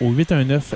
[0.00, 0.74] au 819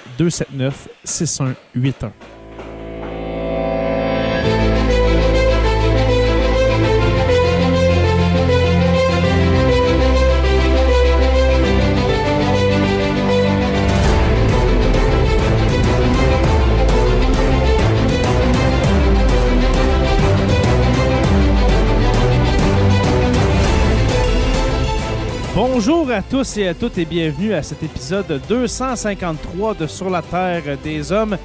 [25.86, 30.22] Bonjour à tous et à toutes et bienvenue à cet épisode 253 de Sur la
[30.22, 31.36] Terre des Hommes.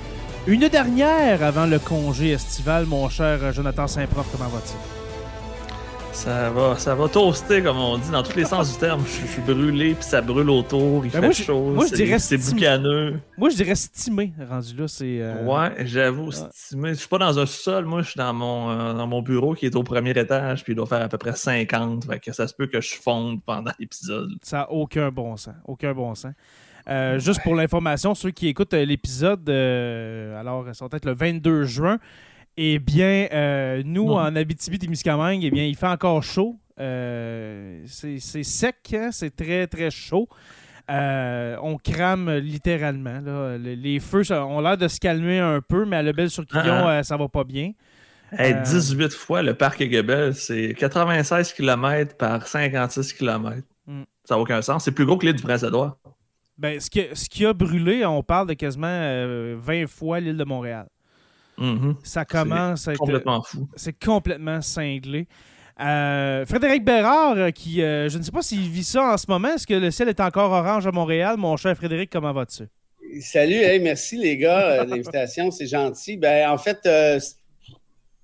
[0.48, 4.99] Une dernière avant le congé estival, mon cher Jonathan Saint-Prof, comment vas-tu?
[6.20, 9.02] Ça va, ça va toaster, comme on dit, dans tous les sens du terme.
[9.06, 11.96] Je, suis brûlé, puis ça brûle autour, il Ben fait moi, chaud, moi, je c'est-
[11.96, 13.20] dirais c'est boucaneux.
[13.38, 14.88] Moi, je dirais stimé, rendu là.
[14.90, 16.36] C'est, euh, Ouais, j'avoue, ouais.
[16.52, 16.90] stimé.
[16.90, 19.54] Je suis pas dans un sol, moi, je suis dans mon, euh, dans mon bureau
[19.56, 22.34] qui est au premier étage, puis il doit faire à peu près 50, fait que
[22.34, 24.30] ça se peut que je fonde pendant l'épisode.
[24.42, 25.56] Ça n'a aucun bon sens.
[25.66, 26.34] Aucun bon sens.
[26.90, 31.98] Euh, Juste pour l'information, ceux qui écoutent l'épisode, alors, ça va être le 22 juin.
[32.62, 36.60] Eh bien, euh, nous, en Abitibi-Témiscamingue, eh bien, il fait encore chaud.
[36.78, 40.28] Euh, c'est sec, hein, c'est très, très chaud.
[40.92, 43.22] Euh, on crame littéralement.
[43.22, 43.58] là.
[43.58, 46.46] Les feux ça, ont l'air de se calmer un peu, mais à le bel sur
[46.46, 47.02] Quillon, Ah.
[47.04, 47.72] ça va pas bien.
[48.38, 48.62] Hey, Euh.
[48.62, 53.62] 18 fois le parc Goebel, c'est 96 km par 56 km.
[53.88, 54.04] Mm.
[54.26, 54.84] Ça n'a aucun sens.
[54.84, 55.98] C'est plus gros que l'île du Prince-Édouard.
[56.58, 60.36] Ben, ce, qui, ce qui a brûlé, on parle de quasiment euh, 20 fois l'île
[60.36, 60.88] de Montréal.
[61.60, 61.96] Mhm.
[62.04, 63.00] Ça commence à être.
[63.00, 63.68] Complètement fou.
[63.76, 65.28] C'est complètement cinglé.
[65.82, 69.26] Euh, Frédéric Bérard, euh, qui, euh, je ne sais pas s'il vit ça en ce
[69.30, 69.50] moment.
[69.50, 71.36] Est-ce que le ciel est encore orange à Montréal?
[71.38, 72.64] Mon cher Frédéric, comment vas-tu?
[73.22, 76.18] Salut, hey, merci les gars de l'invitation, c'est gentil.
[76.18, 77.20] Ben, en fait, euh,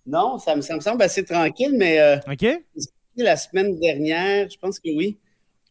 [0.05, 2.45] non, ça me, ça me semble assez tranquille, mais euh, OK?
[3.17, 5.17] la semaine dernière, je pense que oui,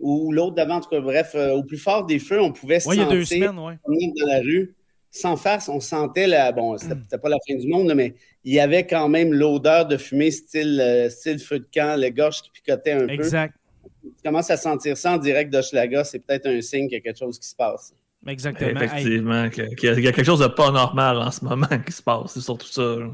[0.01, 2.81] ou l'autre d'avant, en tout cas, bref, euh, au plus fort des feux, on pouvait
[2.81, 3.75] se Oui, il y a sentir deux semaines, oui.
[3.83, 4.75] promener dans la rue.
[5.17, 6.51] Sans farce, on sentait la.
[6.51, 7.03] Bon, c'était Mm.
[7.05, 10.33] c'était pas la fin du monde, mais il y avait quand même l'odeur de fumée,
[10.33, 13.13] style, euh, style feu de camp, le gorge qui picotait un peu.
[13.13, 13.55] Exact.
[14.03, 17.01] Tu commences à sentir ça en direct d'Hochelaga, c'est peut-être un signe qu'il y a
[17.01, 17.95] quelque chose qui se passe.
[18.27, 18.81] Exactement.
[18.81, 21.93] Hey, Effectivement, que- qu'il y, a- quelque chose de pas normal en ce moment qui
[21.93, 22.33] se passe.
[22.33, 22.81] C'est surtout ça.
[22.83, 23.09] euh,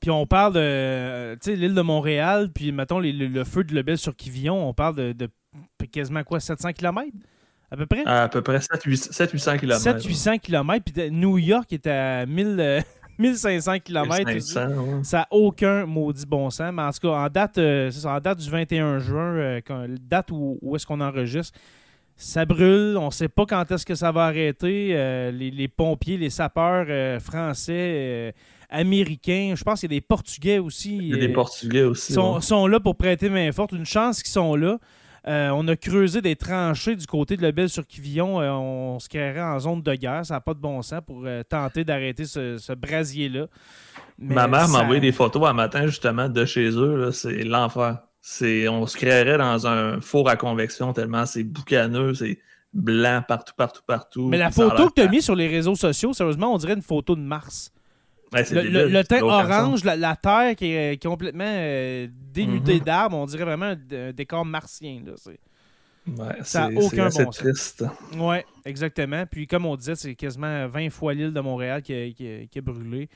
[0.00, 3.98] puis on parle de l'île de Montréal, puis mettons les- le, le feu de Lebel
[3.98, 5.28] sur Quivillon, on parle de, de
[5.90, 7.08] quasiment quoi, 700 km?
[7.70, 8.02] À peu près?
[8.04, 9.80] À peu près 700-800 km.
[9.80, 12.80] 700-800 km, puis New York est à 1000, euh,
[13.18, 14.16] 1500 km.
[14.40, 15.04] 500, ouais.
[15.04, 16.72] Ça n'a aucun maudit bon sens.
[16.74, 19.86] Mais en tout cas, en date, euh, ça, en date du 21 juin, euh, quand-
[20.00, 21.56] date où, où est-ce qu'on enregistre,
[22.16, 22.96] ça brûle.
[22.98, 24.90] On ne sait pas quand est-ce que ça va arrêter.
[24.94, 28.34] Euh, les, les pompiers, les sapeurs euh, français,
[28.68, 30.96] américains, je pense qu'il y a des Portugais aussi.
[30.96, 32.12] Il y a des Portugais aussi.
[32.12, 32.40] sont, ouais.
[32.40, 33.72] sont là pour prêter main forte.
[33.72, 34.78] Une chance qu'ils sont là.
[35.28, 38.40] Euh, on a creusé des tranchées du côté de Lebel sur Quivillon.
[38.40, 40.24] Euh, on se créerait en zone de guerre.
[40.24, 43.46] Ça n'a pas de bon sens pour euh, tenter d'arrêter ce, ce brasier-là.
[44.18, 47.10] Ma mère m'a envoyé des photos un matin justement de chez eux.
[47.12, 47.98] C'est l'enfer.
[48.68, 52.38] On se créerait dans un four à convection tellement c'est boucaneux, c'est
[52.72, 54.28] blanc partout, partout, partout.
[54.28, 56.82] Mais la photo que tu as mise sur les réseaux sociaux, sérieusement, on dirait une
[56.82, 57.72] photo de Mars.
[58.32, 62.84] Ouais, Le, teint n'a orange, la, la terre qui est, est complètement euh, dénudée Mhm.
[62.84, 65.02] d'arbres, on dirait vraiment un, un décor martien.
[65.04, 65.38] Là, c'est-
[66.06, 67.36] Ouais, Ça a c'est- aucun bon sens.
[67.38, 67.84] triste.
[68.16, 69.24] Ouais, exactement.
[69.30, 72.46] Puis comme on disait, c'est quasiment 20 fois l'île de Montréal qui a, qui a-
[72.46, 73.08] qui a brûlé.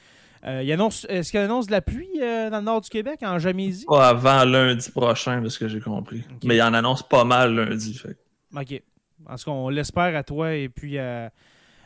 [0.43, 3.87] est-ce qu'il annonce de la pluie dans le nord du Québec, en Jamésie?
[3.87, 6.23] Pas avant lundi prochain, de ce que j'ai compris.
[6.45, 7.95] Mais il en annonce pas mal lundi.
[7.95, 8.17] Fait.
[8.55, 8.83] OK.
[9.27, 11.31] En tout cas, on l'espère à toi et puis à,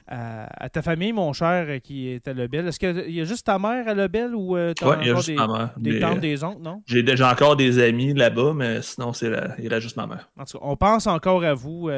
[0.08, 2.66] à, ta famille, mon cher, qui est à Lebel.
[2.66, 5.14] Est-ce qu'il y a juste ta mère à Lebel ou tu as il y a
[5.14, 5.74] juste des, ma mère.
[5.76, 6.82] des tantes, des oncles, non?
[6.86, 10.28] J'ai déjà encore des amis là-bas, mais sinon, c'est il reste juste ma mère.
[10.38, 11.90] En tout cas, on pense encore à vous,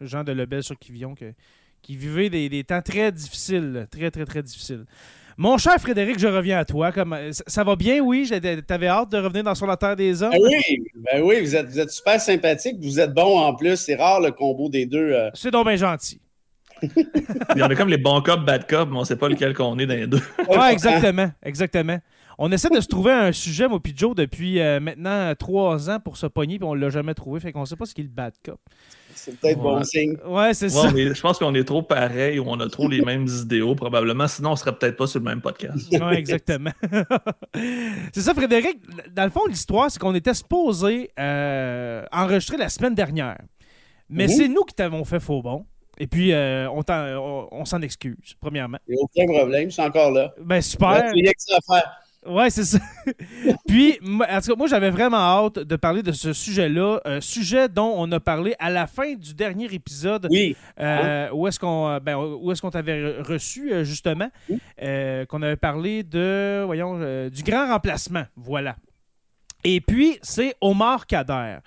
[0.00, 1.32] Jean de Lebel sur Kivion, que,
[1.82, 4.84] qui vivait des, des, temps très difficiles, très, très, très difficiles.
[5.40, 6.92] Mon cher Frédéric, je reviens à toi.
[6.92, 8.30] Comme, ça, va bien, oui?
[8.66, 10.32] T'avais hâte de revenir dans Sur la Terre des Hommes?
[10.32, 12.76] Ben oui, ben oui vous, êtes, vous êtes super sympathique.
[12.78, 13.76] Vous êtes bon en plus.
[13.76, 15.12] C'est rare le combo des deux.
[15.12, 15.30] Euh...
[15.32, 16.20] C'est donc bien gentil.
[16.82, 19.54] Il y en a comme les bons cops, bad cops, mais on sait pas lequel
[19.54, 20.22] qu'on est dans les deux.
[20.48, 21.30] Oui, exactement.
[21.42, 21.98] Exactement.
[22.42, 26.00] On essaie de se trouver un sujet, moi puis Joe, depuis euh, maintenant trois ans
[26.00, 27.38] pour se pogner, puis on l'a jamais trouvé.
[27.38, 28.58] Fait qu'on sait pas ce qu'est le bad cop.
[29.14, 29.62] C'est peut-être Ouais.
[29.62, 30.16] bon signe.
[30.26, 30.86] Ouais, c'est ça.
[30.86, 33.74] Ouais, mais je pense qu'on est trop pareil ou on a trop les mêmes idéaux,
[33.74, 34.26] probablement.
[34.26, 35.86] Sinon, on serait peut-être pas sur le même podcast.
[35.92, 36.70] Oui, exactement.
[38.12, 38.78] c'est ça, Frédéric.
[39.14, 43.38] Dans le fond, l'histoire, c'est qu'on était supposé euh, enregistrer la semaine dernière.
[44.08, 45.66] Mais c'est nous qui t'avons fait faux bon.
[46.02, 48.78] Et puis, euh, on, t'en- on- on s'en excuse, premièrement.
[48.88, 49.68] Il n'y a aucun problème.
[49.68, 50.32] Je suis encore là.
[50.40, 51.12] Ben, super.
[51.14, 51.92] Il y a que ça à faire.
[52.26, 52.78] Ouais, c'est ça.
[53.68, 57.00] Puis, moi- en tout cas, moi, j'avais vraiment hâte de parler de ce sujet-là.
[57.04, 60.26] Un sujet dont on a parlé à la fin du dernier épisode.
[60.30, 60.56] Oui.
[60.78, 64.58] Euh, où est-ce qu'on ben, où est-ce qu'on t'avait re- reçu euh, justement Oui.
[64.82, 68.76] Euh, qu'on avait parlé de voyons euh, du grand remplacement voilà
[69.64, 71.58] et puis c'est Omar Kader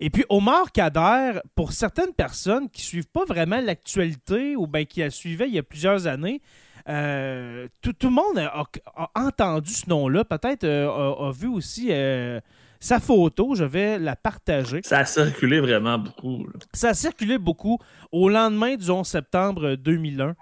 [0.00, 5.00] et puis Omar Kader pour certaines personnes qui suivent pas vraiment l'actualité ou ben qui
[5.00, 6.40] la suivaient il y a plusieurs années
[6.88, 8.64] euh, tout, tout le monde a,
[8.96, 12.40] a entendu ce nom-là peut-être euh, a, a vu aussi euh,
[12.80, 16.44] sa photo je vais la partager Ça a circulé vraiment beaucoup.
[16.46, 16.52] là.
[16.74, 17.78] ça a circulé beaucoup
[18.12, 20.34] au lendemain du 11 septembre 2001.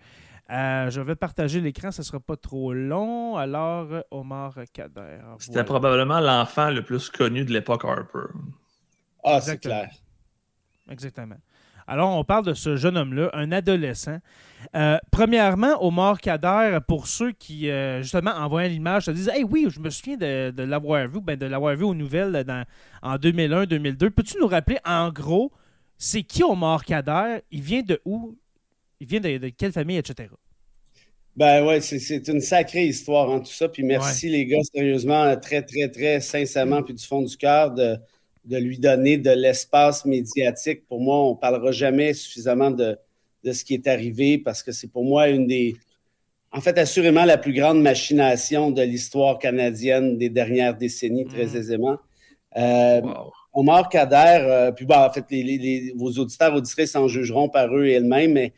[0.51, 3.37] Euh, je vais partager l'écran, ce ne sera pas trop long.
[3.37, 5.21] Alors, Omar Kader.
[5.39, 8.27] C'était probablement l'enfant le plus connu de l'époque Harper.
[9.25, 9.91] Ah, c'est clair.
[10.91, 11.37] Exactement.
[11.87, 14.19] Alors, on parle de ce jeune homme-là, un adolescent.
[14.77, 19.43] Euh, premièrement, Omar Kader, pour ceux qui, euh, justement, en voyant l'image, se disent Hey,
[19.45, 22.65] oui, je me souviens de, de l'avoir vu, ben, de l'avoir vu aux nouvelles dans,
[23.03, 24.11] en 2001-2002.
[24.11, 25.53] Peux-tu nous rappeler, en gros,
[25.99, 27.41] c'est qui Omar Kader?
[27.51, 28.37] Il vient de où?
[29.01, 30.29] Il vient de, de quelle famille, etc.
[31.35, 33.69] Ben ouais, c'est- c'est une sacrée histoire en tout ça.
[33.69, 37.97] Puis merci les gars, sérieusement, très, très, très sincèrement, puis du fond du cœur, de,
[38.45, 40.87] de lui donner de l'espace médiatique.
[40.89, 42.97] Pour moi, on ne parlera jamais suffisamment de,
[43.45, 45.77] de ce qui est arrivé parce que c'est pour moi une des.
[46.51, 51.57] En fait, assurément la plus grande machination de l'histoire canadienne des dernières décennies, très Mm.
[51.57, 51.97] aisément.
[52.57, 53.33] Euh, Wow.
[53.55, 57.49] Omar Kader, euh, puis bon, en fait, les, les- les- vos auditeurs, auditrices en jugeront
[57.49, 58.53] par eux et elles-mêmes, mais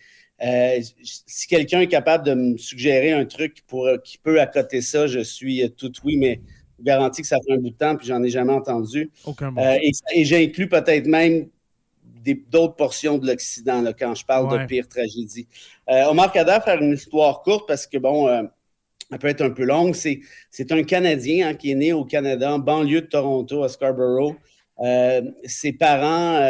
[0.45, 5.07] euh, si quelqu'un est capable de me suggérer un truc pour, qui peut accoter ça,
[5.07, 6.41] je suis tout oui, mais
[6.79, 9.11] vous garantis que ça fait un bout de temps, puis j'en ai jamais entendu.
[9.25, 9.57] Aucun.
[9.57, 11.49] Euh, et et j'inclus peut-être même
[12.33, 14.61] d'autres portions de l'Occident quand je parle Ouais.
[14.61, 15.47] de pire tragédie.
[15.91, 18.43] Euh, Omar Kader, faire une histoire courte parce que, bon, euh,
[19.13, 19.95] elle peut être un peu longue.
[19.95, 24.37] C'est, un Canadien hein, qui est né au Canada, en banlieue de Toronto, à Scarborough.
[24.81, 26.41] Euh, ses parents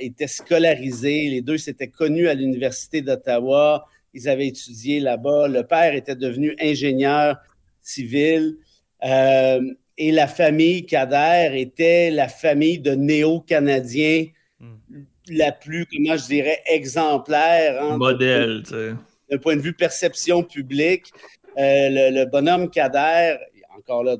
[0.00, 1.28] étaient scolarisés.
[1.28, 3.86] Les deux s'étaient connus à l'Université d'Ottawa.
[4.14, 5.46] Ils avaient étudié là-bas.
[5.48, 7.36] Le père était devenu ingénieur
[7.82, 8.56] civil.
[9.04, 9.60] Euh,
[9.98, 14.26] et la famille Kader était la famille de néo-canadiens
[14.58, 15.02] Mm.
[15.28, 17.82] la plus, comment je dirais, exemplaire.
[17.82, 18.92] hein, Modèle, tu sais.
[19.30, 21.12] d'un point de vue perception publique,
[21.58, 23.36] euh, le, le bonhomme Kader,
[23.76, 24.16] encore là,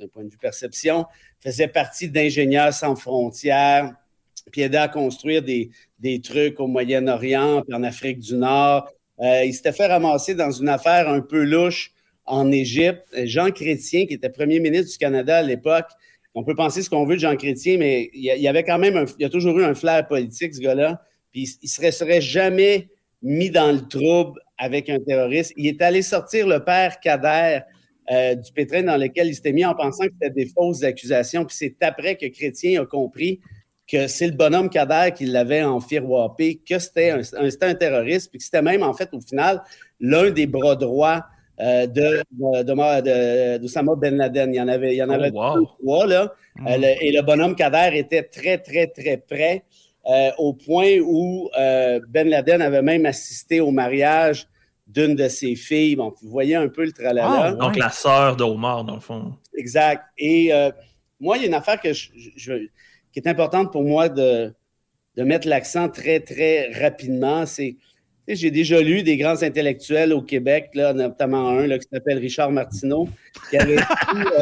[0.00, 1.04] d'un point de vue perception,
[1.38, 3.92] faisait partie d'Ingénieurs sans frontières,
[4.50, 8.88] puis aidait à construire des, des trucs au Moyen-Orient, puis en Afrique du Nord.
[9.20, 11.92] Euh, il s'était fait ramasser dans une affaire un peu louche
[12.26, 13.06] en Égypte.
[13.24, 15.86] Jean Chrétien, qui était premier ministre du Canada à l'époque,
[16.34, 18.96] on peut penser ce qu'on veut de Jean Chrétien, mais il y avait quand même,
[18.96, 21.02] un, il y a toujours eu un flair politique, ce gars-là.
[21.32, 22.88] Puis il, il serait, jamais
[23.22, 25.54] mis dans le trouble avec un terroriste.
[25.56, 27.60] Il est allé sortir le père Kader
[28.10, 31.44] euh, du pétrin dans lequel il s'était mis en pensant que c'était des fausses accusations.
[31.46, 33.40] Puis c'est après que Chrétien a compris
[33.88, 38.44] que c'est le bonhomme Kader qui l'avait enfiroppé, que c'était un, un terroriste, puis que
[38.44, 39.62] c'était même, en fait, au final,
[40.00, 41.24] l'un des bras droits
[41.60, 44.52] euh, de, de, d'Osama Ben Laden.
[44.52, 45.54] Il y en avait, il y en Oh, avait wow.
[45.54, 46.32] deux ou trois, là.
[46.56, 46.66] Mm.
[46.68, 49.64] Euh, le- et le bonhomme Kader était très, très, très près,
[50.08, 51.48] euh, au point où
[52.08, 54.46] Ben Laden avait même assisté au mariage
[54.86, 55.96] d'une de ses filles.
[55.96, 57.26] Bon, vous voyez un peu le tralala.
[57.28, 57.58] Ah, ouais.
[57.58, 59.32] Donc, la sœur d'Omar, dans le fond.
[59.56, 60.02] Exact.
[60.18, 60.52] Et
[61.18, 62.66] moi, il y a une affaire que je- je-
[63.12, 64.54] qui est importante pour moi de,
[65.16, 67.46] de mettre l'accent très, très rapidement.
[67.46, 67.76] C'est
[68.34, 72.50] j'ai déjà lu des grands intellectuels au Québec, là, notamment un là, qui s'appelle Richard
[72.50, 73.08] Martineau,
[73.50, 73.82] qui avait dit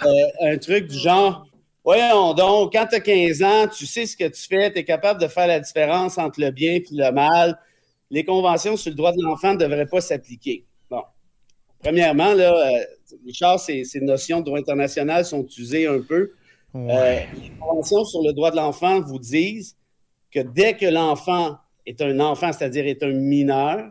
[0.06, 1.46] euh, un truc du genre
[1.84, 4.84] Voyons donc, quand tu as 15 ans, tu sais ce que tu fais, tu es
[4.84, 7.58] capable de faire la différence entre le bien et le mal.
[8.10, 10.64] Les conventions sur le droit de l'enfant ne devraient pas s'appliquer.
[10.88, 11.02] Bon.
[11.80, 12.84] Premièrement, là, euh,
[13.26, 16.30] Richard, ces, ces, notions de droit international sont usées un peu.
[16.74, 19.76] Euh, les conventions sur le droit de l'enfant vous disent
[20.32, 23.90] que dès que l'enfant est un enfant, c'est-à-dire est un mineur,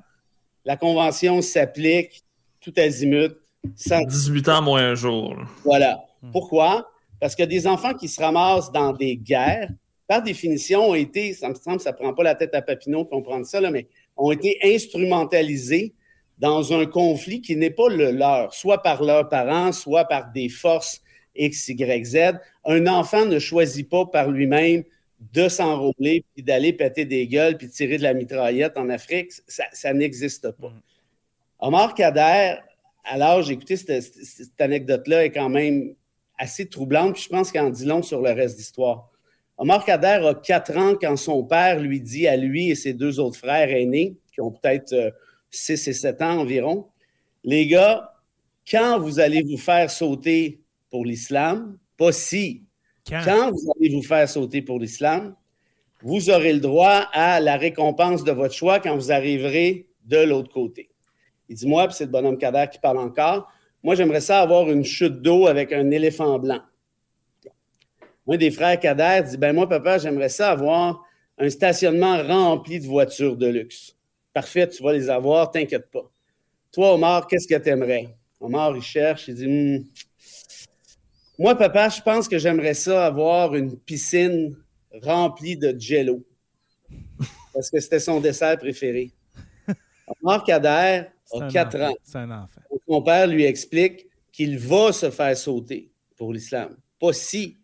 [0.65, 2.23] la convention s'applique
[2.59, 3.33] tout azimut.
[3.63, 5.35] 18 ans moins un jour.
[5.63, 6.03] Voilà.
[6.21, 6.31] Hmm.
[6.31, 6.89] Pourquoi?
[7.19, 9.69] Parce que des enfants qui se ramassent dans des guerres,
[10.07, 13.03] par définition, ont été, ça me semble, ça ne prend pas la tête à Papineau
[13.03, 15.93] de comprendre ça, là, mais ont été instrumentalisés
[16.38, 20.50] dans un conflit qui n'est pas le leur, soit par leurs parents, soit par des
[20.50, 21.01] forces
[21.35, 22.17] X, Y, Z.
[22.65, 24.83] Un enfant ne choisit pas par lui-même
[25.32, 29.32] de s'enrôler, puis d'aller péter des gueules, puis tirer de la mitraillette en Afrique.
[29.48, 30.70] Ça, n'existe pas.
[30.70, 30.82] Mm.
[31.60, 32.56] Omar Kader,
[33.06, 35.96] alors j'ai écouté cette, cette anecdote-là, est quand même
[36.38, 39.10] assez troublante, puis je pense qu'en dit long sur le reste d'histoire.
[39.58, 43.20] Omar Kader a quatre ans quand son père lui dit à lui et ses deux
[43.20, 45.13] autres frères aînés, qui ont peut-être
[45.51, 46.88] 6 euh, et 7 ans environ,
[47.44, 48.13] les gars,
[48.70, 52.63] quand vous allez vous faire sauter pour l'islam, pas si,
[53.07, 53.51] quand?
[53.51, 55.36] vous allez vous faire sauter pour l'islam,
[56.01, 60.51] vous aurez le droit à la récompense de votre choix quand vous arriverez de l'autre
[60.51, 60.89] côté.
[61.50, 63.50] Il dit, moi, puis c'est le bonhomme Kader qui parle encore,
[63.83, 66.62] moi, j'aimerais ça avoir une chute d'eau avec un éléphant blanc.
[68.27, 71.03] Un des frères Kader dit Ben, moi, papa, j'aimerais ça avoir
[71.38, 73.98] un stationnement rempli de voitures de luxe.
[74.33, 76.10] Parfait, tu vas les avoir, t'inquiète pas.
[76.72, 78.15] Toi, Omar, qu'est-ce que tu aimerais?
[78.39, 79.83] Omar, il cherche, il dit hmm,
[81.39, 84.55] Moi, papa, je pense que j'aimerais ça avoir une piscine
[85.01, 86.23] remplie de jello.
[87.53, 89.11] Parce que c'était son dessert préféré.
[90.21, 91.95] Omar Kader a 4 ans.
[92.03, 92.61] C'est un enfant.
[92.87, 96.75] Son père lui explique qu'il va se faire sauter pour l'islam.
[96.99, 97.57] Pas si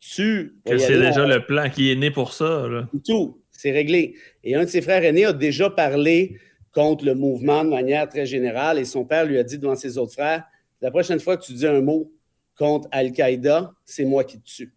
[0.00, 0.56] tu.
[0.64, 2.66] Que c'est déjà le plan qui est né pour ça.
[2.68, 2.88] Là.
[3.04, 4.14] Tout, c'est réglé.
[4.42, 6.38] Et un de ses frères aînés a déjà parlé
[6.72, 9.96] contre le mouvement de manière très générale et son père lui a dit devant ses
[9.96, 10.44] autres frères
[10.80, 12.10] La prochaine fois que tu dis un mot
[12.56, 14.74] contre Al-Qaïda, c'est moi qui te tue.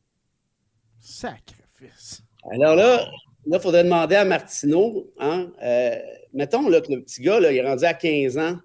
[1.00, 2.24] Sacrifice.
[2.52, 3.08] Alors là,
[3.46, 5.96] il faudrait demander à Martineau, hein, euh,
[6.34, 8.58] mettons là, que le petit gars, là, il est rendu à 15 ans.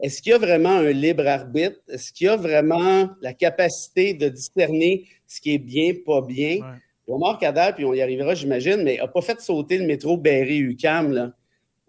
[0.00, 1.78] Est-ce qu'il y a vraiment un libre arbitre?
[1.88, 6.56] Est-ce qu'il y a vraiment la capacité de discerner ce qui est bien, pas bien?
[6.56, 6.78] Ouais.
[7.08, 11.32] Omar Kader, puis on y arrivera, j'imagine, mais n'a pas fait sauter le métro Berry-UQAM.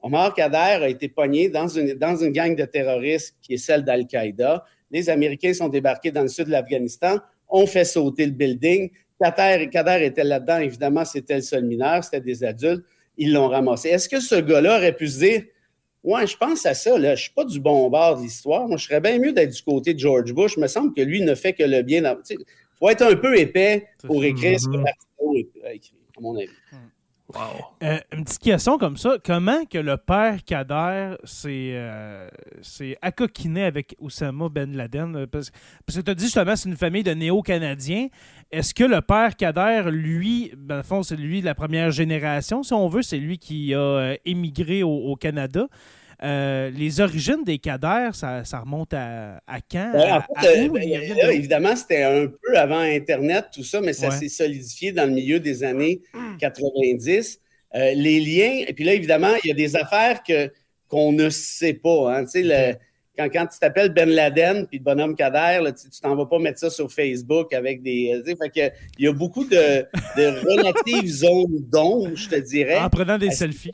[0.03, 3.85] Omar Kader a été pogné dans une, dans une gang de terroristes qui est celle
[3.85, 4.65] d'Al-Qaïda.
[4.91, 8.91] Les Américains sont débarqués dans le sud de l'Afghanistan, ont fait sauter le building.
[9.21, 12.83] Kader, Kader était là-dedans, évidemment, c'était le seul mineur, c'était des adultes.
[13.17, 13.89] Ils l'ont ramassé.
[13.89, 15.43] Est-ce que ce gars-là aurait pu se dire
[16.03, 16.97] Ouais, je pense à ça.
[16.97, 17.09] Là.
[17.09, 18.67] Je ne suis pas du bon bord de l'histoire.
[18.67, 20.55] Moi, je serais bien mieux d'être du côté de George Bush.
[20.57, 22.03] Il me semble que lui ne fait que le bien.
[22.29, 22.37] Il
[22.77, 25.65] faut être un peu épais pour écrire ce que mm-hmm.
[25.65, 26.49] A écrit, à mon avis.
[27.83, 29.17] Euh, une petite question comme ça.
[29.23, 32.29] Comment que le père Kader s'est euh,
[33.01, 35.15] accoquiné avec Oussama Ben Laden?
[35.15, 38.07] Euh, parce, que tu as dit justement c'est une famille de néo-canadiens.
[38.51, 42.73] Est-ce que le père Kader, lui, dans le fond, c'est lui la première génération, si
[42.73, 45.67] on veut, c'est lui qui a émigré au, Canada?
[46.21, 49.39] Les origines des cadères, ça, remonte à,
[49.71, 49.91] quand?
[51.31, 55.39] évidemment, c'était un peu avant Internet, tout ça, mais ça s'est solidifié dans le milieu
[55.39, 56.01] des années
[56.39, 57.39] 90.
[57.75, 60.51] Euh, les liens, et puis là, évidemment, il y a des affaires que,
[60.87, 62.15] qu'on ne sait pas.
[62.15, 62.25] Hein.
[63.17, 66.59] quand, quand tu t'appelles Ben Laden puis le bonhomme Kader, tu, t'en vas pas mettre
[66.59, 68.21] ça sur Facebook avec des.
[68.25, 72.77] Fait que, il y a beaucoup de, relatives zones d'ombre, je te dirais.
[72.77, 73.73] En prenant des selfies.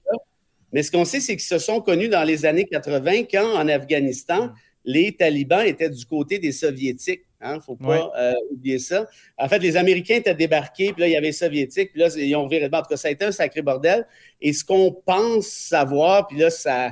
[0.71, 3.67] Mais ce qu'on sait, c'est qu'ils se sont connus dans les années 80 quand, en
[3.67, 4.53] Afghanistan, mm.
[4.85, 7.21] les talibans étaient du côté des soviétiques.
[7.41, 9.07] Il hein, ne faut pas euh, oublier ça.
[9.37, 12.09] En fait, les Américains étaient débarqués, puis là, il y avait les Soviétiques, puis là,
[12.17, 14.05] ils ont viré de En tout cas, ça a été un sacré bordel.
[14.41, 16.91] Et ce qu'on pense savoir, puis là, ça,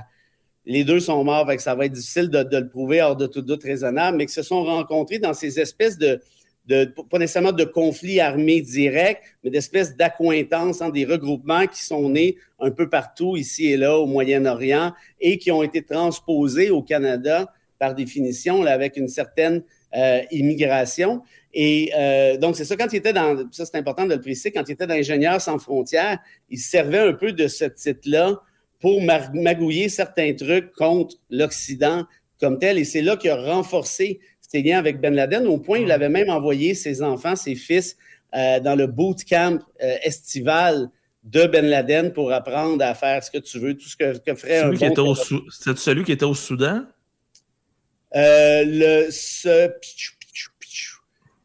[0.66, 3.64] les deux sont morts, ça va être difficile de, le prouver hors de tout doute
[3.64, 6.22] raisonnable, mais qu'ils se sont rencontrés dans ces espèces de,
[6.68, 12.38] pas nécessairement de conflits armés directs, mais d'espèces d'accointances, hein, des regroupements qui sont nés
[12.60, 17.54] un peu partout, ici et là, au Moyen-Orient, et qui ont été transposés au Canada,
[17.80, 19.64] par définition, avec une certaine
[19.96, 21.22] euh, immigration.
[21.54, 24.52] Et euh, donc, c'est ça, quand il était dans, ça c'est important de le préciser,
[24.52, 26.20] quand il était dans Ingénieurs sans frontières,
[26.50, 28.42] il servait un peu de ce titre-là
[28.80, 32.06] pour magouiller certains trucs contre l'Occident
[32.40, 32.78] comme tel.
[32.78, 35.92] Et c'est là qu'il a renforcé ses liens avec Ben Laden, au point où il
[35.92, 37.98] avait même envoyé ses enfants, ses fils,
[38.36, 39.60] euh, dans le bootcamp
[40.04, 40.90] estival
[41.24, 44.34] de Ben Laden pour apprendre à faire ce que tu veux, tout ce que, que
[44.36, 46.84] ferait celui un qui était bon au Sou- C'était celui qui était au Soudan?
[48.16, 49.70] Euh, le, ce,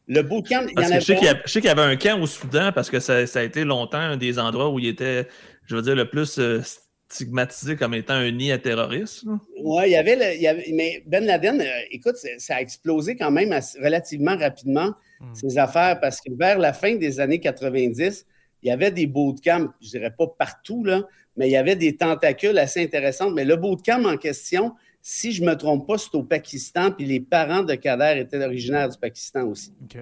[0.09, 1.61] le bootcamp, il y Parce en que je sais avait qu'il y, a- je sais
[1.61, 4.17] qu'il y avait un camp au Soudan parce que ça, ça a été longtemps un
[4.17, 5.27] des endroits où il était,
[5.67, 6.61] je veux dire, le plus euh,
[7.12, 9.25] stigmatisé comme étant un nid à terroristes.
[9.61, 12.61] Oui, il y avait, le- il y avait- mais Ben Laden, euh, écoute, ça a
[12.61, 15.35] explosé quand même assez- relativement rapidement, Hmm.
[15.35, 18.26] ces affaires, parce que vers la fin des années 90,
[18.62, 21.02] il y avait des bootcamps, je dirais pas partout, là,
[21.37, 23.33] mais il y avait des tentacules assez intéressantes.
[23.35, 27.04] Mais le bootcamp en question, si je ne me trompe pas, c'est au Pakistan, puis
[27.04, 29.73] les parents de Kader étaient originaires du Pakistan aussi.
[29.85, 29.99] OK.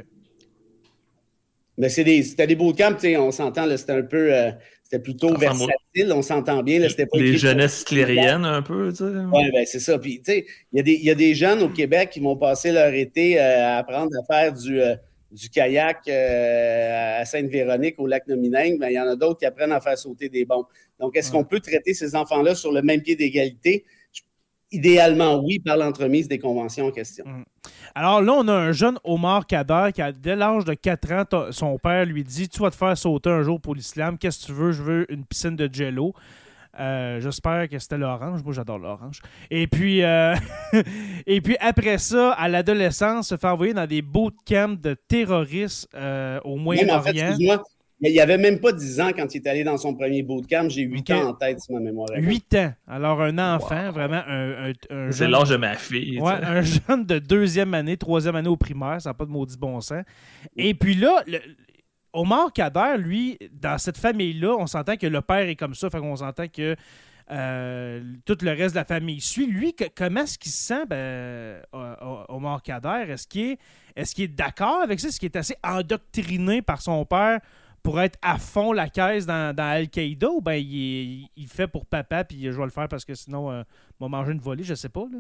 [1.79, 4.51] Mais c'est des, c'était des bootcamps, tu sais, on s'entend, c'était un peu, euh,
[4.91, 8.97] c'était plutôt versatile, on s'entend bien, là, c'était pas Les jeunesses clériennes, un peu, tu
[8.97, 9.05] sais.
[9.05, 9.99] Oui, ben c'est ça.
[10.01, 12.19] Puis, tu sais, il y, a des- il y a des jeunes au Québec qui
[12.19, 14.97] vont passer leur été euh, à apprendre à faire du, euh,
[15.31, 18.79] du kayak euh, à Sainte-Véronique, au lac Nomineng.
[18.79, 20.67] Ben, il y en a d'autres qui apprennent à faire sauter des bombes.
[20.99, 21.39] Donc, est-ce Ouais.
[21.39, 23.85] qu'on peut traiter ces enfants-là sur le même pied d'égalité?
[24.73, 27.25] Idéalement, oui, par l'entremise des conventions en question.
[27.95, 31.53] Alors là, on a un jeune Omar Kader qui, a, dès l'âge de 4 ans,
[31.53, 34.17] son père lui dit Tu vas te faire sauter un jour pour l'islam.
[34.17, 34.73] Qu'est-ce que tu veux?
[34.73, 36.15] Je veux une piscine de jello.
[36.79, 38.45] Euh, J'espère que c'était l'orange.
[38.45, 39.21] Moi, j'adore l'orange.
[39.51, 40.35] Et puis, euh,
[41.27, 46.39] et puis après ça, à l'adolescence, se fait envoyer dans des bootcamps de terroristes euh,
[46.45, 47.63] au Même en fait, Moyen-Orient.
[48.09, 50.69] Il n'y avait même pas 10 ans quand il est allé dans son premier bootcamp.
[50.69, 51.17] J'ai 8 Ok.
[51.17, 52.31] ans en tête, si ma mémoire est bonne.
[52.31, 52.73] 8 ans.
[52.89, 56.19] Alors, un enfant, vraiment un, un, un C'est jeune- l'âge de ma fille.
[56.21, 59.57] Ouais, un jeune de deuxième année, troisième année au primaire, ça n'a pas de maudit
[59.59, 60.03] bon sens.
[60.57, 61.41] Et puis là, le-
[62.13, 65.99] Omar Kader, lui, dans cette famille-là, on s'entend que le père est comme ça, fait
[66.01, 66.75] qu'on s'entend que
[67.31, 69.47] euh, tout le reste de la famille suit.
[69.47, 71.61] Lui, que- comment est-ce qu'il se sent, ben,
[72.29, 73.05] Omar Kader?
[73.13, 73.57] Est-ce qu'il
[73.97, 75.07] est, est d'accord avec ça?
[75.09, 77.39] Est-ce qu'il est assez endoctriné par son père
[77.83, 81.87] pour être à fond la caisse dans, dans Al-Qaïda ou ben il, il fait pour
[81.87, 83.63] papa puis je vais le faire parce que sinon, euh,
[83.99, 85.07] on va manger une volée, je sais pas.
[85.11, 85.19] Là.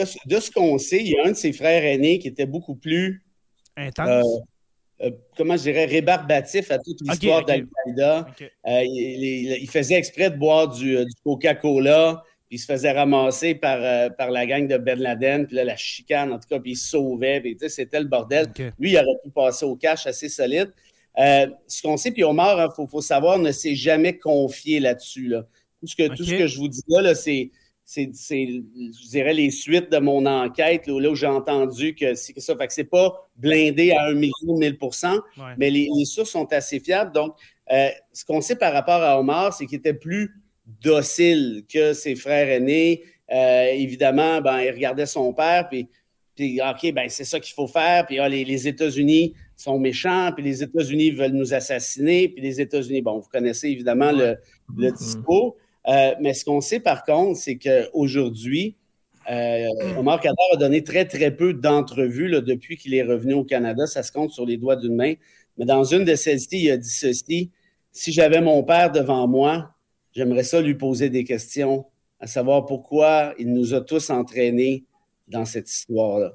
[0.00, 2.28] De, ce- de ce qu'on sait, il y a un de ses frères aînés qui
[2.28, 3.24] était beaucoup plus
[3.76, 4.08] Intense?
[5.00, 8.26] Euh, euh, comment je dirais, rébarbatif à toute l'histoire d'Al-Qaïda.
[8.66, 12.92] Euh, il, il- il faisait exprès de boire du, du Coca-Cola, puis il se faisait
[12.92, 13.78] ramasser par,
[14.16, 16.76] par la gang de Ben Laden, puis là, la chicane, en tout cas, puis il
[16.76, 18.48] se sauvait, puis c'était le bordel.
[18.78, 20.70] Lui, il aurait pu passer au cash assez solide.
[21.18, 25.28] Euh, ce qu'on sait, puis Omar, il faut, faut savoir, ne s'est jamais confié là-dessus.
[25.28, 25.46] Là.
[25.80, 26.28] Tout, ce que, tout Ok.
[26.28, 27.50] ce que je vous dis là, là, c'est,
[27.94, 32.56] je dirais, les suites de mon enquête, là, où j'ai entendu que c'est ça.
[32.56, 35.54] Fait que c'est pas blindé à un million, mille pour cent, Ouais.
[35.58, 37.12] mais les, les sources sont assez fiables.
[37.12, 37.34] Donc,
[37.70, 40.30] euh, ce qu'on sait par rapport à Omar, c'est qu'il était plus
[40.82, 43.02] docile que ses frères aînés.
[43.32, 45.88] Euh, évidemment, ben, il regardait son père, puis,
[46.34, 48.06] puis OK, ben, c'est ça qu'il faut faire.
[48.06, 52.60] Puis ah, les, les États-Unis sont méchants, puis les États-Unis veulent nous assassiner, puis les
[52.60, 54.36] États-Unis, bon, vous connaissez évidemment le,
[54.76, 54.96] le Mhm.
[54.96, 55.56] discours.
[55.88, 58.76] Euh, mais ce qu'on sait par contre, c'est qu'aujourd'hui,
[59.30, 59.66] euh,
[59.98, 63.86] Omar Kader a donné très, très peu d'entrevues là, depuis qu'il est revenu au Canada.
[63.86, 65.14] Ça se compte sur les doigts d'une main.
[65.58, 67.50] Mais dans une de celles-ci, il a dit ceci
[67.92, 69.74] Si j'avais mon père devant moi,
[70.14, 71.84] j'aimerais ça lui poser des questions,
[72.20, 74.84] à savoir pourquoi il nous a tous entraînés
[75.28, 76.32] dans cette histoire-là.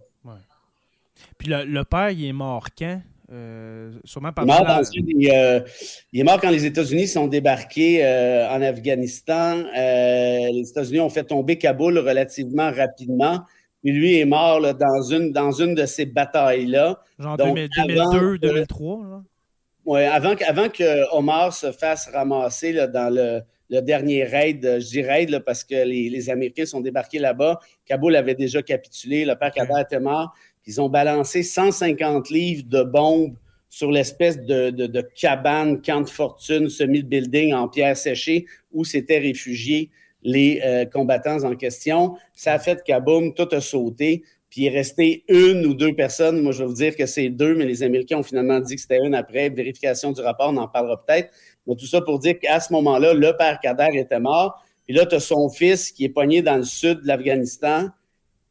[1.38, 3.02] Puis le, le père, il est mort quand?
[3.32, 5.60] Euh, sûrement Il mort la- une des, euh,
[6.14, 9.64] il est mort quand les États-Unis sont débarqués euh, en Afghanistan.
[9.76, 13.42] Les États-Unis ont fait tomber Kaboul relativement rapidement.
[13.84, 17.00] Puis lui est mort là, dans, une, dans une de ces batailles-là.
[17.20, 19.04] genre donc, 2000 avant 2002, que- 2003.
[19.06, 19.24] là.
[19.86, 24.62] Ouais, avant, que- avant que Omar se fasse ramasser là, dans le, le dernier raid,
[24.82, 27.60] je dis raid là, parce que les, les Américains sont débarqués là-bas.
[27.86, 30.34] Kaboul avait déjà capitulé, le père Kader était mort.
[30.68, 33.36] Ils ont balancé 150 livres de bombes
[33.70, 39.90] sur l'espèce de, cabane, camp de fortune, semi-building en pierre séchée où s'étaient réfugiés
[40.24, 42.16] les euh, combattants en question.
[42.34, 44.24] Ça a fait kaboum, tout a sauté.
[44.50, 46.42] Puis il est resté une ou deux personnes.
[46.42, 48.82] Moi, je vais vous dire que c'est deux, mais les Américains ont finalement dit que
[48.82, 49.50] c'était une après.
[49.50, 51.34] Vérification du rapport, on en parlera peut-être.
[51.66, 54.64] Mais tout ça pour dire qu'à ce moment-là, le père Kader était mort.
[54.86, 57.90] Puis là, tu as son fils qui est pogné dans le sud de l'Afghanistan.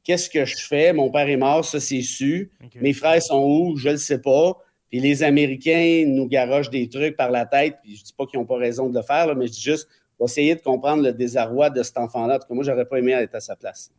[0.06, 0.92] Qu'est-ce que je fais?
[0.92, 2.52] Mon père est mort, ça c'est su.
[2.80, 3.76] Mes frères sont où?
[3.76, 4.56] Je ne le sais pas.
[4.88, 7.78] Puis les Américains nous garochent des trucs par la tête.
[7.82, 9.62] Puis je dis pas qu'ils n'ont pas raison de le faire, là, mais je dis
[9.62, 9.88] juste,
[10.22, 12.36] essayer de comprendre le désarroi de cet enfant-là.
[12.36, 13.90] En tout cas, moi, j'aurais pas aimé être à sa place.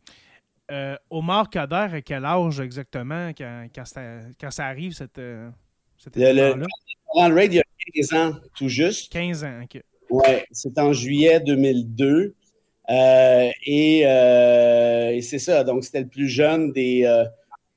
[0.70, 4.00] Euh, Omar Kader, à quel âge exactement quand, quand, ça,
[4.40, 5.50] quand ça arrive, cette, euh,
[5.98, 6.64] cet Le- le-?
[7.08, 9.12] Ron Raid, il y a 15 ans, tout juste.
[9.12, 9.82] 15 ans, OK.
[10.10, 12.34] Ouais, c'est en juillet 2002.
[12.90, 17.24] Euh, et euh, et c'est ça, donc c'était le plus jeune des, euh,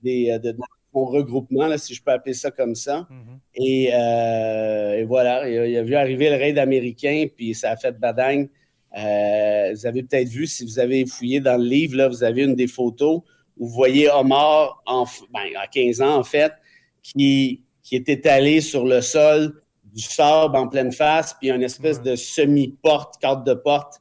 [0.01, 0.57] des, euh, de, de
[0.93, 3.07] regroupement, si je peux appeler ça comme ça.
[3.09, 3.39] Mhm.
[3.55, 8.47] et, voilà, il a, vu arriver le raid américain, puis ça a fait badagne.
[8.93, 12.55] vous avez peut-être vu, si vous avez fouillé dans le livre, là, vous avez une
[12.55, 13.21] des photos
[13.57, 16.53] où vous voyez Omar, en, ben, à 15 ans en fait,
[17.03, 19.61] qui, qui est étalé sur le sol
[19.93, 24.00] du sable en pleine face, puis une espèce de semi-porte, carte de porte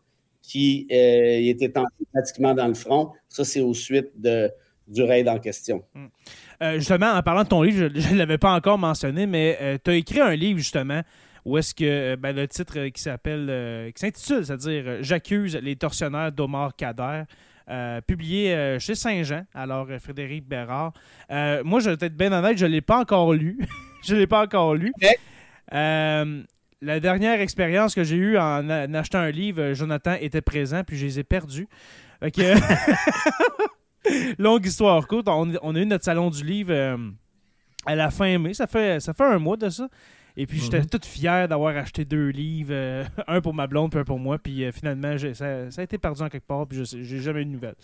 [0.51, 3.13] qui euh, était pratiquement dans le front.
[3.29, 4.51] Ça, c'est au suite de,
[4.89, 5.85] du raid en question.
[5.95, 6.07] Hmm.
[6.61, 9.79] Euh, justement, en parlant de ton livre, je ne l'avais pas encore mentionné, mais euh,
[9.83, 11.03] tu as écrit un livre, justement,
[11.45, 16.75] où est-ce que ben, le titre qui s'appelle, qui s'intitule, c'est-à-dire J'accuse les tortionnaires d'Omar
[16.75, 17.23] Kader.
[18.09, 20.93] publié chez Saint-Jean, alors Frédéric Bérard.
[21.65, 23.57] moi, je vais être bien honnête, je ne l'ai pas encore lu.
[24.05, 24.93] je ne l'ai pas encore lu.
[26.83, 30.97] La dernière expérience que j'ai eue en, achetant un livre, euh, Jonathan était présent, puis
[30.97, 31.69] je les ai perdus.
[34.39, 35.29] Longue histoire courte.
[35.29, 36.97] On, a eu notre salon du livre euh,
[37.85, 38.55] à la fin mai.
[38.55, 39.89] Ça fait, ça fait un mois de ça.
[40.37, 40.87] Et puis, j'étais mhm.
[40.87, 44.39] toute fier d'avoir acheté deux livres, euh, un pour ma blonde, puis un pour moi.
[44.39, 47.51] Puis euh, finalement, ça, a été perdu en quelque part, puis j'ai jamais eu de
[47.51, 47.77] nouvelles.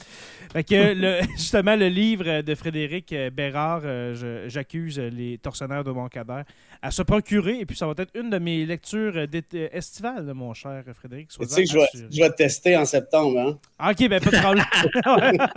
[0.53, 6.45] Fait que, justement, le livre de Frédéric Bérard, euh, J'accuse les tortionnaires de mon cadre,
[6.83, 7.61] à se procurer.
[7.61, 9.27] Et puis, ça va être une de mes lectures
[9.73, 11.29] estivales, mon cher Frédéric.
[11.29, 13.39] Tu sais que je vais, je vais, tester en septembre.
[13.39, 13.59] Hein?
[13.79, 15.49] Ah, ok, ben pas de problème.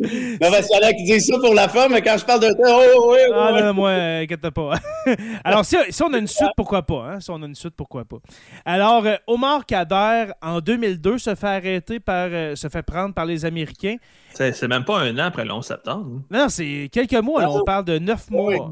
[0.00, 2.24] Non, parce qu'il y en a qui disent ça pour la femme, mais quand je
[2.24, 4.74] parle de oh, oh, oui, Ah, non, moi, inquiète pas.
[5.44, 7.10] Alors, si, si, on a une suite, pourquoi pas?
[7.10, 7.20] Hein?
[7.20, 8.18] Si on a une suite, pourquoi pas?
[8.64, 13.26] Alors, euh, Omar Kader, en 2002, se fait arrêter par, euh, se fait prendre par
[13.26, 13.96] les Américains.
[14.34, 16.22] C'est même pas un an après le 11 septembre.
[16.30, 17.48] Non, c'est quelques mois.
[17.48, 18.70] on parle de neuf mois.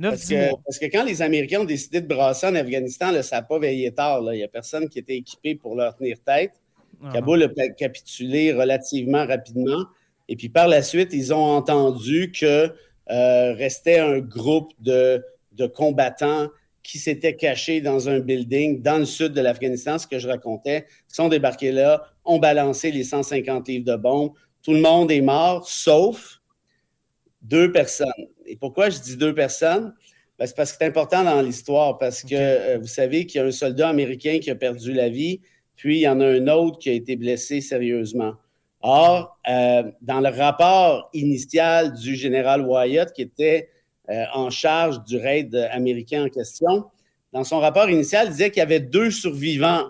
[0.00, 3.36] parce, que, parce que quand les Américains ont décidé de brasser en Afghanistan, là, ça
[3.36, 4.20] n'a pas veillé tard.
[4.32, 6.52] Il n'y a personne qui était équipé pour leur tenir tête.
[7.04, 9.84] Ah Kaboul a capitulé relativement rapidement.
[10.32, 12.72] Et puis par la suite, ils ont entendu que
[13.10, 16.48] euh, restait un groupe de, de combattants
[16.82, 20.86] qui s'étaient cachés dans un building dans le sud de l'Afghanistan, ce que je racontais,
[21.06, 24.32] sont débarqués là, ont balancé les 150 livres de bombes.
[24.62, 26.40] Tout le monde est mort, sauf
[27.42, 28.08] deux personnes.
[28.46, 29.92] Et pourquoi je dis deux personnes?
[30.38, 33.44] Ben, c'est parce que c'est important dans l'histoire, parce que euh, vous savez qu'il y
[33.44, 35.42] a un soldat américain qui a perdu la vie,
[35.76, 38.32] puis il y en a un autre qui a été blessé sérieusement.
[38.82, 43.70] Or, euh, dans le rapport initial du général Wyatt, qui était
[44.10, 46.86] euh, en charge du raid américain en question,
[47.32, 49.86] dans son rapport initial, il disait qu'il y avait deux survivants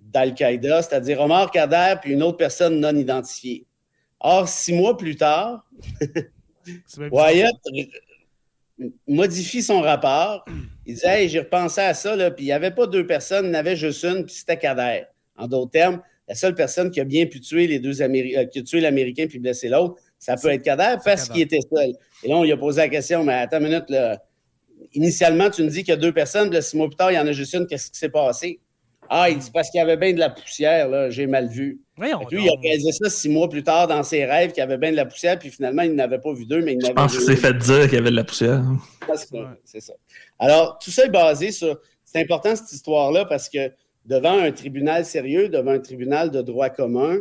[0.00, 3.66] d'Al-Qaïda, c'est-à-dire Omar Kader puis une autre personne non identifiée.
[4.20, 5.66] Or, six mois plus tard,
[7.10, 7.56] Wyatt
[9.06, 10.44] modifie son rapport.
[10.86, 13.46] Il disait hey, j'ai repensé à ça, là, puis il n'y avait pas deux personnes,
[13.46, 15.04] il y en avait juste une, puis c'était Kader.
[15.36, 18.44] En d'autres termes, la seule personne qui a bien pu tuer les deux Américains, euh,
[18.44, 21.92] qui a tué l'Américain puis blessé l'autre, ça peut être Kader parce qu'il était seul.
[22.22, 24.22] Et là, on lui a posé la question, mais attends une minute, là.
[24.94, 27.16] Initialement, tu nous dis qu'il y a deux personnes, puis six mois plus tard, il
[27.16, 28.60] y en a juste une, qu'est-ce qui s'est passé?
[29.10, 31.80] Ah, il dit parce qu'il y avait bien de la poussière, là, j'ai mal vu.
[31.98, 34.62] Oui, puis, il a réalisé ça six mois plus tard dans ses rêves qu'il y
[34.62, 36.90] avait bien de la poussière, puis finalement, il n'avait pas vu deux, mais il n'avait
[36.90, 38.62] Je pense qu'il s'est fait dire qu'il y avait de la poussière.
[39.64, 39.94] C'est ça.
[40.38, 41.80] Alors, tout ça est basé sur.
[42.04, 43.70] C'est important cette histoire-là parce que
[44.08, 47.18] devant un tribunal sérieux, devant un tribunal de droit commun,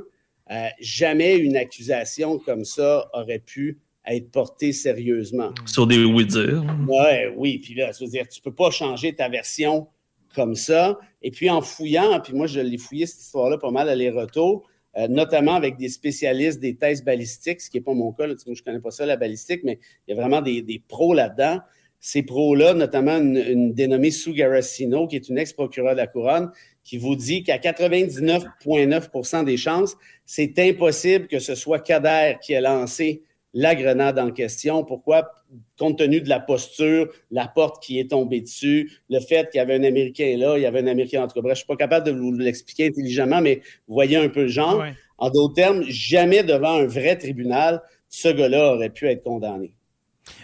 [0.50, 5.52] euh, jamais une accusation comme ça aurait pu être portée sérieusement.
[5.65, 6.63] Sur des oui-dire.
[6.88, 9.88] Ouais, oui, puis là, cest dire tu ne peux pas changer ta version
[10.34, 10.97] comme ça.
[11.21, 15.10] Et puis en fouillant, puis moi je l'ai fouillé cette histoire-là pas mal aller-retour, euh,
[15.10, 18.56] notamment avec des spécialistes des thèses balistiques, ce qui n'est pas mon cas, je ne
[18.63, 21.60] connais pas ça, la balistique, mais il y a vraiment des, des pros là-dedans
[22.00, 26.52] ces pros-là, notamment une, dénommée Sue Garacino, qui est une ex-procureure de la Couronne,
[26.88, 32.62] qui vous dit qu'à 99,9% des chances, c'est impossible que ce soit Kader qui ait
[32.62, 33.23] lancé
[33.54, 34.86] la grenade en question.
[34.86, 35.30] Pourquoi?
[35.78, 39.62] Compte tenu de la posture, la porte qui est tombée dessus, le fait qu'il y
[39.62, 41.50] avait un Américain là, il y avait un Américain entre bras.
[41.50, 44.47] Je ne suis pas capable de vous l'expliquer intelligemment, mais vous voyez un peu le
[44.47, 44.82] genre.
[45.17, 49.73] En d'autres termes, jamais devant un vrai tribunal, ce gars-là aurait pu être condamné.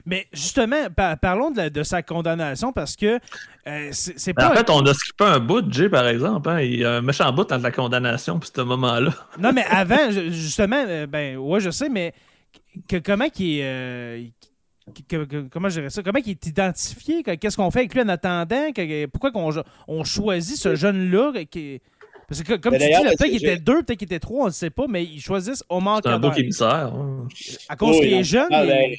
[0.05, 0.87] Mais justement,
[1.21, 3.19] parlons de, sa condamnation parce que
[3.67, 4.51] euh, c'est pas.
[4.51, 6.49] En fait, on a skippé un bout, Jay, par exemple.
[6.49, 9.13] Hein, il y a un méchant bout entre la condamnation et ce moment-là.
[9.39, 12.13] non, mais avant, justement, euh, ben, ouais, je sais, mais
[13.03, 13.63] comment qui est.
[13.63, 14.23] Euh,
[15.49, 16.03] comment je dirais ça?
[16.03, 17.23] Comment il est identifié?
[17.23, 18.69] Qu'est-ce qu'on fait avec lui en attendant?
[19.11, 19.31] pourquoi
[19.87, 21.31] on, choisit ce jeune-là?
[22.27, 24.47] Parce que comme ben, tu dis, peut-être qu'il était deux, peut-être qu'il était trois, on
[24.47, 26.93] ne sait pas, mais ils choisissent Omar C'est un beau émissaire.
[26.93, 27.27] Hein.
[27.69, 28.47] À cause qu'il est jeune.
[28.51, 28.91] Ah, ben,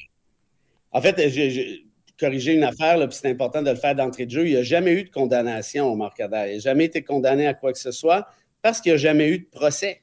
[0.94, 1.85] en fait, j'ai
[2.18, 4.46] corrigé une affaire, puis c'est important de le faire d'entrée de jeu.
[4.46, 6.46] Il n'y a jamais eu de condamnation au Marcader.
[6.50, 8.26] Il n'a jamais été condamné à quoi que ce soit
[8.62, 10.02] parce qu'il n'y a jamais eu de procès.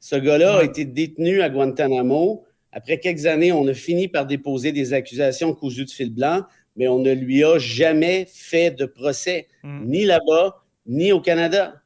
[0.00, 4.72] Ce gars-là a été détenu à Guantanamo Après quelques années, on a fini par déposer
[4.72, 6.42] des accusations cousues de fil blanc,
[6.74, 9.84] mais on ne lui a jamais fait de procès, Mm.
[9.86, 11.80] ni là-bas, ni au Canada.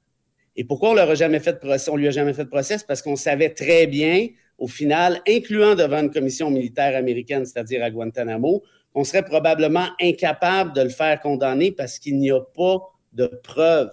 [0.57, 1.91] Et pourquoi on leur a jamais fait de procès?
[1.91, 4.29] On lui a jamais fait de procès, c'est parce qu'on savait très bien,
[4.61, 10.73] au final, incluant devant une commission militaire américaine, c'est-à-dire à Guantanamo, qu'on serait probablement incapable
[10.75, 12.79] de le faire condamner parce qu'il n'y a pas
[13.13, 13.91] de preuves.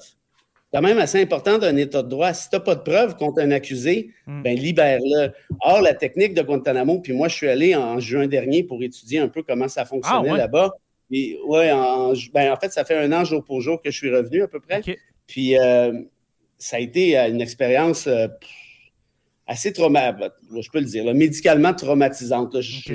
[0.74, 2.34] Quand même assez important d'un État de droit.
[2.34, 4.44] Si tu n'as pas de preuves contre un accusé, Mm.
[4.44, 5.32] ben libère-le.
[5.62, 9.20] Or, la technique de Guantanamo, puis moi, je suis allé en juin dernier pour étudier
[9.20, 10.38] un peu comment ça fonctionnait Ah, ouais.
[10.38, 10.72] là-bas.
[11.10, 14.14] Ouais, en, ben, en fait, ça fait un an jour pour jour que je suis
[14.14, 14.82] revenu à peu près.
[15.26, 15.94] Puis euh,
[16.58, 18.28] ça a été euh, une expérience euh,
[19.48, 20.32] assez traumatisante,
[20.62, 22.54] je peux le dire, là, médicalement traumatisante.
[22.54, 22.62] là.
[22.62, 22.94] Je-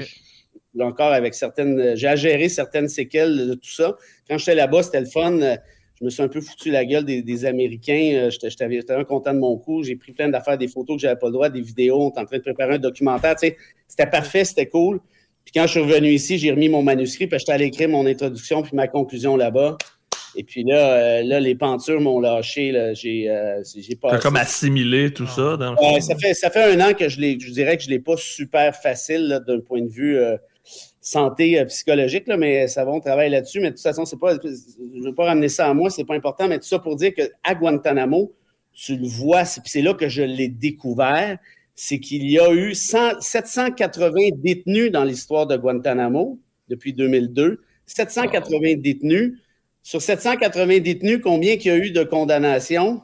[0.80, 1.96] encore avec certaines.
[1.96, 3.94] J'ai à gérer certaines séquelles de tout ça.
[4.28, 5.32] Quand j'étais là-bas, c'était le fun.
[5.40, 5.56] euh,
[6.00, 8.10] Je me suis un peu foutu la gueule des, des Américains.
[8.14, 9.82] euh, J'étais j'étais vraiment content de mon coup.
[9.84, 12.02] J'ai pris plein d'affaires, des photos que j'avais pas le droit, des vidéos.
[12.02, 13.36] On était en train de préparer un documentaire.
[13.36, 13.56] tu sais.
[13.86, 15.00] C'était parfait, c'était cool.
[15.44, 18.06] Puis quand je suis revenu ici, j'ai remis mon manuscrit, puis j'étais allé écrire mon
[18.06, 19.76] introduction puis ma conclusion là-bas.
[20.36, 22.92] Et puis là, euh, là les pentures m'ont lâché.
[22.94, 24.10] J'ai euh, j'ai pas.
[24.10, 27.20] T'as comme assimilé tout ça dans le ça, fait, ça fait un an que je,
[27.20, 30.36] l'ai- je dirais que je ne l'ai pas super facile d'un point de vue euh,
[31.00, 33.60] santé euh, psychologique, là, mais ça va, on travaille là-dessus.
[33.60, 36.04] Mais de toute façon, c'est pas, je ne veux pas ramener ça à moi, c'est
[36.04, 38.32] pas important, mais tout ça pour dire qu'à Guantanamo,
[38.72, 41.38] tu le vois, c'est, puis c'est là que je l'ai découvert,
[41.74, 47.60] c'est qu'il y a eu 100 780 détenus dans l'histoire de Guantanamo depuis 2002.
[47.86, 49.38] 780 détenus.
[49.82, 53.02] Sur 780 détenus, combien qu'il y a eu de condamnations?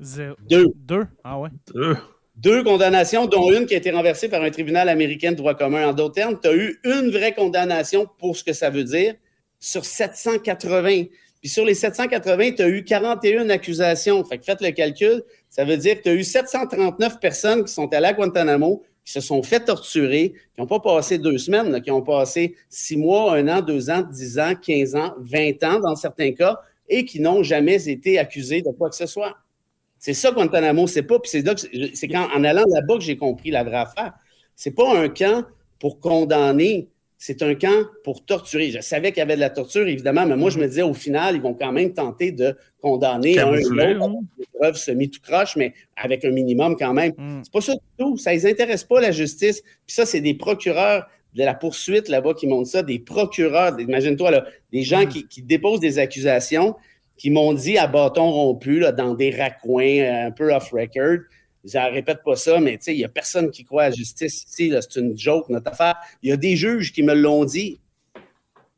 [0.00, 0.36] Zéro.
[0.48, 0.66] Deux.
[0.76, 1.06] Deux?
[1.22, 1.50] Ah ouais.
[1.76, 1.94] Euh,
[2.36, 5.88] Deux condamnations, dont une qui a été renversée par un tribunal américain de droit commun.
[5.88, 9.14] En d'autres termes, tu as eu une vraie condamnation pour ce que ça veut dire
[9.60, 11.04] sur 780.
[11.40, 14.24] Puis sur les 780, tu as eu 41 accusations.
[14.24, 15.22] Fait que faites le calcul.
[15.50, 19.12] Ça veut dire que tu as eu 739 personnes qui sont allées à Guantanamo, qui
[19.12, 23.36] se sont fait torturer, qui n'ont pas passé deux semaines, qui ont passé six mois,
[23.36, 27.20] un an, deux ans, dix ans, quinze ans, vingt ans dans certains cas, et qui
[27.20, 29.36] n'ont jamais été accusés de quoi que ce soit.
[29.98, 31.18] C'est ça, Guantanamo, c'est pas.
[31.18, 31.54] Puis c'est là
[31.94, 34.12] c'est quand, en allant là-bas que j'ai compris la vraie affaire.
[34.54, 35.44] C'est pas un camp
[35.78, 36.88] pour condamner,
[37.26, 38.70] c'est un camp pour torturer.
[38.70, 40.92] Je savais qu'il y avait de la torture, évidemment, mais moi, je me disais, au
[40.92, 44.10] final, ils vont quand même tenter de condamner un ou l'autre,
[44.52, 47.12] preuves semi-tout croche, mais avec un minimum quand même.
[47.16, 47.40] Mm.
[47.42, 48.18] C'est pas ça du tout.
[48.18, 49.62] Ça les intéresse pas, la justice.
[49.62, 54.30] Puis ça, c'est des procureurs de la poursuite là-bas qui montrent ça, des procureurs, imagine-toi,
[54.30, 55.08] là, des gens Mm.
[55.08, 56.76] qui, qui déposent des accusations,
[57.16, 61.20] qui m'ont dit à bâton rompu, là, dans des raccoins, euh, un peu off-record.
[61.66, 63.88] Je ne répète pas ça, mais tu sais, il n'y a personne qui croit à
[63.90, 64.72] la justice ici.
[64.80, 65.96] C'est une joke, notre affaire.
[66.22, 67.80] Il y a des juges qui me l'ont dit.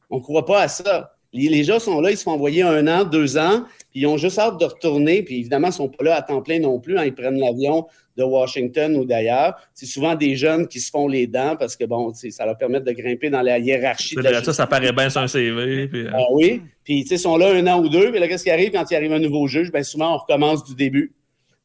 [0.09, 1.13] On ne croit pas à ça.
[1.33, 4.07] Les, les gens sont là, ils se font envoyer un an, deux ans, puis ils
[4.07, 5.23] ont juste hâte de retourner.
[5.23, 6.97] Puis évidemment, ils ne sont pas là à temps plein non plus.
[6.97, 7.05] hein.
[7.05, 9.57] Ils prennent l'avion de Washington ou d'ailleurs.
[9.75, 12.81] C'est souvent des jeunes qui se font les dents parce que, bon, ça leur permet
[12.81, 15.89] de grimper dans la hiérarchie de la ça, ça paraît bien sur un CV.
[15.89, 16.63] Puis, euh, ah oui.
[16.85, 18.11] Puis, ils sont là un an ou deux.
[18.13, 19.71] Puis là, qu'est-ce qui arrive quand il arrive un nouveau juge?
[19.73, 21.13] Bien, souvent, on recommence du début.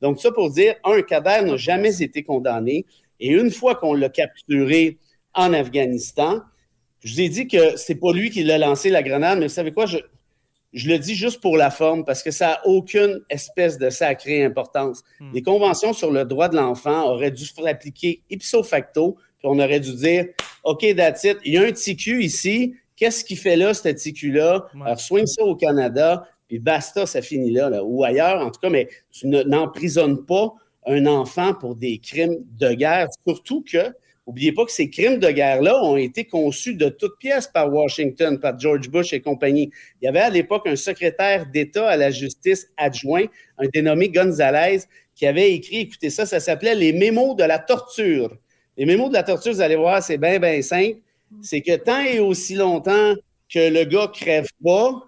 [0.02, 2.86] Donc, ça pour dire, un, Kader n'a jamais été condamné.
[3.20, 4.98] Et une fois qu'on l'a capturé
[5.34, 6.42] en Afghanistan,
[7.04, 9.54] je vous ai dit que c'est pas lui qui l'a lancé la grenade, mais vous
[9.54, 9.86] savez quoi?
[9.86, 9.98] Je,
[10.74, 14.44] je le dis juste pour la forme parce que ça n'a aucune espèce de sacrée
[14.44, 15.04] importance.
[15.20, 15.32] Hmm.
[15.34, 19.48] Les conventions sur le droit de l'enfant auraient dû se faire appliquer ipso facto, puis
[19.48, 20.28] on aurait dû dire
[20.64, 21.38] OK, that's it.
[21.44, 22.76] Il y a un TQ ici.
[22.96, 24.68] Qu'est-ce qu'il fait là, ce TQ-là?
[24.76, 24.82] Ouais.
[24.86, 28.60] Alors, soigne ça au Canada, puis basta, ça finit là, là, ou ailleurs, en tout
[28.60, 30.54] cas, mais tu ne- n'emprisonnes pas
[30.86, 33.08] un enfant pour des crimes de guerre.
[33.26, 33.94] Surtout que,
[34.28, 38.38] n'oubliez pas que ces crimes de guerre-là ont été conçus de toutes pièces par Washington,
[38.38, 39.72] par George Bush et compagnie.
[40.02, 44.80] Il y avait à l'époque un secrétaire d'État à la justice adjoint, un dénommé Gonzalez,
[45.16, 48.36] qui avait écrit, écoutez ça, ça s'appelait Les mémos de la torture.
[48.76, 50.98] Les mémos de la torture, vous allez voir, c'est bien, bien simple.
[51.42, 53.14] C'est que tant et aussi longtemps
[53.48, 55.02] que le gars crève pas,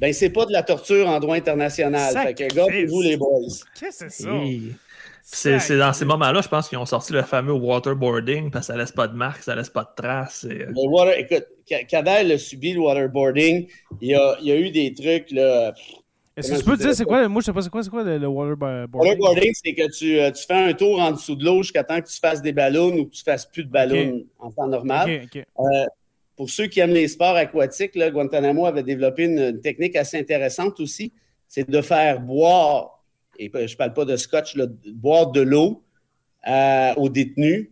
[0.00, 2.14] ben c'est pas de la torture en droit international.
[2.26, 3.40] Fait que, gardez-vous les boys.
[3.78, 4.30] Qu'est-ce que c'est ça?
[5.28, 8.72] C'est c'est dans ces moments-là, je pense qu'ils ont sorti le fameux waterboarding parce que
[8.72, 10.44] ça laisse pas de marque, ça laisse pas de traces.
[10.44, 11.46] et, euh, Le water, écoute,
[11.88, 13.66] Kader a subi le waterboarding.
[14.00, 15.74] Il y a, il y a eu des trucs, là.
[16.36, 17.26] Est-ce que tu peux je dire c'est quoi?
[17.28, 18.88] Moi, je sais pas c'est quoi, c'est quoi le, le waterboarding?
[18.94, 22.00] Waterboarding, c'est que tu, euh, tu fais un tour en dessous de l'eau jusqu'à temps
[22.00, 25.22] que tu fasses des ballons ou que tu fasses plus de ballons en temps normal.
[25.24, 25.44] Ok, ok.
[26.36, 30.18] Pour ceux qui aiment les sports aquatiques, là, Guantanamo avait développé une, une technique assez
[30.18, 31.12] intéressante aussi.
[31.48, 33.04] C'est de faire boire,
[33.38, 35.82] et je ne parle pas de scotch, là, de boire de l'eau
[36.48, 37.70] euh, aux détenus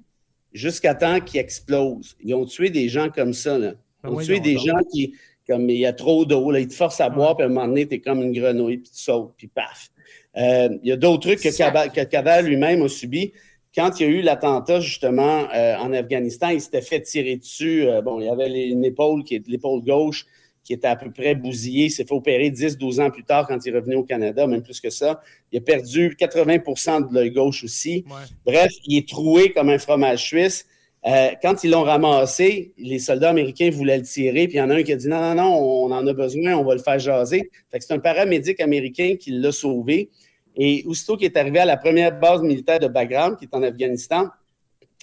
[0.52, 2.16] jusqu'à temps qu'ils explosent.
[2.22, 3.58] Ils ont tué des gens comme ça.
[3.58, 3.74] Là.
[4.04, 5.14] Ils ont tué des gens qui,
[5.46, 7.50] comme il y a trop d'eau, là, ils te forcent à boire, puis à un
[7.50, 9.90] moment donné, tu es comme une grenouille, puis tu sautes, puis paf.
[10.36, 13.32] Euh, il y a d'autres trucs que, que Kader lui-même a subi.
[13.74, 17.86] Quand il y a eu l'attentat, justement, euh, en Afghanistan, il s'était fait tirer dessus.
[17.88, 20.26] Euh, bon, il y avait une épaule qui est l'épaule gauche
[20.62, 21.86] qui était à peu près bousillée.
[21.86, 24.62] Il s'est fait opérer 10-12 ans plus tard quand il est revenu au Canada, même
[24.62, 25.20] plus que ça.
[25.52, 28.04] Il a perdu 80% de l'œil gauche aussi.
[28.46, 30.66] Bref, il est troué comme un fromage suisse.
[31.06, 34.70] Euh, quand ils l'ont ramassé, les soldats américains voulaient le tirer, puis il y en
[34.70, 36.80] a un qui a dit non, non, non, on en a besoin, on va le
[36.80, 37.50] faire jaser.
[37.70, 40.08] Fait que c'est un paramédic américain qui l'a sauvé.
[40.56, 43.62] Et aussitôt qu'il est arrivé à la première base militaire de Bagram, qui est en
[43.62, 44.28] Afghanistan,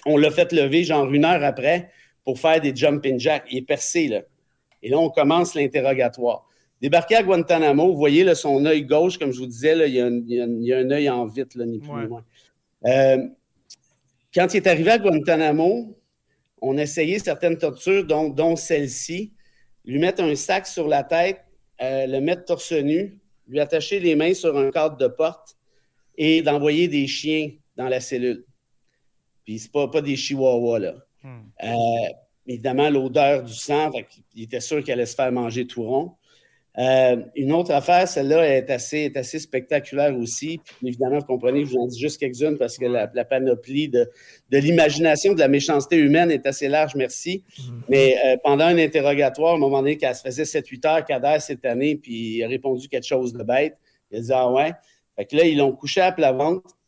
[0.06, 1.90] on l'a fait lever genre une heure après
[2.24, 3.44] pour faire des jumping jacks.
[3.50, 4.22] Il est percé, là.
[4.82, 6.48] Et là, on commence l'interrogatoire.
[6.80, 9.94] Débarqué à Guantanamo, vous voyez là, son œil gauche, comme je vous disais, là, il,
[9.94, 10.06] y a
[10.76, 12.24] un, œil en vite, là, ni plus ni moins.
[12.86, 13.18] Euh,
[14.34, 15.96] quand il est arrivé à Guantanamo,
[16.60, 19.32] on a essayé certaines tortures, dont, celle-ci.
[19.84, 21.40] Lui mettre un sac sur la tête,
[21.80, 23.20] euh, le mettre torse nu,
[23.52, 25.56] lui attacher les mains sur un cadre de porte
[26.16, 28.46] et d'envoyer des chiens dans la cellule.
[29.44, 30.94] Puis c'est pas, pas des chihuahuas, là.
[31.22, 31.42] Hmm.
[31.62, 32.08] Euh,
[32.46, 33.90] évidemment, l'odeur du sang,
[34.34, 36.16] il était sûr qu'elle allait se faire manger tout rond.
[36.78, 40.58] Euh, une autre affaire, celle-là est assez, est assez spectaculaire aussi.
[40.82, 44.08] évidemment, vous comprenez, je vous en dis juste quelques-unes parce que la, panoplie de,
[44.50, 47.44] l'imagination, de la méchanceté humaine est assez large, merci.
[47.58, 47.82] Mhm.
[47.88, 51.40] Mais euh, pendant un interrogatoire, à un moment donné, quand se faisait 7-8 heures, Kader
[51.40, 53.76] cette année, puis il a répondu quelque chose de bête.
[54.10, 54.72] Il a dit Ah ouais.
[55.16, 56.78] Fait que là, ils l'ont couché à plat ventre.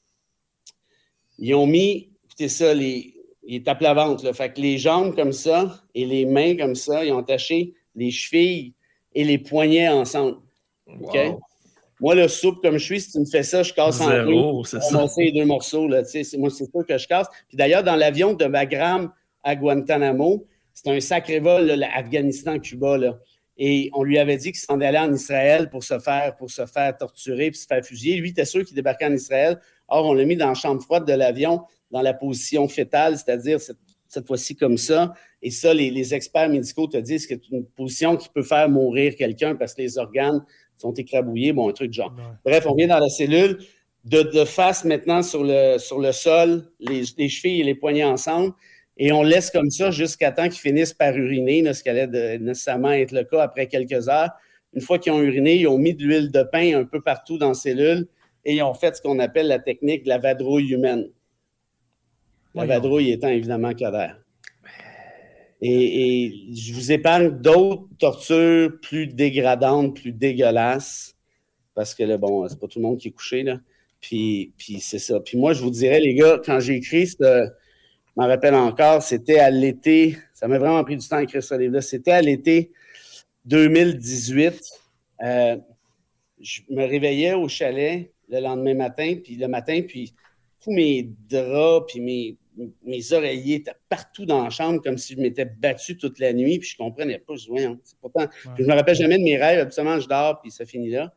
[1.39, 4.25] Ils ont mis, écoutez ça, les, il est à plat ventre.
[4.25, 4.33] Là.
[4.33, 8.11] Fait que les jambes comme ça et les mains comme ça, ils ont attaché les
[8.11, 8.73] chevilles
[9.15, 10.39] et les poignets ensemble.
[11.01, 11.17] OK?
[12.01, 14.65] Moi, le soupe, comme je suis, si tu me fais ça, je casse en deux.
[14.65, 15.07] C'est ça.
[15.17, 15.87] les deux morceaux.
[15.87, 16.03] Là,
[16.39, 17.29] moi, c'est sûr que je casse.
[17.49, 22.99] Puis d'ailleurs, dans l'avion de Bagram à Guantanamo, c'est un sacré vol, l'Afghanistan-Cuba.
[23.57, 26.67] Et on lui avait dit qu'il s'en allait en Israël pour se faire, pour se
[26.67, 28.17] faire torturer puis se faire fusiller.
[28.17, 29.61] Lui, était sûr qu'il débarquait en Israël.
[29.87, 33.61] Or, on l'a mis dans la chambre froide de l'avion, dans la position fétale, c'est-à-dire
[33.61, 33.79] cette
[34.15, 35.13] cette fois-ci comme ça.
[35.43, 39.15] Et ça, les, experts médicaux te disent que c'est une position qui peut faire mourir
[39.17, 40.45] quelqu'un parce que les organes
[40.79, 42.15] sont écrabouillés, bon, un truc de genre.
[42.45, 43.59] Bref, on vient dans la cellule,
[44.05, 48.53] de, face maintenant sur le, sur le sol, les, les, chevilles et les poignets ensemble,
[48.97, 52.93] et on laisse comme ça jusqu'à temps qu'ils finissent par uriner, ce qui allait nécessairement
[52.93, 54.31] être le cas après quelques heures.
[54.73, 57.39] Une fois qu'ils ont uriné, ils ont mis de l'huile de pain un peu partout
[57.39, 58.09] dans la cellule
[58.45, 61.09] et ils ont fait ce qu'on appelle la technique de la vadrouille humaine.
[62.55, 64.19] La vadrouille étant évidemment cadère.
[65.61, 71.17] Et, je vous épargne d'autres tortures plus dégradantes, plus dégueulasses,
[71.75, 73.61] parce que là, bon, c'est pas tout le monde qui est couché, là.
[74.01, 75.19] Puis, puis c'est ça.
[75.21, 77.49] Puis moi, je vous dirais, les gars, quand j'ai écrit, je
[78.15, 81.55] m'en rappelle encore, c'était à l'été, ça m'a vraiment pris du temps à écrire ce
[81.55, 82.71] livre-là, c'était à l'été
[83.47, 84.61] 2018.
[85.23, 85.57] Euh,
[86.39, 90.13] je me réveillais au chalet le lendemain matin, puis le matin, puis
[90.61, 92.37] tous mes draps, puis mes
[92.85, 96.59] mes oreillers étaient partout dans la chambre comme si je m'étais battu toute la nuit,
[96.59, 97.35] puis je ne comprenais pas.
[97.37, 98.27] Je, ne pourtant,
[98.59, 99.61] je me rappelle jamais de mes rêves.
[99.61, 101.13] Absolument, je dors, puis ça finit là.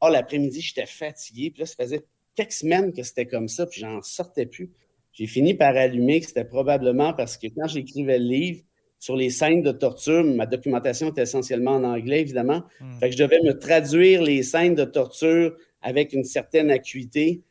[0.00, 3.80] Or, l'après-midi, j'étais fatigué, puis là, ça faisait quelques semaines que c'était comme ça, puis
[3.80, 4.70] j'en sortais plus.
[5.12, 8.62] J'ai fini par allumer que c'était probablement parce que quand j'écrivais le livre
[8.98, 12.64] sur les scènes de torture, ma documentation était essentiellement en anglais, évidemment.
[12.80, 12.98] Hmm.
[12.98, 17.42] Fait que je devais me traduire les scènes de torture avec une certaine acuité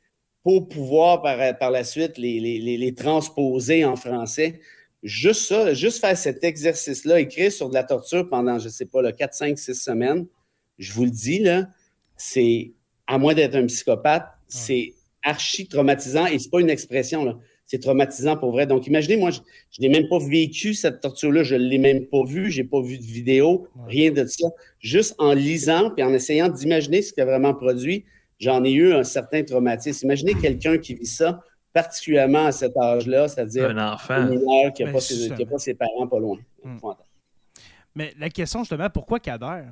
[0.43, 4.59] pour pouvoir par, la suite les, transposer en français.
[5.01, 8.85] Juste ça, juste faire cet exercice-là, écrire sur de la torture pendant, je ne sais
[8.85, 10.27] pas, 4, 5, 6 semaines,
[10.77, 11.67] je vous le dis, là,
[12.15, 12.71] c'est,
[13.07, 17.37] à moins d'être un psychopathe, c'est archi traumatisant et c'est pas une expression, là.
[17.65, 18.67] C'est traumatisant pour vrai.
[18.67, 19.39] Donc, imaginez, moi, je,
[19.79, 22.81] n'ai même pas vécu cette torture-là, je ne l'ai même pas vue, je n'ai pas
[22.81, 24.49] vu de vidéo, rien de ça.
[24.79, 28.03] Juste en lisant puis en essayant d'imaginer ce qui a vraiment produit,
[28.39, 30.05] j'en ai eu un certain traumatisme.
[30.07, 31.41] Imaginez quelqu'un qui vit ça,
[31.73, 34.27] particulièrement à cet âge-là, c'est-à-dire un enfant
[34.71, 36.37] qui n'a pas, ses parents pas loin.
[36.63, 36.77] Hmm.
[37.95, 39.63] Mais la question, justement, pourquoi Kader?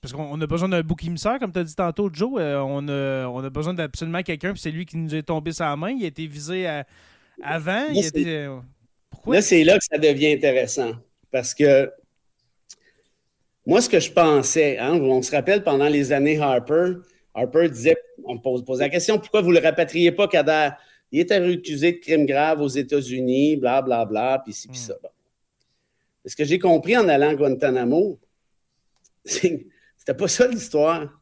[0.00, 2.34] Parce qu'on a besoin d'un bouc émissaire, comme tu as dit tantôt, Joe.
[2.38, 5.52] Euh, on, a, on, a, besoin d'absolument quelqu'un, puis c'est lui qui nous est tombé
[5.52, 5.90] sa main.
[5.90, 6.68] Il a été visé
[7.42, 7.86] avant.
[7.92, 8.60] Euh,
[9.10, 9.36] pourquoi?
[9.36, 10.92] Là, c'est là que ça devient intéressant.
[11.32, 11.90] Parce que
[13.66, 16.94] moi, ce que je pensais, hein, on se rappelle pendant les années Harper,
[17.34, 20.70] Harper disait, on pose, pose la question, pourquoi vous ne le rapatriez pas, Kader?
[21.10, 24.94] Il était accusé de crimes graves aux États-Unis, bla, bla, bla, puis ci, puis ça.
[26.24, 28.18] Ce que j'ai compris en allant à Guantanamo,
[29.24, 31.20] c'était pas ça l'histoire.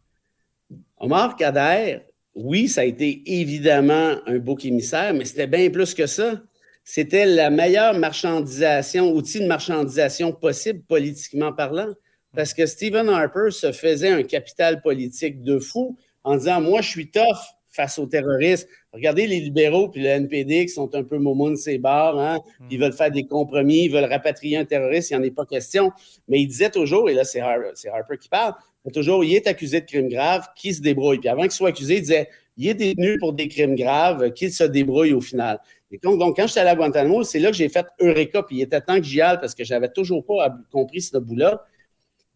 [0.98, 2.00] Omar Kader,
[2.34, 6.42] oui, ça a été évidemment un bouc émissaire, mais c'était bien plus que ça.
[6.84, 11.92] C'était la meilleure marchandisation, outil de marchandisation possible politiquement parlant.
[12.34, 15.96] Parce que Stephen Harper se faisait un capital politique de fou
[16.26, 18.68] en disant Moi, je suis tough, face aux terroristes.
[18.92, 22.18] Regardez les libéraux puis le NPD qui sont un peu de ces bars.
[22.18, 22.40] Hein?
[22.58, 22.66] Hmm.
[22.70, 25.44] Ils veulent faire des compromis, ils veulent rapatrier un terroriste, il n'y en est pas
[25.44, 25.92] question.
[26.26, 28.54] Mais il disait toujours, et là c'est Harper, qui parle,
[28.92, 31.18] toujours, il est accusé de crimes graves, qui se débrouille.
[31.18, 34.52] Puis avant qu'il soit accusé, il disait, il est détenu pour des crimes graves, qu'il
[34.52, 35.60] se débrouille au final.
[35.90, 38.56] Et donc, donc quand j'étais allé à Guantanamo, c'est là que j'ai fait Eureka, puis
[38.56, 41.64] il était temps que j'y aille parce que j'avais toujours pas compris ce bout-là.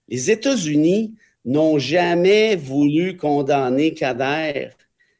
[0.08, 1.14] Les États-Unis
[1.44, 4.70] n'ont jamais voulu condamner Kader.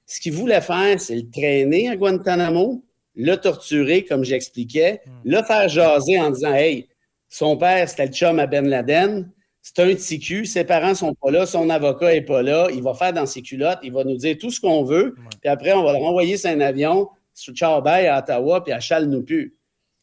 [0.07, 5.31] Ce qu'ils voulaient faire, c'est le traîner à Guantanamo, le torturer, comme j'expliquais, hmm.
[5.31, 6.89] le faire jaser en disant Hey,
[7.29, 9.31] son père, c'était le chum à Ben Laden,
[9.62, 12.95] c'est un TQ, ses parents sont pas là, son avocat est pas là, il va
[12.95, 15.85] faire dans ses culottes, il va nous dire tout ce qu'on veut, puis après, on
[15.85, 19.55] va le renvoyer sur un avion, sur Charbay à Ottawa, puis à Chal nous plus.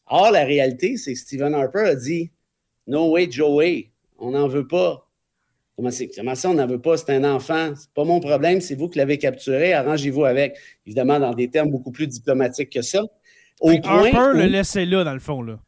[0.06, 2.30] Or, la réalité, c'est que Stephen Harper a dit
[2.86, 5.07] No way, Joey, on n'en veut pas.
[5.78, 6.96] Comment, ça, on n'en veut pas?
[6.96, 7.72] C'est un enfant.
[7.76, 9.74] C'est pas mon problème, c'est vous qui l'avez capturé.
[9.74, 10.56] Arrangez-vous avec.
[10.84, 13.04] Évidemment, dans des termes beaucoup plus diplomatiques que ça.
[13.62, 15.40] Harper le laissait là, dans le fond.
[15.40, 15.60] Là.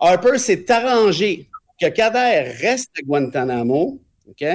[0.00, 4.46] Harper s'est arrangé que Kader reste à Guantanamo, OK?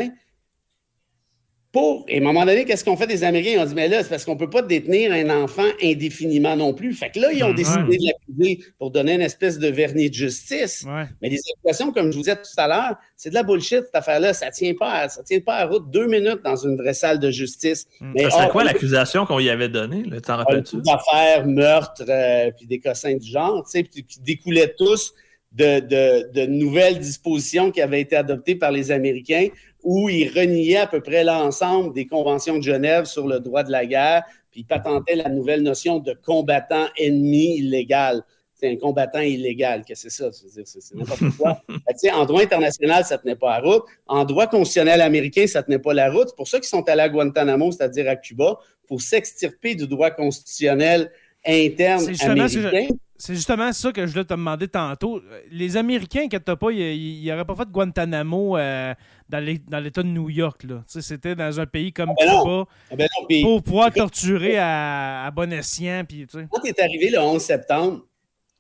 [1.72, 3.52] Pour, et à un moment donné, qu'est-ce qu'on fait des Américains?
[3.54, 6.56] Ils ont dit, mais là, c'est parce qu'on ne peut pas détenir un enfant indéfiniment
[6.56, 6.94] non plus.
[6.94, 10.16] Fait que là, ils ont décidé de l'accuser pour donner une espèce de vernis de
[10.16, 10.84] justice.
[11.22, 13.96] Mais les accusations, comme je vous disais tout à l'heure, c'est de la bullshit, cette
[13.96, 14.34] affaire-là.
[14.34, 16.96] Ça ne tient, pas à, ça tient pas à route deux minutes dans une vraie
[16.96, 17.86] salle de justice.
[18.02, 20.04] Mais c'est quoi l'accusation qu'on y avait donnée?
[20.22, 20.78] T'en rappelles-tu?
[20.88, 25.14] Affaires, meurtre, euh, puis des cossins du genre, tu sais, qui découlaient tous
[25.52, 29.48] de, de, de, nouvelles dispositions qui avaient été adoptées par les Américains
[29.84, 33.72] où il reniait à peu près l'ensemble des conventions de Genève sur le droit de
[33.72, 38.24] la guerre, puis il patentait la nouvelle notion de combattant ennemi illégal.
[38.54, 40.32] C'est un combattant illégal, que c'est ça?
[40.34, 41.62] C'est n'importe quoi.
[42.14, 43.84] en droit international, ça ne tenait pas la route.
[44.06, 46.28] En droit constitutionnel américain, ça ne tenait pas la route.
[46.30, 50.12] C'est pour ça qu'ils sont allés à Guantanamo, c'est-à-dire à Cuba, pour s'extirper du droit
[50.12, 51.10] constitutionnel
[51.46, 52.88] interne américain.
[53.22, 55.22] C'est justement ça que je voulais te demander tantôt.
[55.52, 58.94] Les Américains, inquiète pas, ils n'auraient pas fait de Guantanamo euh,
[59.28, 59.44] dans
[59.84, 60.66] l'État de New York.
[60.88, 65.52] C'était dans un pays comme ah ben Cuba ah ben pour pouvoir torturer à, bon
[65.52, 66.04] escient.
[66.50, 68.08] Quand tu es arrivé le 11 septembre,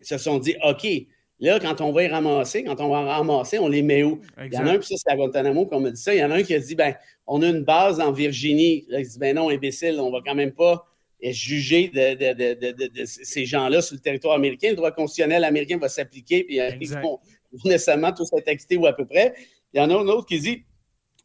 [0.01, 0.85] ils se sont dit OK,
[1.39, 4.19] là, quand on va y ramasser, quand on va ramasser, on les met où?
[4.43, 6.13] Il y en a un, puis ça, c'est à Guantanamo qu'on m'a dit ça.
[6.13, 6.95] Il y en a un qui a dit ben,
[7.25, 8.83] on a une base en Virginie.
[8.89, 10.85] Là, il dit ben non, imbécile, on va quand même pas
[11.21, 14.69] juger de, ces gens-là sur le territoire américain.
[14.69, 17.19] Le droit constitutionnel américain va s'appliquer, puis euh, ils vont
[17.65, 19.33] nécessairement tous être excités ou à peu près.
[19.73, 20.63] Il y en a un autre qui dit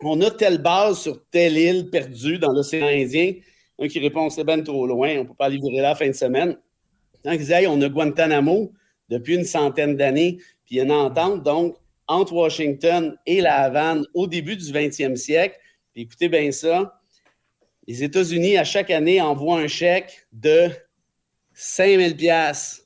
[0.01, 3.35] on a telle base sur telle île perdue dans l'océan Indien.
[3.79, 6.09] Un qui répond c'est bien trop loin, on ne peut pas livrer là la fin
[6.09, 6.57] de semaine.
[7.25, 8.73] Un qui dit on a Guantanamo
[9.09, 11.77] depuis une centaine d'années, puis il y a une entente donc
[12.07, 15.57] entre Washington et la Havane au début du 20e siècle.
[15.93, 17.01] Puis écoutez bien ça
[17.87, 20.71] les États-Unis, à chaque année, envoient un chèque de
[21.53, 22.85] 5000 pièces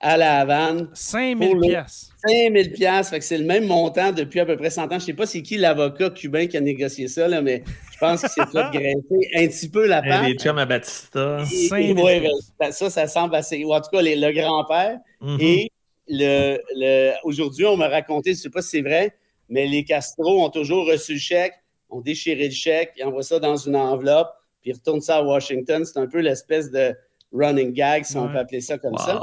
[0.00, 0.88] à la Havane.
[0.94, 2.10] 5000 pièces.
[2.26, 4.88] 5000 pièces, c'est le même montant depuis à peu près 100 ans.
[4.90, 7.98] Je ne sais pas c'est qui l'avocat cubain qui a négocié ça, là, mais je
[7.98, 10.26] pense qu'il s'est fait graisser un petit peu la part.
[10.26, 11.44] Les chums à Batista.
[11.70, 13.62] Oui, ben, ça, ça semble assez.
[13.64, 14.98] Ou en tout cas, le grand-père.
[15.22, 15.42] Mm-hmm.
[15.42, 15.72] Et
[16.08, 19.14] le, aujourd'hui, on m'a raconté, je ne sais pas si c'est vrai,
[19.48, 21.54] mais les Castro ont toujours reçu le chèque,
[21.90, 25.22] ont déchiré le chèque, ils envoient ça dans une enveloppe puis il retourne ça à
[25.22, 25.84] Washington.
[25.84, 26.94] C'est un peu l'espèce de
[27.32, 29.14] running gag, si on peut appeler ça comme ça.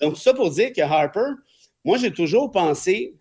[0.00, 1.32] Donc, tout ça pour dire que Harper,
[1.84, 3.14] moi, j'ai toujours pensé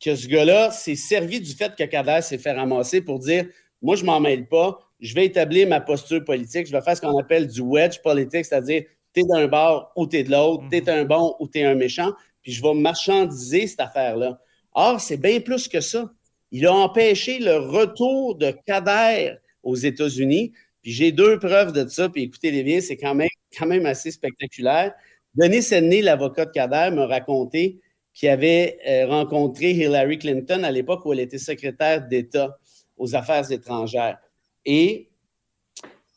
[0.00, 3.46] que ce gars-là s'est servi du fait que Kader s'est fait ramasser pour dire
[3.80, 7.00] moi, je m'en mêle pas, je vais établir ma posture politique, je vais faire ce
[7.00, 10.88] qu'on appelle du wedge politique, c'est-à-dire t'es d'un bord ou t'es de l'autre, t'es mhm.
[10.88, 12.12] un bon ou t'es un méchant,
[12.42, 14.38] puis je vais marchandiser cette affaire-là.
[14.74, 16.10] Or, c'est bien plus que ça.
[16.50, 20.52] Il a empêché le retour de Kader aux États-Unis.
[20.82, 23.86] Puis j'ai deux preuves de ça, puis écoutez les bien, c'est quand même, quand même
[23.86, 24.92] assez spectaculaire.
[25.34, 27.80] Denis Sedney, l'avocat de Kader, m'a raconté
[28.12, 32.58] qu'il avait euh, rencontré Hillary Clinton à l'époque où elle était secrétaire d'État
[32.96, 34.18] aux affaires étrangères.
[34.66, 35.08] Et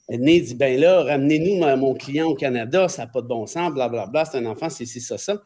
[0.10, 3.74] Sedney dit, ben là, ramenez-nous mon client au Canada, ça n'a pas de bon sens,
[3.74, 5.42] blablabla, bla, bla, c'est un enfant, c'est ça, ça.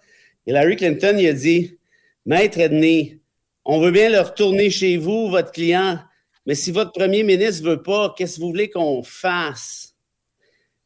[0.47, 1.77] Hillary Clinton, il a dit,
[2.25, 3.19] Maître Edney,
[3.63, 5.99] on veut bien le retourner chez vous, votre client,
[6.45, 9.95] mais si votre premier ministre ne veut pas, qu'est-ce que vous voulez qu'on fasse?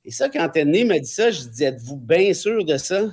[0.05, 3.09] Et ça, quand Anthony m'a dit ça, je dis Êtes-vous bien sûr de ça?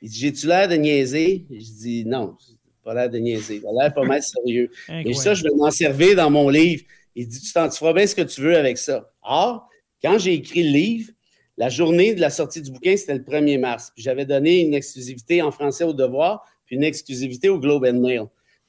[0.00, 1.46] Il dit J'ai-tu l'air de niaiser?
[1.50, 2.36] Je dis Non,
[2.82, 3.60] pas l'air de niaiser.
[3.62, 4.70] Il a l'air pas mal sérieux.
[5.04, 6.82] Et ça, je vais m'en servir dans mon livre.
[7.14, 9.12] Il dit Tu, tu feras bien ce que tu veux avec ça.
[9.22, 9.68] Or,
[10.02, 11.12] quand j'ai écrit le livre,
[11.56, 13.92] la journée de la sortie du bouquin, c'était le 1er mars.
[13.96, 18.24] j'avais donné une exclusivité en français au Devoir, puis une exclusivité au Globe and Mail.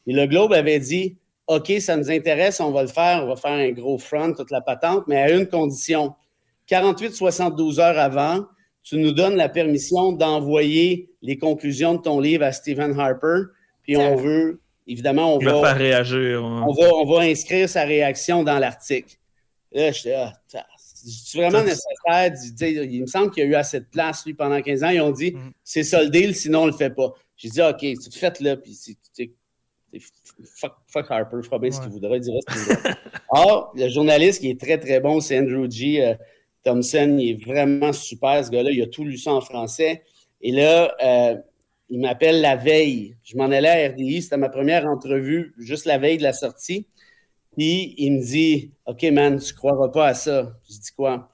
[0.05, 1.17] Et le Globe avait dit
[1.47, 4.49] OK, ça nous intéresse, on va le faire, on va faire un gros front, toute
[4.51, 6.13] la patente, mais à une condition.
[6.69, 8.45] 48-72 heures avant,
[8.83, 13.43] tu nous donnes la permission d'envoyer les conclusions de ton livre à Stephen Harper,
[13.81, 16.43] puis on veut, évidemment, on Il va va, faire réagir.
[16.43, 19.15] on va, on va inscrire sa réaction dans l'article.
[19.73, 22.31] Là, je ah, ta- c'est vraiment nécessaire.
[22.87, 24.89] Il me semble qu'il y a eu assez de place, lui, pendant 15 ans.
[24.89, 25.51] Ils ont dit, Mhm.
[25.63, 27.11] c'est ça le deal, sinon on le fait pas.
[27.35, 28.77] J'ai dit, OK, tu faites-le, puis
[30.43, 31.93] fuck, fuck Harper, fera bien ce qu'il Ouais.
[31.93, 32.95] voudra, il dira ce qu'il voudra.
[33.29, 36.03] Or, le journaliste qui est très, très bon, c'est Andrew G.
[36.03, 36.13] euh,
[36.63, 37.17] Thompson.
[37.19, 38.71] Il est vraiment super, ce gars-là.
[38.71, 40.03] Il a tout lu ça en français.
[40.41, 41.35] Et là, euh,
[41.89, 43.17] il m'appelle la veille.
[43.23, 44.21] Je m'en allais à RDI.
[44.21, 46.87] C'était ma première entrevue, juste la veille de la sortie.
[47.57, 50.53] Puis il me dit OK, man, tu croiras pas à ça.
[50.69, 51.29] Je dis quoi?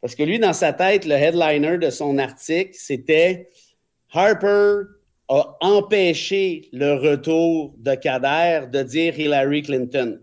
[0.00, 3.50] Parce que lui, dans sa tête, le headliner de son article, c'était
[4.12, 4.84] Harper
[5.32, 10.18] a empêché le retour de Kader de dire Hillary Clinton.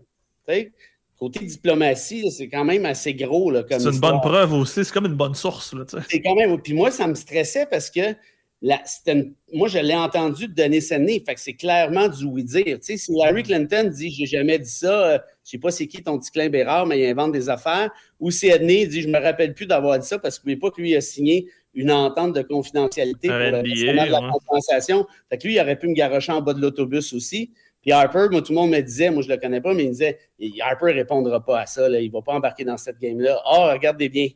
[1.18, 3.52] Côté diplomatie, c'est quand même assez gros.
[3.52, 4.12] C'est une histoire.
[4.12, 4.84] bonne preuve aussi.
[4.84, 5.74] C'est comme une bonne source.
[6.08, 6.60] C'est quand même.
[6.60, 8.14] Puis moi, ça me stressait parce que
[8.62, 11.20] la- c'était une- moi, je l'ai entendu de sa nez.
[11.26, 12.78] Fait que c'est clairement du oui-dire.
[12.82, 16.18] Si Larry Clinton dit J'ai jamais dit ça, euh, je sais pas c'est qui ton
[16.20, 17.90] petit clin Bérard, mais il invente des affaires.
[18.20, 20.70] Ou si Edney dit Je me rappelle plus d'avoir dit ça parce qu'il ne pas
[20.70, 25.06] que lui a signé une entente de confidentialité Un pour le de la compensation.
[25.28, 27.52] Fait que lui, il aurait pu me garocher en bas de l'autobus aussi.
[27.80, 29.88] Puis Harper, moi, tout le monde me disait, moi, je le connais pas, mais il
[29.88, 30.18] me disait
[30.60, 33.40] Harper ne répondra pas à ça, là, il ne va pas embarquer dans cette game-là.
[33.44, 34.28] Ah, regardez bien.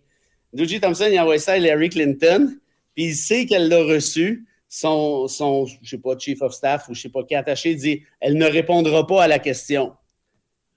[0.52, 2.54] Dougie Thompson, il a envoyé ça à Larry Clinton,
[2.94, 4.46] puis il sait qu'elle l'a reçu.
[4.68, 8.04] Son, son, je sais pas, chief of staff ou je sais pas qui attaché dit
[8.20, 9.92] elle ne répondra pas à la question.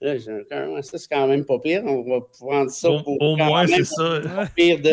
[0.02, 1.82] Là, j'ai un- ouais, ça, c'est quand même pas pire.
[1.86, 3.14] On va prendre ça Au, pour.
[3.22, 4.20] au quand moins, c'est ça.
[4.54, 4.90] pire de.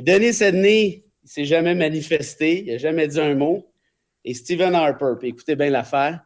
[0.00, 3.66] Denis Sedney, il s'est jamais manifesté, il n'a jamais dit un mot.
[4.24, 6.20] Et Stephen Harper, puis écoutez bien l'affaire.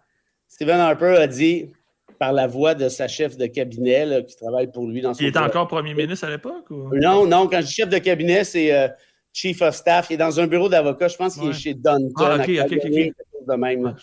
[0.46, 1.72] Stephen Harper a dit,
[2.18, 5.20] par la voix de sa chef de cabinet, là, qui travaille pour lui dans son
[5.22, 6.70] Il était encore premier ministre à l'époque?
[6.70, 6.94] Ou...
[6.96, 8.88] non, non, quand je dis chef de cabinet, c'est euh,
[9.32, 10.08] chief of staff.
[10.10, 11.08] Il est dans un bureau d'avocat.
[11.08, 11.50] Je pense qu'il Ouais.
[11.50, 12.10] est chez Dunton.
[12.16, 13.16] Ah, ok, à ok, ok, Calgary, ok.
[13.16, 13.94] quelque chose de même.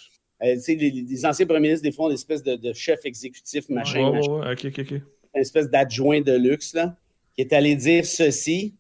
[0.43, 2.74] Euh, tu sais, les, les anciens premiers ministres, des fois, ont des espèces de, de
[2.74, 4.91] chefs exécutifs, machin, Ouais, machin, ouais, ouais, ok, ok, ok.
[5.36, 6.95] une espèce d'adjoint de luxe, là,
[7.34, 8.76] qui est allé dire ceci.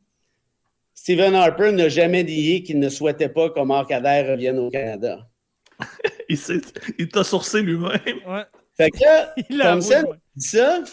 [1.05, 5.29] Stephen Harper n'a jamais dit qu'il ne souhaitait pas qu'Omar Kader revienne au Canada.
[6.29, 6.61] Il, s'est-
[6.97, 7.99] il t'a sourcé lui-même.
[8.27, 8.41] Ouais.
[8.75, 10.15] Fait que là, Il ouais.
[10.35, 10.83] dit ça,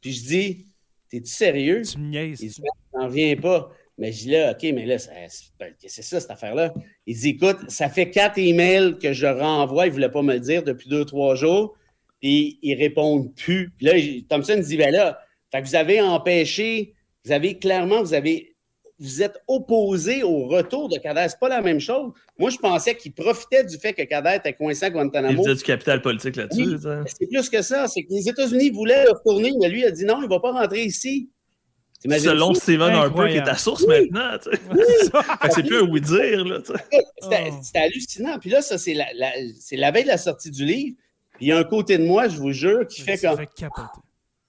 [0.00, 0.66] puis je dis,
[1.10, 1.82] t'es-tu sérieux?
[1.82, 2.40] Tu me niaises.
[2.40, 2.62] Il dit, tu-
[2.94, 3.70] j'en reviens pas.
[3.98, 5.10] Mais je dis là, OK, mais là, c'est
[5.60, 6.72] ben, que c'est ça, cette affaire-là?
[7.04, 10.32] Il dit, écoute, ça fait quatre emails que je renvoie, il ne voulait pas me
[10.32, 11.76] le dire depuis deux, trois jours,
[12.22, 13.70] puis ils répondent plus.
[13.76, 15.20] Puis là, il- Thompson dit, ben là,
[15.52, 16.94] fait que vous avez empêché,
[17.26, 18.54] vous avez clairement, vous avez,
[19.00, 21.26] vous êtes opposé au retour de Kader.
[21.28, 22.12] C'est pas la même chose.
[22.38, 25.42] Moi, je pensais qu'il profitait du fait que Kader était coincé à Il Guantanamo.
[25.44, 26.76] faisait du capital politique là-dessus.
[26.84, 26.92] Oui.
[27.18, 27.86] C'est plus que ça.
[27.86, 30.40] C'est que les États-Unis voulaient le retourner, mais lui a dit non, il ne va
[30.40, 31.30] pas rentrer ici.
[32.04, 34.36] Selon Steven Harper, qui est ta source maintenant.
[34.42, 35.10] tu sais.
[35.54, 36.62] C'est plus un oui-dire.
[37.20, 37.60] C'était Oh.
[37.74, 38.38] hallucinant.
[38.38, 40.96] Puis là, ça, c'est la, la- c'est la veille de la sortie du livre.
[41.36, 43.48] Puis il y a un côté de moi, je vous jure, qui fait comme fait
[43.56, 44.00] capoter.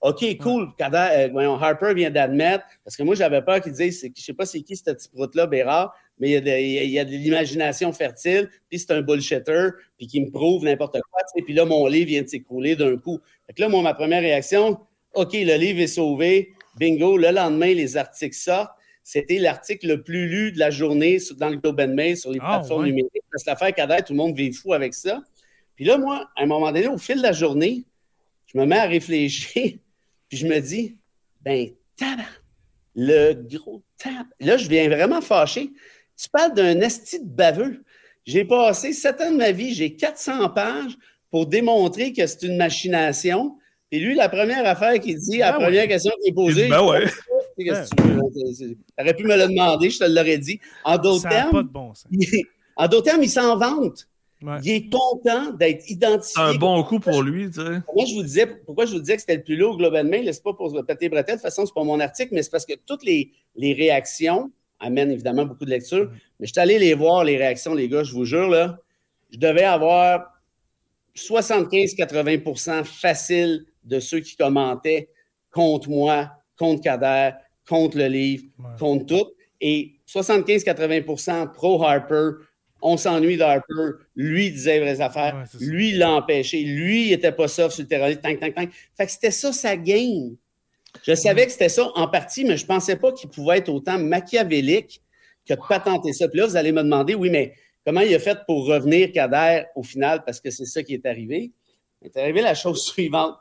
[0.02, 0.68] OK, cool.
[0.80, 4.46] Euh, voyons, Harper vient d'admettre, parce que moi, j'avais peur qu'il dise, je sais pas
[4.46, 6.90] c'est qui ce petit prout-là, Bérard, mais il y a de, il y a- il
[6.90, 11.20] y a de l'imagination fertile, puis c'est un bullshitter, puis qui me prouve n'importe quoi.
[11.32, 11.44] tu sais.
[11.44, 13.20] Puis là, mon livre vient de s'écrouler d'un coup.
[13.46, 14.78] Fait que là, moi, ma première réaction,
[15.14, 16.52] OK, le livre est sauvé.
[16.78, 17.18] Bingo.
[17.18, 18.70] Le lendemain, les articles sortent.
[19.02, 22.38] C'était l'article le plus lu de la journée dans le Globe and Mail sur les
[22.40, 22.88] Ah, plateformes ouais.
[22.90, 23.22] numériques.
[23.30, 25.20] Parce que l'affaire Kader, tout le monde vit fou avec ça.
[25.74, 27.84] Puis là, moi, à un moment donné, au fil de la journée,
[28.46, 29.78] je me mets à réfléchir,
[30.30, 30.96] puis je me dis,
[31.42, 32.22] ben, tabac,
[32.94, 34.26] le gros tab.
[34.38, 35.70] Là, je viens vraiment fâché.
[36.16, 37.82] Tu parles d'un esti de baveux.
[38.24, 40.96] J'ai passé sept ans de ma vie, j'ai 400 pages
[41.30, 43.56] pour démontrer que c'est une machination.
[43.90, 45.88] Et lui, la première affaire qu'il dit, la Ben première ouais.
[45.88, 47.06] question qu'il est posée, Ben ouais.
[47.58, 50.60] tu T'aurais pu me le demander, je te l'aurais dit.
[50.84, 51.92] En d'autres termes, bon
[52.76, 54.06] en d'autres termes, il s'en vante.
[54.42, 54.56] Ouais.
[54.64, 56.32] Il est content d'être identifié.
[56.34, 57.50] C'est un bon coup pour lui.
[57.50, 57.82] tu sais.
[57.94, 60.42] Moi, je vous disais, pourquoi je vous disais que c'était le plus lourd Mail, c'est
[60.42, 62.72] pas pour péter bretelles, de toute façon, c'est pas mon article, mais c'est parce que
[62.86, 66.06] toutes les, les réactions amènent évidemment beaucoup de lecture.
[66.06, 66.10] Mm.
[66.40, 68.78] Mais je suis allé les voir, les réactions, les gars, je vous jure, là,
[69.30, 70.32] je devais avoir
[71.16, 75.08] 75-80% facile de ceux qui commentaient
[75.50, 77.30] contre moi, contre Kader,
[77.68, 78.64] contre le livre, Ouais.
[78.78, 79.30] contre tout.
[79.60, 82.30] Et 75-80% pro-Harper,
[82.82, 87.32] on s'ennuie d'Harper, lui disait les vraies affaires, Ouais, lui l'a empêché, lui il était
[87.32, 88.70] pas soft sur le terrorisme, tank, tank, tank.
[88.96, 90.36] Fait que c'était ça sa game.
[91.06, 93.98] Je savais que c'était ça en partie, mais je pensais pas qu'il pouvait être autant
[93.98, 95.02] machiavélique
[95.46, 96.28] que de patenter ça.
[96.28, 97.54] Puis là, vous allez me demander, oui, mais
[97.84, 101.06] comment il a fait pour revenir Kader au final, parce que c'est ça qui est
[101.06, 101.52] arrivé.
[102.02, 103.36] Il est arrivé la chose suivante.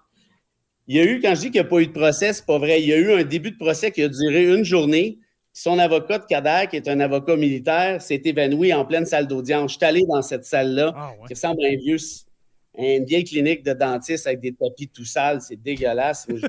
[0.87, 2.45] Il y a eu, quand je dis qu'il n'y a pas eu de procès, c'est
[2.45, 2.81] pas vrai.
[2.81, 5.19] Il y a eu un début de procès qui a duré une journée.
[5.53, 9.73] Son avocat de Kader, qui est un avocat militaire, s'est évanoui en pleine salle d'audience.
[9.73, 11.27] Je suis allé dans cette salle-là, Ah, ouais.
[11.27, 11.97] qui ressemble à un vieux,
[12.77, 15.41] une vieille clinique de dentiste avec des tapis tout sales.
[15.41, 16.27] C'est dégueulasse.
[16.29, 16.45] Moi, je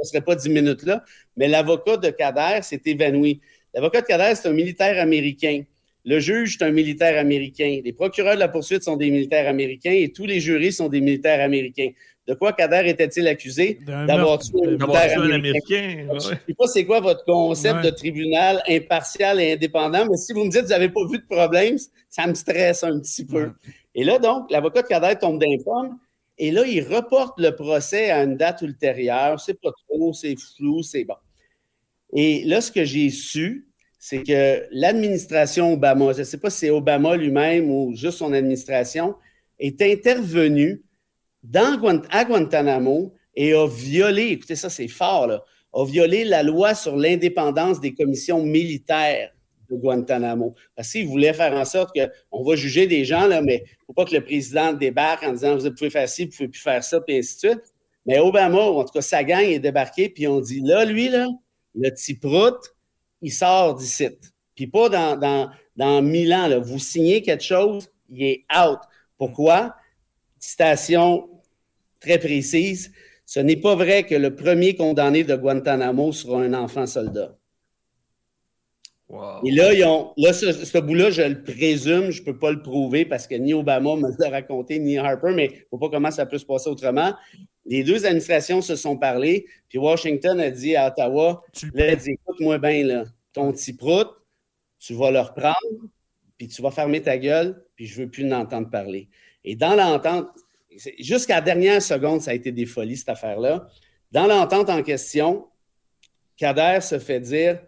[0.00, 1.02] ne serais pas dix minutes là.
[1.36, 3.40] Mais l'avocat de Kader s'est évanoui.
[3.72, 5.62] L'avocat de Kader, c'est un militaire américain.
[6.04, 7.80] Le juge, c'est un militaire américain.
[7.82, 11.00] Les procureurs de la poursuite sont des militaires américains et tous les jurys sont des
[11.00, 11.88] militaires américains.
[12.26, 13.80] De quoi Kader était-il accusé?
[13.84, 16.06] D'avoir tué un américain.
[16.08, 17.82] Je ne sais pas c'est quoi votre concept Ouais.
[17.82, 21.18] de tribunal impartial et indépendant, mais si vous me dites que vous n'avez pas vu
[21.18, 21.76] de problème,
[22.08, 23.44] ça me stresse un petit peu.
[23.44, 23.52] Ouais.
[23.94, 25.98] Et là, donc, l'avocat de Kader tombe d'un pomme
[26.38, 29.38] et là, il reporte le procès à une date ultérieure.
[29.38, 31.14] C'est pas trop, c'est flou, c'est bon.
[32.14, 33.68] Et là, ce que j'ai su,
[33.98, 38.32] c'est que l'administration Obama, je ne sais pas si c'est Obama lui-même ou juste son
[38.32, 39.14] administration,
[39.58, 40.82] est intervenue
[41.44, 41.78] dans
[42.10, 47.80] à Guantanamo et a violé, écoutez ça, c'est fort, a violé la loi sur l'indépendance
[47.80, 49.30] des commissions militaires
[49.68, 50.54] de Guantanamo.
[50.74, 53.84] Parce qu'il voulait faire en sorte qu'on va juger des gens, là, mais il ne
[53.86, 56.60] faut pas que le président débarque en disant vous pouvez faire ci, vous pouvez plus
[56.60, 57.74] faire ça, puis ainsi de suite.
[58.06, 61.28] Mais Obama, en tout cas sa gang, est débarqué, puis on dit là, lui, là,
[61.74, 62.56] le petit prout,
[63.20, 64.08] il sort d'ici.
[64.54, 66.46] Puis pas dans, dans, dans mille ans.
[66.46, 66.58] Là.
[66.58, 68.78] Vous signez quelque chose, il est out.
[69.18, 69.74] Pourquoi?
[70.38, 71.28] Citation
[72.04, 72.92] très précise.
[73.26, 77.36] Ce n'est pas vrai que le premier condamné de Guantanamo sera un enfant soldat.
[79.08, 79.44] Wow.
[79.44, 82.50] Et là, ils ont, là ce, ce bout-là, je le présume, je ne peux pas
[82.50, 85.78] le prouver parce que ni Obama me l'a raconté, ni Harper, mais il ne faut
[85.78, 87.14] pas comment ça peut se passer autrement.
[87.66, 91.98] Les deux administrations se sont parlé, puis Washington a dit à Ottawa, Tu là, elle
[91.98, 94.08] dit, écoute-moi bien, là, ton petit prout,
[94.78, 95.54] tu vas le reprendre,
[96.36, 99.08] puis tu vas fermer ta gueule, puis je ne veux plus l'entendre parler.
[99.44, 100.28] Et dans l'entente,
[100.98, 103.68] jusqu'à la dernière seconde, ça a été des folies, cette affaire-là.
[104.12, 105.46] Dans l'entente en question,
[106.36, 107.60] Kader se fait dire,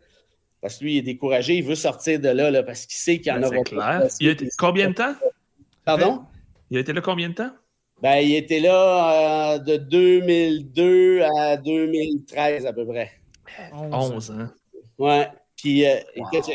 [0.61, 3.19] parce que lui, il est découragé, il veut sortir de là, là parce qu'il sait
[3.19, 4.03] qu'il y en Ben, aura clair.
[4.21, 5.15] Il a été- Combien de temps?
[5.85, 6.23] Pardon?
[6.71, 7.51] Il a été là combien de temps?
[8.03, 13.11] Ben, il était là euh, de 2002 à 2013 à peu près.
[13.73, 14.49] 11 ans.
[14.99, 15.29] Ouais.
[15.57, 15.97] Puis, euh,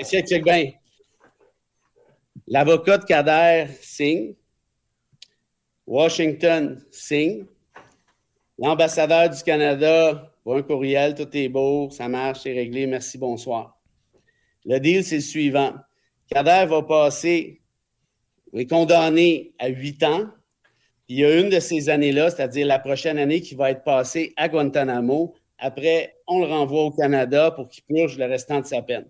[0.03, 0.71] check, check bien.
[2.47, 4.35] L'avocat de Kader signe.
[5.91, 7.43] Washington signe.
[8.57, 13.77] L'ambassadeur du Canada voit un courriel, tout est beau, ça marche, c'est réglé, merci, bonsoir.
[14.63, 15.73] Le deal, c'est le suivant.
[16.33, 17.59] Kader va passer,
[18.53, 20.27] est condamné à huit ans.
[21.09, 24.31] Il y a une de ces années-là, c'est-à-dire la prochaine année, qui va être passée
[24.37, 25.35] à Guantanamo.
[25.57, 29.07] Après, on le renvoie au Canada pour qu'il purge le restant de sa peine.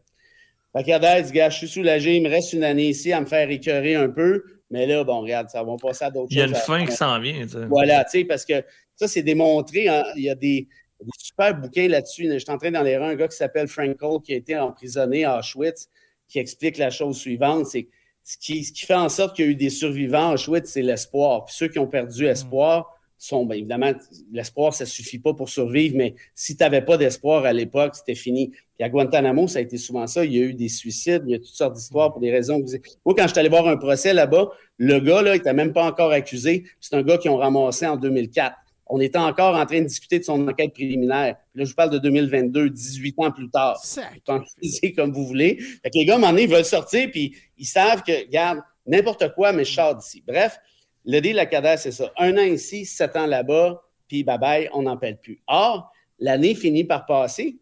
[0.76, 3.52] Fait dit, gars, je suis soulagé, il me reste une année ici à me faire
[3.52, 4.44] écœurer un peu.
[4.72, 6.56] Mais là, bon, regarde, ça va passer à d'autres Il y a choses.
[6.58, 7.46] une fin qui s'en vient.
[7.70, 8.64] voilà, tu sais, parce que
[8.96, 9.88] ça, c'est démontré.
[9.88, 10.68] hein, il y a des,
[11.02, 12.30] des super bouquins là-dessus.
[12.32, 14.38] Je suis en train d'en lire un, un gars qui s'appelle Frank Cole, qui a
[14.38, 15.90] été emprisonné à Auschwitz,
[16.28, 17.68] qui explique la chose suivante.
[17.68, 17.90] C'est
[18.24, 20.70] ce qui, ce qui fait en sorte qu'il y a eu des survivants à Auschwitz,
[20.70, 21.46] c'est l'espoir.
[21.46, 22.98] Puis ceux qui ont perdu espoir
[23.28, 23.92] sont, bien évidemment,
[24.32, 27.96] l'espoir, ça ne suffit pas pour survivre, mais si tu n'avais pas d'espoir à l'époque,
[27.96, 28.50] c'était fini.
[28.50, 30.26] Puis à Guantanamo, ça a été souvent ça.
[30.26, 32.60] Il y a eu des suicides, il y a toutes sortes d'histoires pour des raisons.
[32.62, 35.38] que vous- Moi, quand je suis allé voir un procès là-bas, le gars, là, il
[35.38, 36.64] n'était même pas encore accusé.
[36.80, 38.56] C'est un gars qu'ils ont ramassé en 2004.
[38.94, 41.36] On était encore en train de discuter de son enquête préliminaire.
[41.54, 43.80] Puis Là, je vous parle de 2022, 18 ans plus tard.
[44.26, 45.58] Pensez comme vous voulez.
[45.84, 48.12] Fait que les gars, à un moment donné, ils veulent sortir, puis ils savent que,
[48.26, 50.22] regarde, n'importe quoi, mais je sors d'ici.
[50.28, 50.58] Bref,
[51.06, 52.12] le deal à Kader, c'est ça.
[52.18, 55.42] Un an ici, sept ans là-bas, puis bye-bye, on n'en pèle plus.
[55.48, 57.58] Or, l'année finit par passer.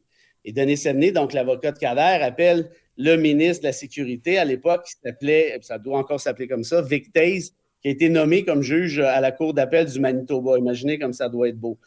[0.46, 4.86] Et Denis Sedney, donc l'avocat de Kader, appelle le ministre de la Sécurité à l'époque,
[4.86, 9.00] qui s'appelait, ça doit encore s'appeler comme ça, Vic qui a été nommé comme juge
[9.00, 10.58] à la Cour d'appel du Manitoba.
[10.58, 11.78] Imaginez comme ça doit être beau.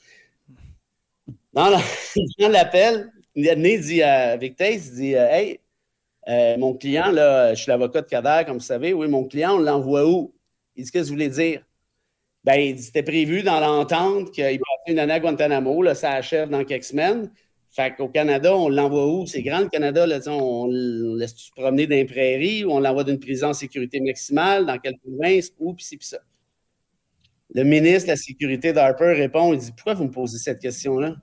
[1.52, 1.80] Dans la-
[2.38, 5.60] dans l'appel, Denis dit à Vic il dit Hey,
[6.28, 9.56] euh, mon client, là, je suis l'avocat de Kader, comme vous savez, oui, mon client,
[9.56, 10.32] on l'envoie où?
[10.76, 11.64] Il dit Qu'est-ce que vous voulez dire?
[12.44, 16.12] Ben, il dit C'était prévu dans l'entente qu'il passait une année à Guantanamo, là, ça
[16.12, 17.30] achève dans quelques semaines.
[17.70, 19.26] Fait qu'au Canada, on l'envoie où?
[19.26, 22.80] C'est grand le Canada, là, on le laisse se promener dans les prairies ou on
[22.80, 26.18] l'envoie d'une prison en sécurité maximale, dans quelle province, où, pis ci, pis ça.
[27.54, 31.16] Le ministre de la Sécurité d'Harper répond, il dit Pourquoi vous me posez cette question-là?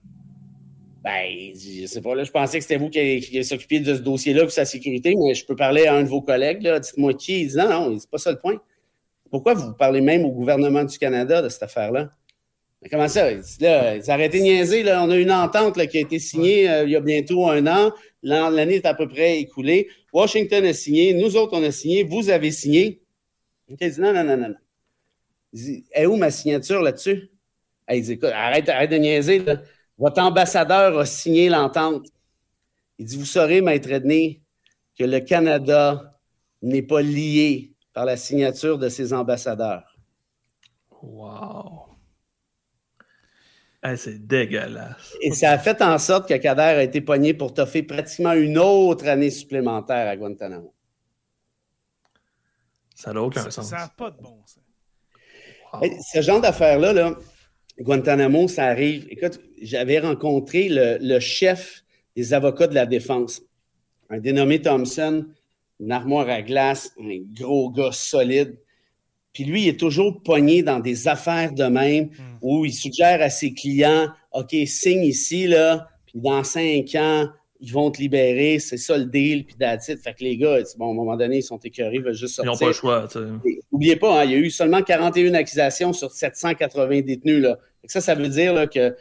[1.04, 3.96] Ben, il je sais pas, là, je pensais que c'était vous qui, qui s'occupiez de
[3.96, 6.80] ce dossier-là pour sa sécurité, mais je peux parler à un de vos collègues, là,
[6.80, 7.42] dites-moi qui.
[7.42, 8.60] Il dit Non, non, c'est pas ça le point.
[9.30, 12.12] Pourquoi vous parlez même au gouvernement du Canada de cette affaire-là?
[12.82, 13.30] Mais comment ça?
[13.60, 16.84] Là, arrêtez de niaiser, là, on a une entente là, qui a été signée euh,
[16.86, 17.92] il y a bientôt un an.
[18.24, 19.90] L'an- L'année est à peu près écoulée.
[20.14, 23.02] Washington a signé, nous autres, on a signé, vous avez signé.
[23.68, 24.56] Il dit non, non, non, non.
[25.54, 27.30] Il dit, est où ma signature là-dessus?
[27.92, 29.44] il dit écoute, arrête, arrête de niaiser.
[29.98, 32.06] Votre ambassadeur a signé l'entente.
[32.98, 34.42] Il dit Vous saurez, Maître Edney,
[34.98, 36.18] que le Canada
[36.62, 39.96] n'est pas lié par la signature de ses ambassadeurs.
[41.02, 41.98] Wow.
[43.96, 45.16] c'est dégueulasse.
[45.22, 48.58] Et ça a fait en sorte que Kader a été pogné pour toffer pratiquement une
[48.58, 50.74] autre année supplémentaire à Guantanamo.
[52.96, 53.70] Ça n'a aucun sens.
[53.70, 54.64] Ça n'a pas de bon sens.
[56.14, 57.16] ce genre d'affaires-là, là,
[57.80, 59.08] Guantanamo, ça arrive.
[59.10, 61.84] Écoute, j'avais rencontré le, chef
[62.16, 63.42] des avocats de la défense,
[64.10, 65.26] un dénommé Thompson,
[65.80, 68.58] une armoire à glace, un gros gars solide.
[69.34, 72.38] Puis lui, il est toujours pogné dans des affaires de même hmm.
[72.42, 77.28] où il suggère à ses clients OK, signe ici, là, puis dans cinq ans,
[77.62, 80.90] ils vont te libérer, c'est ça le deal, puis that's Fait que les gars, bon,
[80.90, 82.52] à un moment donné, ils sont écœurés, ils veulent juste sortir.
[82.52, 83.08] Ils n'ont pas le choix.
[83.72, 87.42] N'oubliez pas, hein, il y a eu seulement 41 accusations sur 780 détenus.
[87.42, 87.60] Là.
[87.86, 88.96] Ça, ça veut dire là, que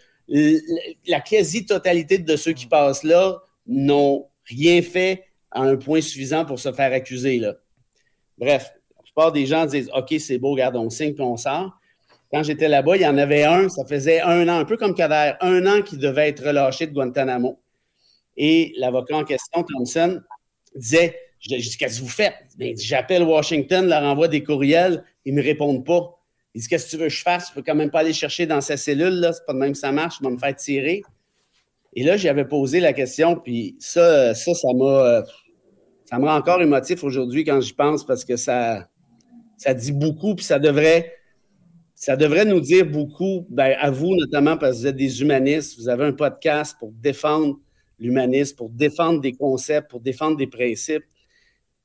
[1.06, 5.24] la quasi-totalité de ceux qui passent là n'ont rien fait
[5.58, 7.38] à un point suffisant pour se faire accuser.
[7.38, 7.56] Là.
[8.38, 11.72] Bref, la plupart des gens disent OK, c'est beau, regarde, on signe puis on sort.
[12.32, 14.94] Quand j'étais là-bas, il y en avait un, ça faisait un an, un peu comme
[14.94, 17.58] Kader, un an qui devait être relâché de Guantanamo.
[18.36, 20.20] Et l'avocat en question, Thompson,
[20.76, 22.36] disait Je dis, qu'est-ce que vous faites?
[22.56, 26.20] Ben, J'appelle Washington, leur envoie des courriels, ils ne me répondent pas.
[26.54, 27.48] Il dit Qu'est-ce que tu veux que je fasse?
[27.48, 29.72] Je peux quand même pas aller chercher dans sa cellule, là, c'est pas de même
[29.72, 31.02] que ça marche, je vais me faire tirer.
[31.94, 35.22] Et là, j'avais posé la question, puis ça, ça, ça m'a.
[36.08, 38.88] Ça me rend encore émotif aujourd'hui quand j'y pense parce que ça,
[39.58, 41.12] ça dit beaucoup, puis ça devrait,
[41.94, 45.78] ça devrait nous dire beaucoup, ben, à vous notamment parce que vous êtes des humanistes,
[45.78, 47.58] vous avez un podcast pour défendre
[47.98, 51.04] l'humanisme, pour défendre des concepts, pour défendre des principes.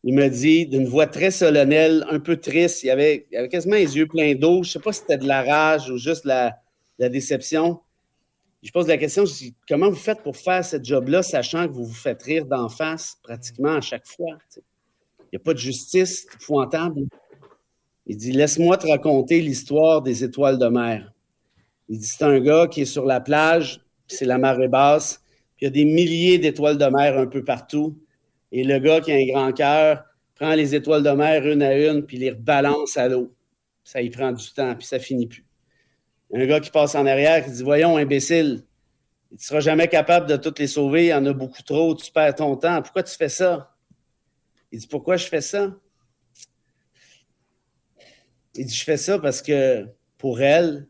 [0.06, 3.98] Il me dit d'une voix très solennelle, un peu triste, il avait, avait quasiment les
[3.98, 4.64] yeux pleins d'eau.
[4.64, 6.56] Je ne sais pas si c'était de la rage ou juste la,
[6.98, 7.82] la déception.
[8.64, 9.26] Je pose la question,
[9.68, 13.18] comment vous faites pour faire ce job-là, sachant que vous vous faites rire d'en face
[13.22, 14.38] pratiquement à chaque fois?
[14.56, 17.02] Il n'y a pas de justice épouvantable.
[18.08, 21.12] Il dit, laisse-moi te raconter l'histoire des étoiles de mer.
[21.90, 25.22] Il dit, c'est un gars qui est sur la plage, c'est la marée basse,
[25.60, 27.98] il y a des milliers d'étoiles de mer un peu partout.
[28.52, 30.04] Et le gars qui a un grand cœur
[30.36, 33.34] prend les étoiles de mer une à une, puis les rebalance à l'eau.
[33.84, 35.43] Ça y prend du temps, puis ça finit plus.
[36.34, 38.66] Un gars qui passe en arrière qui dit Voyons, imbécile,
[39.30, 41.96] tu ne seras jamais capable de toutes les sauver, il y en a beaucoup trop,
[41.96, 42.82] tu perds ton temps.
[42.82, 43.76] Pourquoi tu fais ça?
[44.72, 45.76] Il dit Pourquoi je fais ça?
[48.56, 50.88] Il dit Je fais ça parce que pour elle,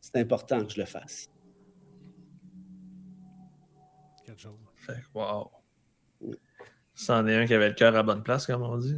[0.00, 1.28] c'est important que je le fasse.
[5.14, 5.50] wow.
[6.94, 8.96] C'en est un qui avait le cœur à bonne place, comme on dit.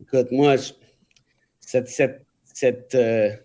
[0.00, 0.56] Écoute, moi,
[1.60, 3.36] cette, cette, euh,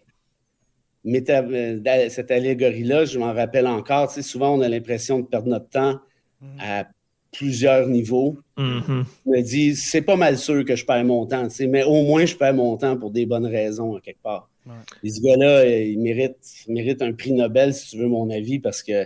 [1.06, 4.08] euh, cette, allégorie-là, je m'en rappelle encore.
[4.08, 5.99] Tu sais, souvent, on a l'impression de perdre notre temps
[6.41, 6.58] mm.
[6.60, 6.88] à
[7.32, 8.38] plusieurs niveaux.
[8.58, 9.04] Mm-hmm.
[9.26, 11.84] Je me dis, c'est pas mal sûr que je perds mon temps, tu sais, mais
[11.84, 14.49] au moins, je perds mon temps pour des bonnes raisons, quelque part.
[14.66, 15.10] Ouais.
[15.10, 16.38] ce gars-là, il mérite,
[16.68, 19.06] il mérite un prix Nobel, si tu veux mon avis, parce que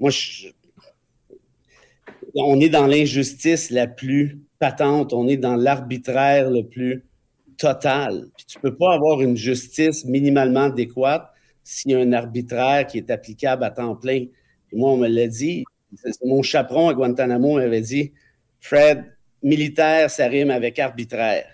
[0.00, 0.48] moi, je,
[2.34, 7.04] on est dans l'injustice la plus patente, on est dans l'arbitraire le plus
[7.58, 8.28] total.
[8.36, 11.30] Puis tu peux pas avoir une justice minimalement adéquate
[11.62, 14.26] s'il y a un arbitraire qui est applicable à temps plein.
[14.72, 15.64] Moi, on me l'a dit.
[16.24, 18.12] Mon chaperon à Guantanamo m'avait dit
[18.60, 19.04] Fred,
[19.42, 21.46] militaire, ça rime avec arbitraire.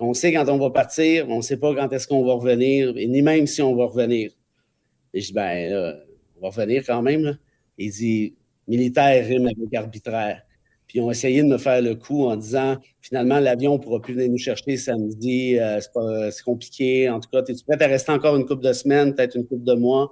[0.00, 2.92] on sait quand on va partir, on ne sait pas quand est-ce qu'on va revenir,
[2.94, 4.32] ni même si on va revenir.
[5.14, 5.96] Et je dis, ben là,
[6.36, 7.38] on va revenir quand même.
[7.78, 8.34] Il dit,
[8.66, 10.42] militaire rime avec arbitraire.
[10.90, 14.00] Puis ils ont essayé de me faire le coup en disant finalement, l'avion ne pourra
[14.00, 15.78] plus venir nous chercher samedi, euh,
[16.32, 17.08] c'est compliqué.
[17.08, 19.62] En tout cas, es-tu prêt à rester encore une couple de semaines, peut-être une couple
[19.62, 20.10] de mois?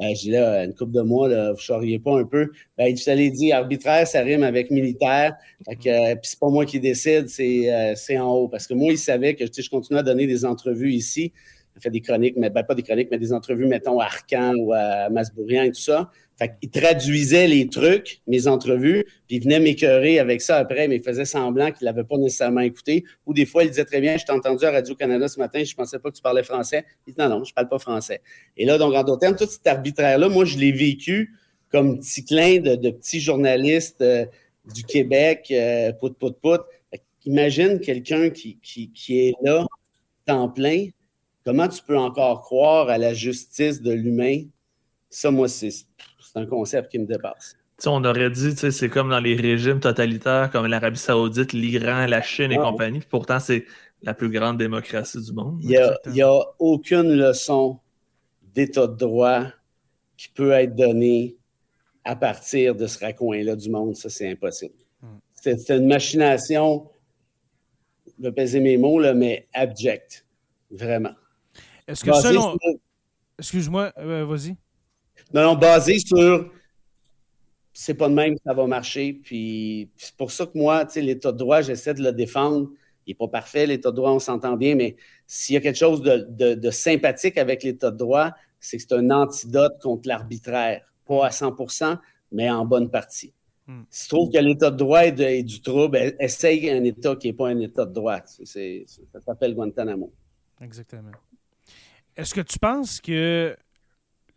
[0.00, 2.52] Euh, j'ai là, une couple de mois, vous ne charriez pas un peu.
[2.78, 5.34] Ben, je t'allais dit, arbitraire, ça rime avec militaire.
[5.68, 8.46] Fait que, euh, c'est pas moi qui décide, c'est en haut.
[8.46, 11.32] Parce que moi, il savait que je continuais à donner des entrevues ici.
[11.74, 14.54] Je fais des chroniques, mais ben, pas des chroniques, mais des entrevues, mettons, à Arcan
[14.58, 16.08] ou à Masbourian et tout ça.
[16.36, 20.96] Fait qu'il traduisait les trucs, mes entrevues, puis il venait m'écœurer avec ça après, mais
[20.96, 23.04] il faisait semblant qu'il l'avait pas nécessairement écouté.
[23.26, 25.74] Ou des fois, il disait très bien, je t'ai entendu à Radio-Canada ce matin, je
[25.74, 26.84] pensais pas que tu parlais français.
[27.06, 28.20] Il dit non, non, je parle pas français.
[28.56, 31.34] Et là, donc, en d'autres termes, tout cet arbitraire-là, moi, je l'ai vécu
[31.70, 34.26] comme petit clin de, de petit journaliste euh,
[34.74, 36.60] du Québec, euh, pout, pout, pout.
[37.26, 39.66] Imagine quelqu'un qui, qui, qui est là,
[40.26, 40.88] temps plein.
[41.44, 44.42] Comment tu peux encore croire à la justice de l'humain?
[45.10, 45.70] Ça, moi, c'est
[46.34, 47.56] c'est un concept qui me dépasse.
[47.86, 52.52] on aurait dit, c'est comme dans les régimes totalitaires comme l'Arabie Saoudite, l'Iran, la Chine
[52.52, 52.62] et ah.
[52.62, 53.00] compagnie.
[53.08, 53.64] Pourtant, c'est
[54.02, 55.60] la plus grande démocratie du monde.
[55.62, 55.78] Il
[56.12, 57.78] n'y a, aucune leçon
[58.54, 59.44] d'état de droit
[60.16, 61.36] qui peut être donné
[62.04, 63.96] à partir de ce raccoin-là du monde.
[63.96, 64.74] Ça, c'est impossible.
[65.02, 65.18] Hmm.
[65.32, 66.88] C'est une machination,
[68.18, 70.26] je vais peser mes mots, là, mais abject.
[70.70, 71.14] Vraiment.
[71.86, 72.56] Est-ce que selon...
[73.38, 74.56] Excuse-moi, euh, vas-y.
[75.34, 76.50] Non, non, basé sur
[77.76, 79.12] c'est pas de même que ça va marcher.
[79.12, 82.70] Puis c'est pour ça que moi, tu sais, l'État de droit, j'essaie de le défendre.
[83.06, 85.76] Il n'est pas parfait, l'État de droit, on s'entend bien, mais s'il y a quelque
[85.76, 88.30] chose de, sympathique avec l'État de droit,
[88.60, 90.90] c'est que c'est un antidote contre l'arbitraire.
[91.04, 91.98] Pas à 100%
[92.32, 93.32] mais en bonne partie.
[93.66, 93.82] Hmm.
[93.90, 97.32] Si tu trouves que l'État de droit est, du trouble, essaye un État qui n'est
[97.32, 98.20] pas un État de droit.
[98.24, 100.12] ça s'appelle Guantanamo.
[100.60, 101.12] Exactement.
[102.16, 103.56] Est-ce que tu penses que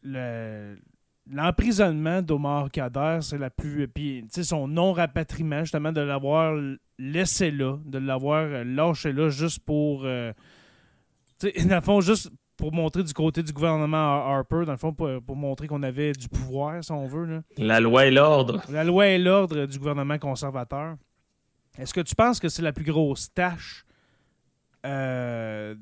[0.03, 3.87] l'emprisonnement d'Omar Kader, c'est la plus.
[3.87, 6.59] Puis, son non-rapatriement, justement, de l'avoir
[6.97, 10.05] laissé là, de l'avoir lâché là juste pour.
[10.05, 10.33] Euh,
[11.41, 15.35] dans le fond, juste pour montrer du côté du gouvernement Harper, dans le fond, pour,
[15.35, 17.43] montrer qu'on avait du pouvoir, si on veut.
[17.57, 18.63] La loi et l'ordre.
[18.69, 20.97] La loi et l'ordre du gouvernement conservateur.
[21.77, 23.85] Est-ce que tu penses que c'est la plus grosse tâche
[24.85, 25.75] euh,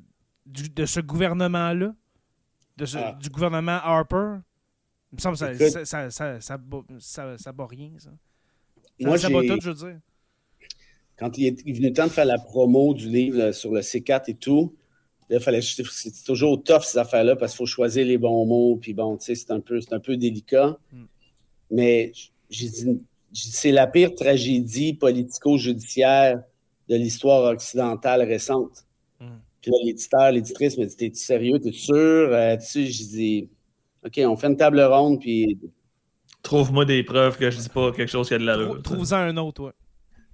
[0.45, 1.93] de ce gouvernement-là?
[2.95, 3.17] Ah.
[3.21, 4.37] Du gouvernement Harper?
[5.11, 6.39] Il me semble que ça, ça, ça,
[6.99, 8.09] ça, ça, bat rien, ça.
[8.99, 9.99] Moi, ça bat tout, je veux dire.
[11.17, 14.23] Quand il est venu le temps de faire la promo du livre sur le C4
[14.27, 14.75] et tout,
[15.39, 18.75] fallait, c'est toujours tough ces affaires-là parce qu'il faut choisir les bons mots.
[18.75, 20.77] Puis bon, tu sais, c'est un peu, c'est un peu délicat.
[20.91, 21.03] Mm.
[21.71, 22.11] Mais
[22.49, 23.01] j'ai dit,
[23.33, 26.43] c'est la pire tragédie politico-judiciaire
[26.89, 28.84] de l'histoire occidentale récente.
[29.65, 31.95] Puis là, l'éditeur, l'éditrice me dit T'es sérieux, t'es sûr?
[31.95, 33.49] Euh, Tu sais, j'ai dit
[34.05, 35.57] OK, on fait une table ronde, puis.
[36.43, 39.37] Trouve-moi des preuves que je dis pas quelque chose qui a de la Trouve-en un
[39.37, 39.71] autre, ouais.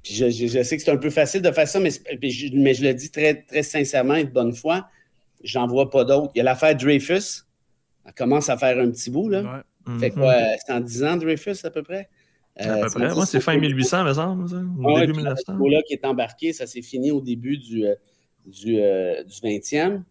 [0.04, 2.84] Puis je, sais que c'est un peu facile de faire ça, mais, je, mais je
[2.84, 4.90] le dis très, très sincèrement et de bonne foi.
[5.46, 6.32] J'en vois pas d'autres.
[6.36, 7.46] Il y a l'affaire Dreyfus.
[8.06, 9.64] Elle commence à faire un petit bout, là.
[9.88, 10.00] Ouais.
[10.00, 10.58] Fait quoi, mhm.
[10.66, 12.10] c'est en 10 ans, Dreyfus, à peu près?
[12.58, 13.14] à peu euh, près.
[13.14, 14.44] Moi, c'est fin 1800, me semble,
[14.84, 15.58] Au début 1900.
[15.58, 17.96] là qui est embarqué, ça s'est fini au début du, euh,
[18.46, 20.04] du, euh, du 20e.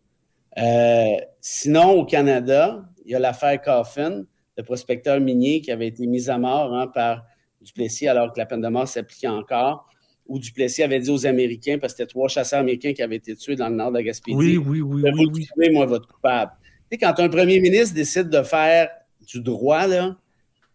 [1.41, 4.24] sinon, au Canada, il y a l'affaire Coffin,
[4.57, 7.24] le prospecteur minier qui avait été mis à mort hein, par
[7.61, 9.87] Duplessis alors que la peine de mort s'appliquait encore.
[10.26, 13.35] Ou Duplessis avait dit aux Américains, parce que c'était trois chasseurs américains qui avaient été
[13.35, 14.37] tués dans le nord de la Gaspésie.
[14.37, 15.03] Oui, oui, oui.
[15.03, 15.70] oui, vous oui.
[15.70, 16.53] moi, votre coupable.
[16.62, 18.91] Tu sais, quand un premier ministre décide de faire
[19.26, 20.16] du droit, là,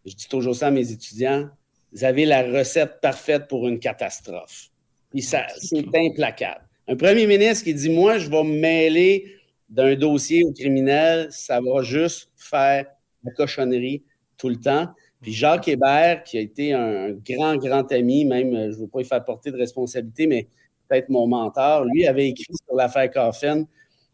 [0.05, 1.49] je dis toujours ça à mes étudiants,
[1.93, 4.69] vous avez la recette parfaite pour une catastrophe.
[5.09, 6.64] Puis ça, c'est implacable.
[6.87, 9.25] Un premier ministre qui dit Moi, je vais me mêler
[9.69, 12.85] d'un dossier au criminel, ça va juste faire
[13.23, 14.03] la cochonnerie
[14.37, 14.87] tout le temps.
[15.21, 18.87] Puis Jacques Hébert, qui a été un grand, grand ami, même, euh, je ne veux
[18.87, 20.47] pas y faire porter de responsabilité, mais
[20.87, 23.65] peut-être mon mentor, lui avait écrit sur l'affaire Coffin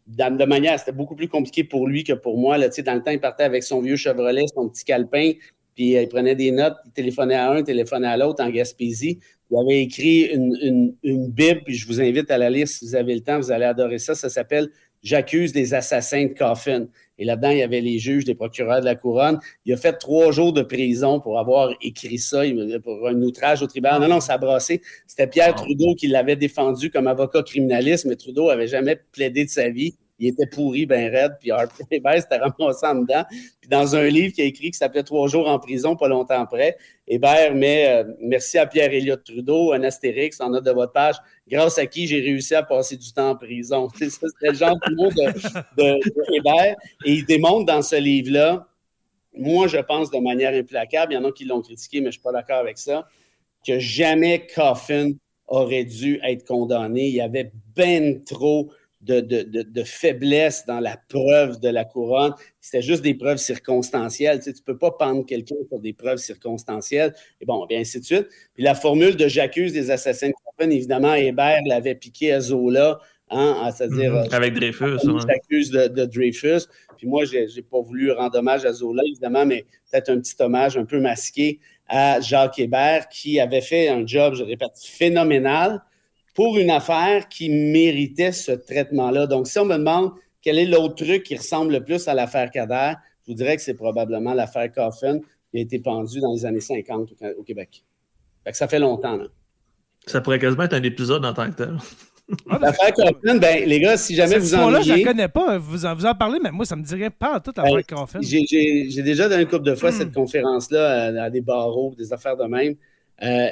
[0.06, 2.58] de manière, c'était beaucoup plus compliqué pour lui que pour moi.
[2.58, 5.32] Dans le temps, il partait avec son vieux Chevrolet, son petit calepin,
[5.74, 9.20] puis euh, il prenait des notes, il téléphonait à un, téléphonait à l'autre en Gaspésie.
[9.52, 12.94] Il avait écrit une, une, Bible, puis je vous invite à la lire si vous
[12.94, 14.14] avez le temps, vous allez adorer ça.
[14.14, 14.70] Ça s'appelle
[15.02, 16.86] J'accuse des assassins de Coffin.
[17.18, 19.40] Et là-dedans, il y avait les juges, des procureurs de la couronne.
[19.66, 22.42] Il a fait trois jours de prison pour avoir écrit ça,
[22.82, 24.00] pour un outrage au tribunal.
[24.00, 24.80] Non, non, ça a brassé.
[25.06, 29.50] C'était Pierre Trudeau qui l'avait défendu comme avocat criminaliste, mais Trudeau avait jamais plaidé de
[29.50, 33.24] sa vie il était pourri, ben raide, puis Harper Hébert s'était ramassé en dedans.
[33.60, 36.40] Puis dans un livre qu'il a écrit qui s'appelait Trois jours en prison, pas longtemps
[36.40, 36.76] après,
[37.08, 41.16] Hébert met euh, Merci à Pierre Elliott Trudeau, un astérix en note de votre page,
[41.48, 43.88] grâce à qui j'ai réussi à passer du temps en prison.
[43.98, 44.08] C'est
[44.42, 46.76] le genre de mot de, Hébert.
[47.04, 48.68] Et il démontre dans ce livre-là,
[49.36, 52.08] moi, je pense de manière implacable, il y en a qui l'ont critiqué, mais je
[52.08, 53.08] ne suis pas d'accord avec ça,
[53.66, 55.10] que jamais Coffin
[55.48, 57.08] aurait dû être condamné.
[57.08, 58.70] Il y avait ben trop
[59.02, 62.34] de, de, de, faiblesse dans la preuve de la couronne.
[62.60, 64.40] C'était juste des preuves circonstancielles.
[64.40, 67.12] Tu ne peux pas pendre quelqu'un pour des preuves circonstancielles.
[67.40, 68.28] Et bon, bien ainsi de suite.
[68.54, 73.00] Puis la formule de j'accuse des assassins de couronne, évidemment, Hébert l'avait piqué à Zola.
[73.30, 74.12] Hein, c'est-à-dire.
[74.12, 74.28] Mhm.
[74.30, 74.98] Avec Dreyfus.
[75.26, 76.66] J'accuse de, de, Dreyfus.
[76.96, 80.34] Puis moi, je n'ai pas voulu rendre hommage à Zola, évidemment, mais peut-être un petit
[80.38, 85.82] hommage un peu masqué à Jacques Hébert, qui avait fait un job, je répète, phénoménal
[86.34, 89.26] pour une affaire qui méritait ce traitement-là.
[89.26, 92.50] Donc, si on me demande quel est l'autre truc qui ressemble le plus à l'affaire
[92.50, 92.94] Kader,
[93.26, 95.18] je vous dirais que c'est probablement l'affaire Coffin
[95.50, 97.84] qui a été pendue dans les années 50 au Québec.
[98.44, 99.16] Fait que ça fait longtemps.
[99.16, 99.26] Là.
[100.06, 101.76] Ça pourrait quasiment être un épisode en tant que tel.
[102.48, 105.58] Ah, l'affaire Coffin, ben, les gars, si jamais vous en là je ne connais pas.
[105.58, 107.82] Vous en, vous en parlez, mais moi, ça ne me dirait pas tout l'affaire ben,
[107.82, 108.20] Coffin.
[108.22, 109.98] J'ai déjà donné une couple de fois hmm.
[109.98, 112.74] cette conférence-là à, des barreaux, des affaires de même.
[113.22, 113.48] Euh,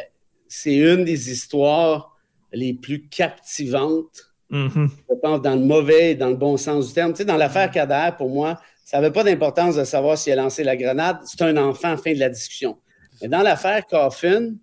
[0.49, 2.17] c'est une des histoires
[2.53, 4.89] les plus captivantes, mm-hmm.
[5.09, 7.13] je pense, dans le mauvais et dans le bon sens du terme.
[7.13, 10.37] Tu sais, dans l'affaire Kader, pour moi, Ça n'avait pas d'importance de savoir s'il a
[10.37, 11.19] lancé la grenade.
[11.25, 12.77] C'est un enfant, fin de la discussion.
[13.23, 14.55] Mais dans l'affaire Coffin,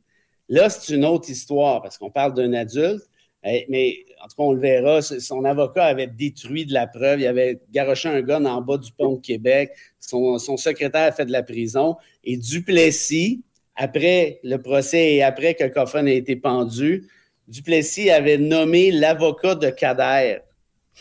[0.49, 3.03] là, c'est une autre histoire parce qu'on parle d'un adulte.
[3.43, 7.21] Eh, mais en tout cas, on le verra, son avocat avait détruit de la preuve.
[7.21, 9.71] Il avait garoché un gun en bas du pont de Québec.
[9.99, 11.95] Son, secrétaire a fait de la prison.
[12.23, 13.43] Et Duplessis,
[13.75, 17.07] après le procès et après que Coffin ait été pendu,
[17.47, 20.39] Duplessis avait nommé l'avocat de Kader.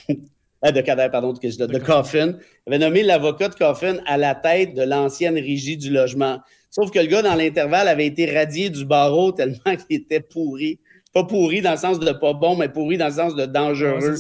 [0.63, 2.39] Ah, de Kader, pardon, de, de Coffin.
[2.67, 6.41] Il avait nommé l'avocat de Coffin à la tête de l'ancienne régie du logement.
[6.71, 10.81] Sauf que le gars, dans l'intervalle, avait été radié du barreau tellement qu'il était pourri.
[11.13, 14.15] Pas pourri dans le sens de pas bon, mais pourri dans le sens de dangereux.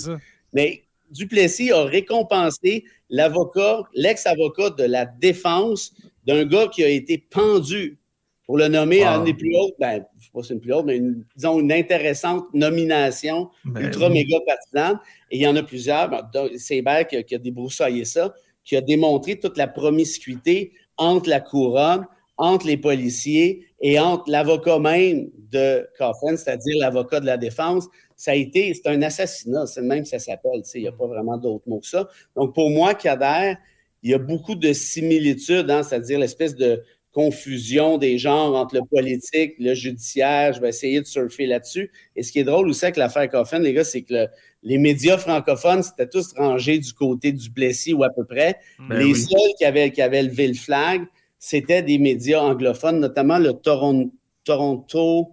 [0.52, 5.94] mais Duplessis a récompensé l'avocat, l'ex-avocat de la défense
[6.26, 7.98] d'un gars qui a été pendu
[8.46, 10.60] pour le nommer à une des plus hautes, ben, je sais pas si c'est une
[10.60, 11.00] plus haute, mais
[11.34, 14.98] disons une intéressante nomination ben ultra méga pertinente.
[15.32, 16.10] Et il y en a plusieurs.
[16.56, 18.32] C'est Hébert qui, qui, a débroussaillé ça,
[18.64, 24.78] qui a démontré toute la promiscuité entre la couronne, entre les policiers et entre l'avocat
[24.78, 27.86] même de Coffin, c'est-à-dire l'avocat de la défense.
[28.14, 31.06] Ça a été, c'est un assassinat, c'est même que ça s'appelle, il n'y a pas
[31.06, 32.08] vraiment d'autre mot que ça.
[32.34, 33.54] Donc pour moi, Kader,
[34.02, 36.82] il y a beaucoup de similitudes, hein, c'est-à-dire l'espèce de
[37.16, 40.52] confusion des genres entre le politique, le judiciaire.
[40.52, 41.90] Je vais essayer de surfer là-dessus.
[42.14, 44.26] Et ce qui est drôle aussi avec l'affaire Coffin, les gars, c'est que
[44.62, 48.58] les médias francophones, c'était tous rangés du côté du Plessis ou à peu près.
[48.78, 51.06] Ben les seuls qui avaient, qui avaient levé le flag,
[51.38, 54.12] c'était des médias anglophones, notamment le Toronto,
[54.44, 55.28] Toronto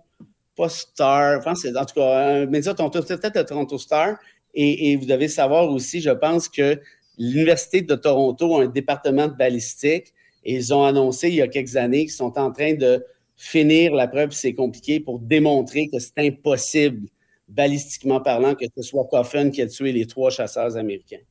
[0.56, 4.16] pas Star, enfin, en tout cas un média Toronto, peut-être le Toronto Star.
[4.54, 6.80] Et, et, vous devez savoir aussi, je pense que
[7.18, 10.14] l'Université de Toronto a un département de balistique
[10.44, 13.94] et ils ont annoncé il y a quelques années qu'ils sont en train de finir
[13.94, 17.08] la preuve, c'est compliqué, pour démontrer que c'est impossible,
[17.48, 21.22] balistiquement parlant, que ce soit Coffin qui a tué les trois chasseurs américains.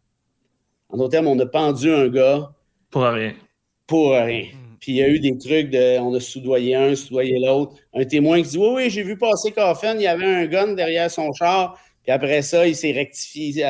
[0.89, 2.53] En d'autres termes, on a pendu un gars.
[2.91, 3.35] Pour rien.
[3.87, 4.45] Pour rien.
[4.45, 4.77] Hmm.
[4.79, 5.99] Puis il y a eu des trucs de.
[6.01, 7.77] On a soudoyé un, soudoyé l'autre.
[7.95, 10.75] Un témoin qui dit Oui, oui, j'ai vu passer Coffin, il y avait un gun
[10.75, 11.79] derrière son char.
[12.03, 13.65] Puis après ça, il s'est rectifié.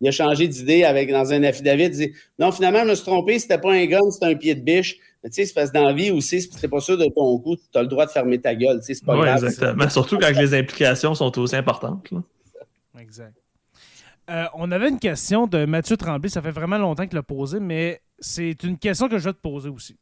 [0.00, 1.84] Il a changé d'idée avec dans un affidavit.
[1.84, 4.54] Il dit Non, finalement, je me suis trompé, c'était pas un gun, c'était un pied
[4.54, 4.96] de biche.
[5.22, 7.06] Mais tu sais, c'est parce que dans la vie aussi, si tu pas sûr de
[7.06, 8.80] ton coup, tu as le droit de fermer ta gueule.
[8.82, 9.44] C'est pas grave.
[9.44, 9.88] Exactement.
[9.88, 12.08] Surtout quand les implications sont aussi importantes.
[12.98, 13.34] Exact.
[14.30, 16.28] Euh, on avait une question de Mathieu Tremblay.
[16.28, 19.40] Ça fait vraiment longtemps qu'il l'a posée, mais c'est une question que je vais te
[19.40, 19.96] poser aussi.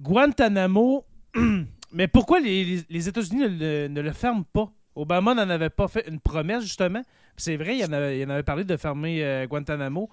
[0.00, 1.04] Guantanamo,
[1.92, 3.48] mais pourquoi les, États-Unis
[3.88, 4.72] ne le ferment pas?
[4.96, 7.02] Obama n'en avait pas fait une promesse, justement.
[7.36, 10.08] C'est vrai, il en, avait, avait, parlé de fermer euh, Guantanamo.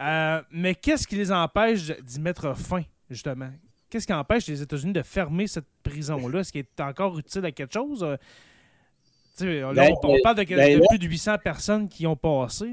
[0.00, 3.48] Euh, mais qu'est-ce qui les empêche d'y mettre fin, justement?
[3.88, 6.40] Qu'est-ce qui empêche les États-Unis de fermer cette prison-là?
[6.40, 8.02] Est-ce qu'il est encore utile à quelque chose?
[8.02, 12.66] Euh, là, ben, on, parle de, ben, plus de 800 personnes qui ont passé.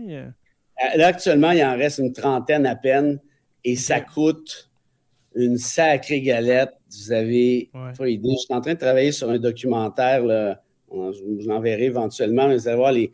[0.96, 3.20] Là, actuellement, il en reste une trentaine à peine
[3.64, 4.72] et ça coûte
[5.36, 6.74] une sacrée galette.
[6.90, 8.30] Vous avez pas idée.
[8.32, 10.63] Je suis en train de travailler sur un documentaire là,
[10.94, 13.12] je vous l'enverrai éventuellement, mais vous allez voir les,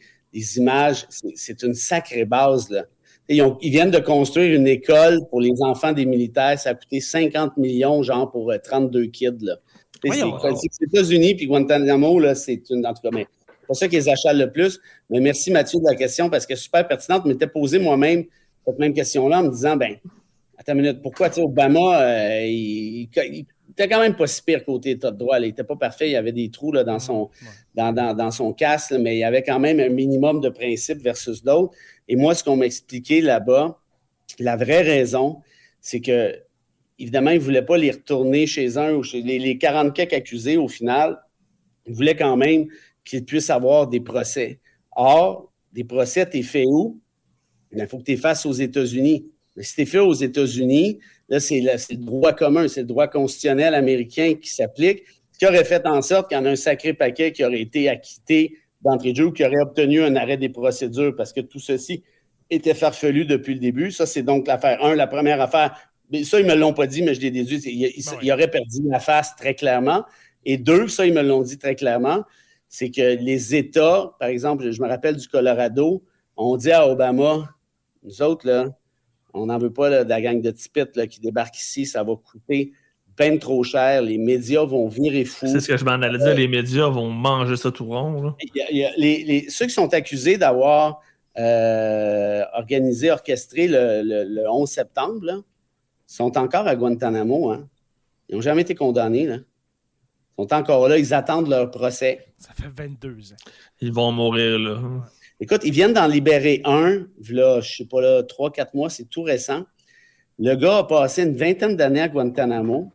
[0.57, 1.07] images.
[1.09, 2.69] C'est une sacrée base.
[2.69, 2.85] Là.
[3.27, 6.59] Ils, viennent de construire une école pour les enfants des militaires.
[6.59, 9.37] Ça a coûté 50 millions, genre, pour 32 euh, kids.
[9.41, 9.57] Là.
[10.03, 12.85] c'est les États-Unis, puis Guantanamo, c'est une.
[12.85, 14.79] En tout cas, mais c'est pour ça qu'ils achètent le plus.
[15.09, 17.23] Mais merci, Mathieu, de la question, parce que super pertinente.
[17.25, 18.25] Je m'étais posé moi-même
[18.69, 19.95] cette même question-là en me disant, ben,
[20.57, 23.09] attends une minute, pourquoi, tu Obama, euh, il,
[23.79, 25.39] était quand même pas si pire côté État de droit.
[25.39, 26.09] Il n'était pas parfait.
[26.09, 27.29] Il y avait des trous là, dans, son,
[27.75, 31.43] dans, dans, son casque, mais il y avait quand même un minimum de principes versus
[31.43, 31.73] d'autres.
[32.07, 33.79] Et moi, ce qu'on m'a expliqué là-bas,
[34.37, 35.41] la vraie raison,
[35.79, 36.35] c'est que,
[36.97, 40.13] évidemment, il ne voulait pas les retourner chez un ou chez les, les 40 quelques
[40.13, 41.17] accusés au final.
[41.85, 42.67] Il voulait quand même
[43.05, 44.59] qu'ils puissent avoir des procès.
[44.91, 46.99] Or, des procès, tu es fait où?
[47.71, 49.25] Il faut que tu les fasses aux États-Unis.
[49.55, 50.99] Mais si tu es fait aux États-Unis,
[51.29, 55.63] Là, c'est le, droit commun, c'est le droit constitutionnel américain qui s'applique, ce qui aurait
[55.63, 59.11] fait en sorte qu'il y en a un sacré paquet qui aurait été acquitté d'entrée
[59.11, 62.03] de jeu ou qui aurait obtenu un arrêt des procédures parce que tout ceci
[62.49, 63.91] était farfelu depuis le début.
[63.91, 64.95] Ça, c'est donc l'affaire 1.
[64.95, 65.75] La première affaire,
[66.23, 68.99] ça, ils ne me l'ont pas dit, mais je l'ai déduit, il, aurait perdu la
[68.99, 70.03] face très clairement.
[70.45, 72.23] Et deux, ça, ils me l'ont dit très clairement,
[72.67, 76.03] c'est que les États, par exemple, je me rappelle du Colorado,
[76.37, 77.49] ont dit à Obama,
[78.03, 78.69] nous autres, là,
[79.33, 81.85] on n'en veut pas de la gang de tipites qui débarque ici.
[81.85, 82.71] Ça va coûter
[83.17, 84.01] bien trop cher.
[84.01, 85.47] Les médias vont virer fou.
[85.47, 86.35] C'est ce que je m'en allais dire.
[86.35, 88.35] les médias vont manger ça tout rond.
[88.41, 91.01] ceux qui sont accusés d'avoir
[91.37, 95.43] euh, organisé, orchestré le, 11 septembre
[96.07, 97.51] sont encore à Guantanamo.
[97.51, 97.67] Hein.
[98.29, 99.27] Ils n'ont jamais été condamnés.
[99.27, 99.35] Là.
[99.35, 100.97] Ils sont encore là.
[100.97, 102.25] Ils attendent leur procès.
[102.37, 103.35] Ça fait 22 ans.
[103.81, 104.81] Ils vont mourir là.
[105.41, 109.05] Écoute, ils viennent d'en libérer un, là, je sais pas, là, trois, quatre mois, c'est
[109.05, 109.63] tout récent.
[110.37, 112.91] Le gars a passé une vingtaine d'années à Guantanamo.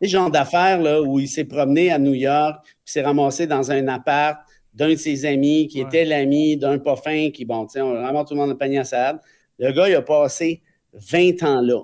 [0.00, 3.72] Des gens d'affaires là, où il s'est promené à New York, puis s'est ramassé dans
[3.72, 4.38] un appart
[4.74, 7.94] d'un de ses amis qui était l'ami d'un pas fin qui, bon, tu sais, on
[7.94, 9.18] vraiment tout le monde a panier à salade.
[9.58, 10.62] Le gars, il a passé
[10.92, 11.82] 20 ans là.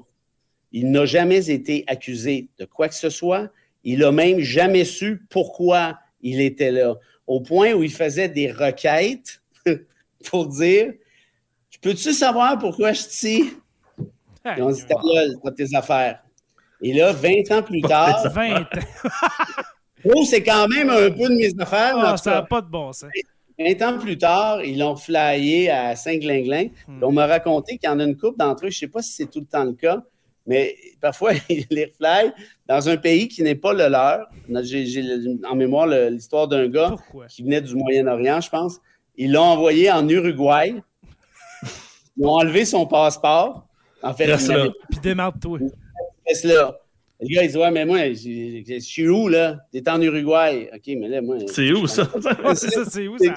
[0.72, 3.50] Il n'a jamais été accusé de quoi que ce soit.
[3.82, 6.96] Il n'a même jamais su pourquoi il était là.
[7.26, 9.39] Au point où il faisait des requêtes
[10.24, 10.92] pour dire
[11.80, 13.46] Peux-tu savoir pourquoi je tire?
[14.56, 16.22] Et on dit là, pas tes affaires.
[16.82, 18.22] Et là, 20 ans plus tard.
[18.32, 18.64] 20 ans.
[20.04, 21.94] oh, c'est quand même un peu de mes affaires.
[21.96, 23.10] Ah, ça n'a pas de bon sens.
[23.58, 26.68] 20 ans plus tard, ils l'ont flyé à Saint-Glinglin.
[26.88, 27.04] Hmm.
[27.04, 29.02] On m'a raconté qu'il y en a une couple d'entre eux, je ne sais pas
[29.02, 30.02] si c'est tout le temps le cas,
[30.46, 32.32] mais parfois, ils les fly
[32.66, 34.30] dans un pays qui n'est pas le leur.
[34.62, 35.02] J'ai
[35.46, 36.96] en mémoire l'histoire d'un gars
[37.28, 38.80] qui venait du Moyen-Orient, je pense.
[39.22, 40.76] Ils l'ont envoyé en Uruguay.
[42.16, 43.66] Ils ont enlevé son passeport.
[44.02, 44.34] En fait,
[44.88, 45.58] Puis démarre-toi.
[46.44, 46.78] là.
[47.20, 49.58] Le gars, il dit Ouais, mais moi, je suis où, là?
[49.70, 50.70] T'es en Uruguay.
[50.74, 51.36] OK, mais là, moi.
[51.48, 52.08] C'est où, ça?
[52.54, 53.34] C'est ça, c'est où, ça?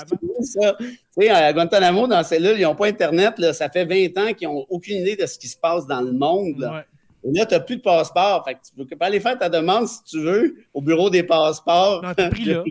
[0.80, 0.88] Tu
[1.20, 3.38] sais, à Guantanamo, dans celle-là, ils n'ont pas Internet.
[3.38, 6.00] Là, ça fait 20 ans qu'ils n'ont aucune idée de ce qui se passe dans
[6.00, 6.60] le monde.
[6.60, 6.86] Là.
[7.26, 8.44] Et là, tu n'as plus de passeport.
[8.46, 11.24] Fait que tu peux pas aller faire ta demande si tu veux au bureau des
[11.24, 12.04] passeports.
[12.04, 12.64] Non, pris là.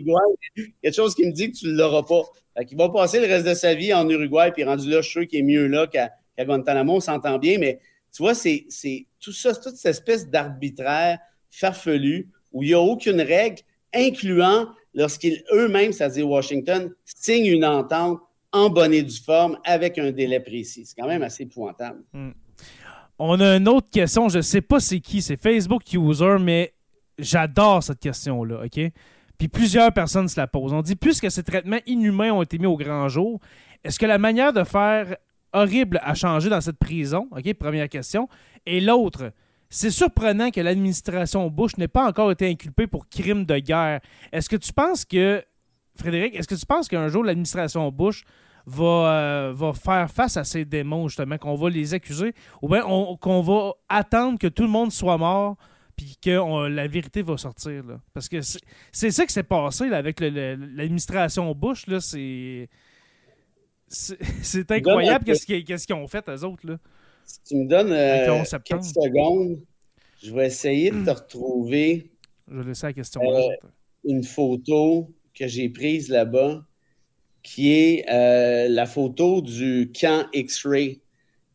[0.81, 2.21] Quelque chose qui me dit que tu ne l'auras pas.
[2.57, 5.09] Fait qu'il va passer le reste de sa vie en Uruguay, puis rendu là, je
[5.09, 7.79] suis sûr qu'il est mieux là qu'à Guantanamo, on s'entend bien, mais
[8.15, 8.67] tu vois, c'est
[9.19, 11.17] tout ça, toute cette espèce d'arbitraire
[11.49, 13.61] farfelu où il n'y a aucune règle,
[13.93, 18.19] incluant lorsqu'ils eux-mêmes, c'est-à-dire Washington, signent une entente
[18.51, 20.85] en bonne et due forme avec un délai précis.
[20.85, 22.03] C'est quand même assez épouvantable.
[22.13, 22.31] Hmm.
[23.19, 26.73] On a une autre question, je ne sais pas c'est qui, c'est Facebook User, mais
[27.17, 28.91] j'adore cette question-là, OK?
[29.37, 30.73] Puis plusieurs personnes se la posent.
[30.73, 33.39] On dit, puisque ces traitements inhumains ont été mis au grand jour,
[33.83, 35.17] est-ce que la manière de faire
[35.51, 37.27] horrible a changé dans cette prison?
[37.31, 38.27] OK, première question.
[38.65, 39.31] Et l'autre,
[39.69, 44.01] c'est surprenant que l'administration Bush n'ait pas encore été inculpée pour crime de guerre.
[44.31, 45.43] Est-ce que tu penses que,
[45.95, 48.23] Frédéric, est-ce que tu penses qu'un jour l'administration Bush
[48.65, 52.81] va, euh, va faire face à ces démons, justement, qu'on va les accuser, ou bien
[52.81, 55.57] qu'on va attendre que tout le monde soit mort
[55.95, 57.83] puis que la vérité va sortir.
[57.83, 57.99] Là.
[58.13, 58.39] Parce que
[58.91, 61.87] c'est ça qui s'est passé là, avec l'administration Bush.
[61.87, 62.69] Là, c'est.
[63.87, 66.65] C'est incroyable qu'est-ce qu'ils ont fait, eux autres.
[66.65, 66.79] Là.
[67.25, 69.61] Si tu me donnes euh, secondes,
[70.21, 72.11] je vais essayer de te retrouver.
[72.47, 73.21] Je vais laisser la question.
[73.21, 73.55] Euh,
[74.03, 76.65] une photo que j'ai prise là-bas,
[77.43, 81.01] qui est euh, la photo du camp X-Ray,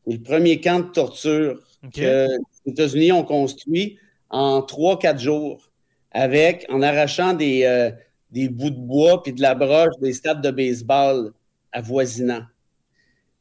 [0.07, 1.61] le premier camp de torture
[1.95, 2.27] que
[2.67, 3.99] les États-Unis ont construit
[4.31, 5.71] en 3-4 jours
[6.11, 7.91] avec, en arrachant des, euh,
[8.31, 11.33] des bouts de bois puis de la broche des stades de baseball
[11.73, 12.45] avoisinants.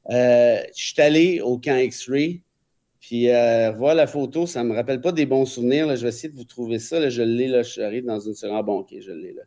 [0.09, 2.41] Euh, je suis allé au camp X-Ray,
[2.99, 5.93] puis euh, voir la photo, ça ne me rappelle pas des bons souvenirs.
[5.95, 7.09] Je vais essayer de vous trouver ça.
[7.09, 8.33] Je l'ai, là, j'arrive dans une.
[8.51, 9.43] Ah bon, ok, je l'ai là.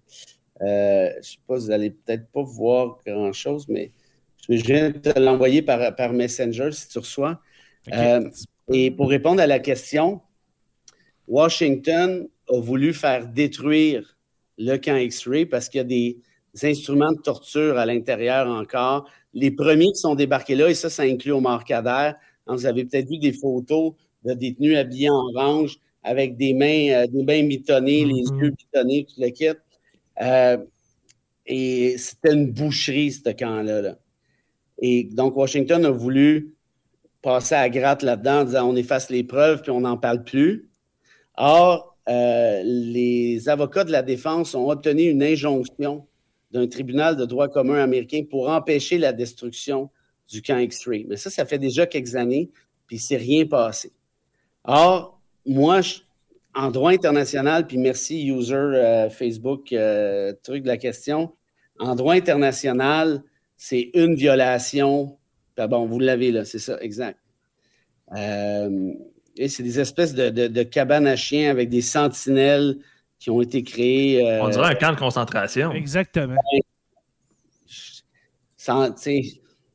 [0.61, 3.93] Je ne sais pas, vous n'allez peut-être pas voir grand-chose, mais
[4.49, 7.41] je viens de te l'envoyer par, par Messenger si tu reçois.
[8.73, 10.21] et pour répondre à la question,
[11.29, 14.19] Washington a voulu faire détruire
[14.59, 16.19] le camp X-ray parce qu'il y a des,
[16.65, 19.09] instruments de torture à l'intérieur encore.
[19.33, 22.13] Les premiers qui sont débarqués là, et ça, ça inclut Omar Kader.
[22.49, 23.93] Vous avez peut-être vu des photos
[24.25, 28.43] de détenus habillés en orange avec des mains, euh, des mains mitonnées, les mm-hmm.
[28.43, 29.47] yeux mitonnés, tout le kit.
[30.23, 30.59] Euh,
[31.47, 33.97] et c'était une boucherie, ce camp-là.
[34.79, 36.55] Et donc, Washington a voulu
[37.23, 40.71] passer à gratte là-dedans en disant on efface les preuves puis on n'en parle plus.
[41.37, 46.07] Or, euh, les avocats de la défense ont obtenu une injonction
[46.51, 49.91] d'un tribunal de droit commun américain pour empêcher la destruction
[50.29, 51.07] du camp X-Ray.
[51.09, 52.51] Mais ça, ça fait déjà quelques années,
[52.87, 53.93] puis c'est rien passé.
[54.65, 55.81] Or, moi,
[56.55, 61.35] en droit international, puis merci, user euh, Facebook, euh, truc de la question,
[61.79, 63.23] en droit international,
[63.57, 65.19] c'est une violation.
[65.57, 67.19] Ben bon, vous l'avez là, c'est ça, exact
[69.49, 72.79] c'est des espèces de, cabanes à chiens avec des sentinelles
[73.19, 74.27] qui ont été créées.
[74.27, 75.73] Euh, On dirait un camp de concentration.
[75.73, 76.41] Exactement.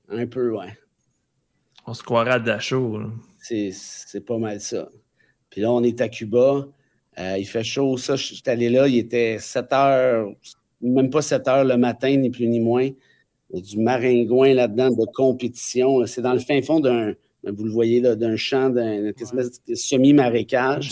[0.10, 0.78] un peu, ouais.
[1.86, 3.02] On se croirait à Dachau.
[3.42, 4.90] C'est pas mal ça.
[5.56, 6.68] Puis là, on est à Cuba.
[7.18, 7.96] Euh, il fait chaud.
[7.96, 10.30] Ça, je suis allé là, il était 7 heures,
[10.82, 12.84] même pas 7 heures le matin, ni plus ni moins.
[12.84, 16.06] Il y a du maringouin là-dedans de compétition.
[16.08, 17.14] C'est dans le fin fond d'un
[17.46, 19.14] vous le voyez là, d'un champ, d'un
[19.74, 20.90] semi-marécage.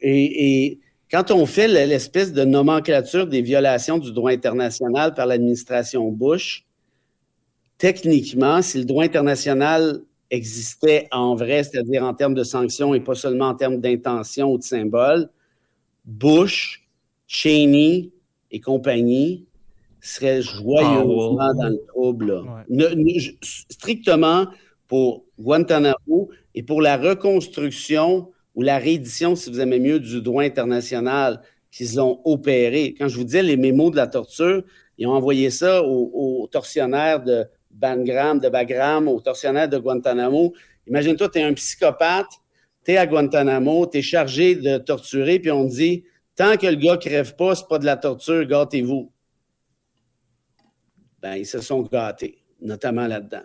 [0.00, 0.80] Et, et,
[1.10, 6.64] quand on fait l'espèce de nomenclature des violations du droit international par l'administration Bush,
[7.76, 10.00] techniquement, si le droit international
[10.32, 14.58] existait en vrai, c'est-à-dire en termes de sanctions et pas seulement en termes d'intention ou
[14.58, 15.28] de symbole,
[16.06, 16.88] Bush,
[17.26, 18.10] Cheney
[18.50, 19.44] et compagnie
[20.00, 22.42] seraient joyeusement Ah, dans le trouble.
[22.68, 23.20] Ne- ne-
[23.68, 24.46] strictement
[24.88, 30.42] pour Guantanamo et pour la reconstruction ou la réédition, si vous aimez mieux, du droit
[30.42, 32.94] international qu'ils ont opéré.
[32.98, 34.62] Quand je vous disais les mémos de la torture,
[34.98, 36.10] ils ont envoyé ça aux,
[36.42, 37.44] aux tortionnaires de
[37.82, 40.54] Bagram, de Bagram, aux tortionnaires de Guantanamo.
[40.86, 42.30] Imagine-toi, tu es un psychopathe,
[42.84, 46.04] tu es à Guantanamo, tu es chargé de torturer, puis on te dit
[46.36, 49.12] tant que le gars crève pas, c'est pas de la torture, gâtez-vous.
[51.20, 53.44] Ben, ils se sont gâtés, notamment là-dedans.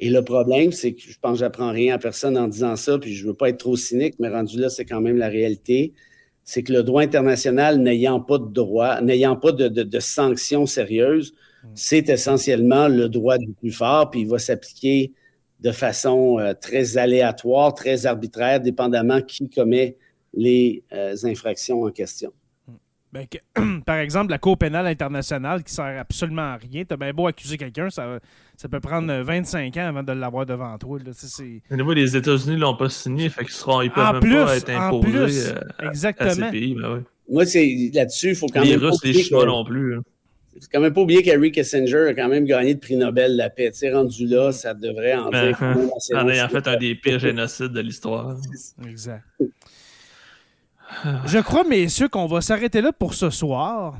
[0.00, 2.98] Et le problème, c'est que je pense que j'apprends rien à personne en disant ça,
[2.98, 5.94] puis je veux pas être trop cynique, mais rendu là, c'est quand même la réalité.
[6.42, 11.34] C'est que le droit international n'ayant pas de droit, n'ayant pas de sanctions sérieuses,
[11.74, 15.12] c'est essentiellement le droit du plus fort, puis il va s'appliquer
[15.60, 19.96] de façon euh, très aléatoire, très arbitraire, dépendamment qui commet
[20.34, 22.32] les euh, infractions en question.
[23.12, 23.38] Ben, que-
[23.86, 26.84] par exemple, la Cour pénale internationale qui sert absolument à rien.
[26.84, 28.18] T'as bien beau accuser quelqu'un, ça,
[28.56, 30.98] ça peut prendre euh, 25 ans avant de l'avoir devant toi.
[30.98, 31.12] Là.
[31.14, 34.12] C'est- Au niveau des États-Unis, ils l'ont pas signé, fait qu'ils seront, ils peuvent En
[34.14, 36.50] même plus, pas être en imposés euh, à ces exactement.
[36.50, 36.74] pays.
[36.74, 37.00] Ben ouais.
[37.30, 38.80] Moi, c'est là-dessus, il faut quand Les même.
[38.80, 39.96] pas Russes, les Chinois que- non plus.
[39.96, 40.02] hein.
[40.60, 43.36] Faut quand même pas oublier qu'Harry Kissinger a quand même gagné le prix Nobel de
[43.38, 43.70] la paix.
[43.72, 46.48] Tu sais, rendu là, ça devrait en Ben, dire quand même assez En long ayant
[46.48, 48.36] sur fait un des pires génocides de l'histoire.
[48.88, 49.24] Exact.
[51.26, 53.98] Je crois, messieurs, qu'on va s'arrêter là pour ce soir.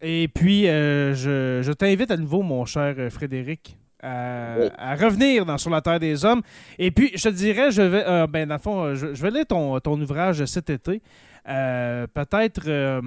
[0.00, 4.66] Et puis, euh, je, je t'invite à nouveau, mon cher euh, Frédéric, à, Oui.
[4.76, 6.42] à revenir dans Sur la Terre des Hommes.
[6.78, 9.22] Et puis, je te dirais, je vais, euh, ben, dans le fond, euh, je, je
[9.22, 11.00] vais lire ton, ton ouvrage cet été.
[11.46, 13.02] Euh, peut-être, euh,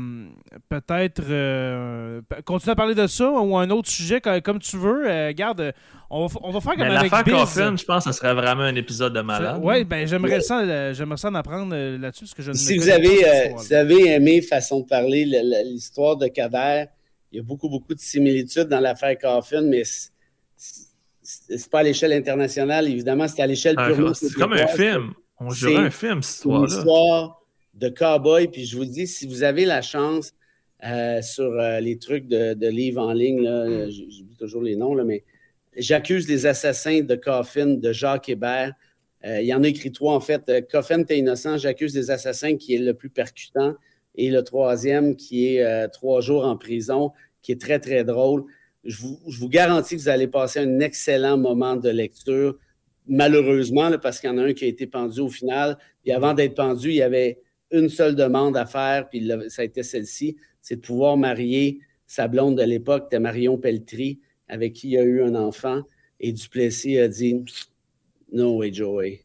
[0.69, 5.09] peut-être, euh, continuer à parler de ça ou un autre sujet co- comme, tu veux.
[5.09, 5.73] Euh, garde,
[6.11, 7.33] on on va faire comme Mais avec Biz.
[7.33, 9.59] Coffin, je pense que ce serait vraiment un épisode de malade.
[9.63, 12.89] Oui, ben j'aimerais ça, j'aimerais ça en apprendre là-dessus parce que je ne Si vous,
[12.89, 16.85] avez, euh, si vous avez aimé façon de parler le- le- l'histoire de Kader,
[17.31, 22.13] il y a beaucoup, beaucoup de similitudes dans l'affaire Coffin, mais c'est- pas à l'échelle
[22.13, 25.13] internationale, évidemment, c'est à l'échelle purement C'est comme un film.
[25.39, 26.67] On C'est dirait un film, cette une histoire-là.
[26.77, 27.36] histoire
[27.77, 28.49] de cow-boy.
[28.49, 30.33] Puis je vous dis, si vous avez la chance
[30.83, 34.75] euh, sur euh, les trucs de, de livres en ligne, là, euh, j'oublie toujours les
[34.75, 35.23] noms, là, mais
[35.79, 38.73] J'accuse les assassins de Coffin, de Jacques Hébert.
[39.23, 40.41] Euh, il y en a écrit trois, en fait.
[40.49, 41.57] Euh, Coffin, t'es innocent.
[41.57, 43.75] J'accuse les assassins qui est le plus percutant.
[44.15, 47.11] Et le troisième, qui est trois jours en prison,
[47.43, 48.45] qui est très, très drôle.
[48.83, 52.57] Je vous, je vous garantis que vous allez passer un excellent moment de lecture.
[53.07, 55.77] Malheureusement, là, parce qu'il y en a un qui a été pendu au final.
[56.05, 57.37] Et avant d'être pendu, il y avait
[57.71, 61.79] une seule demande à faire, puis là, ça a été celle-ci, c'est de pouvoir marier
[62.05, 65.81] sa blonde de l'époque, c'était Marion Pelletry, avec qui il a eu un enfant.
[66.19, 67.43] Et Duplessis a dit
[68.31, 69.21] No way, Joey.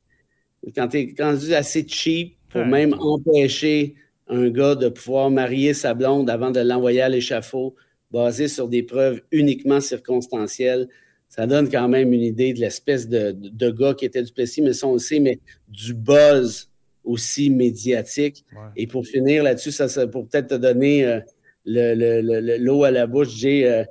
[0.74, 2.69] Quand tu es rendu assez cheap pour Ouais.
[2.69, 3.94] même empêcher
[4.28, 7.74] un gars de pouvoir marier sa blonde avant de l'envoyer à l'échafaud,
[8.10, 10.89] basé sur des preuves uniquement circonstancielles,
[11.28, 14.60] ça donne quand même une idée de l'espèce de, de, de gars qui était Duplessis,
[14.62, 15.39] mais ça on le sait, mais
[15.69, 16.69] du buzz
[17.05, 18.45] aussi médiatique.
[18.53, 18.61] Ouais.
[18.77, 21.20] Et pour finir là-dessus, ça, ça pour peut-être te donner euh,
[21.65, 23.85] le- le- le- le- l'eau à la bouche, j'ai euh,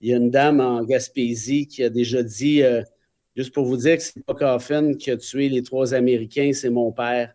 [0.00, 2.82] il y a une dame en Gaspésie qui a déjà dit, euh,
[3.36, 6.70] juste pour vous dire que c'est pas Coffin qui a tué les trois Américains, c'est
[6.70, 7.34] mon père.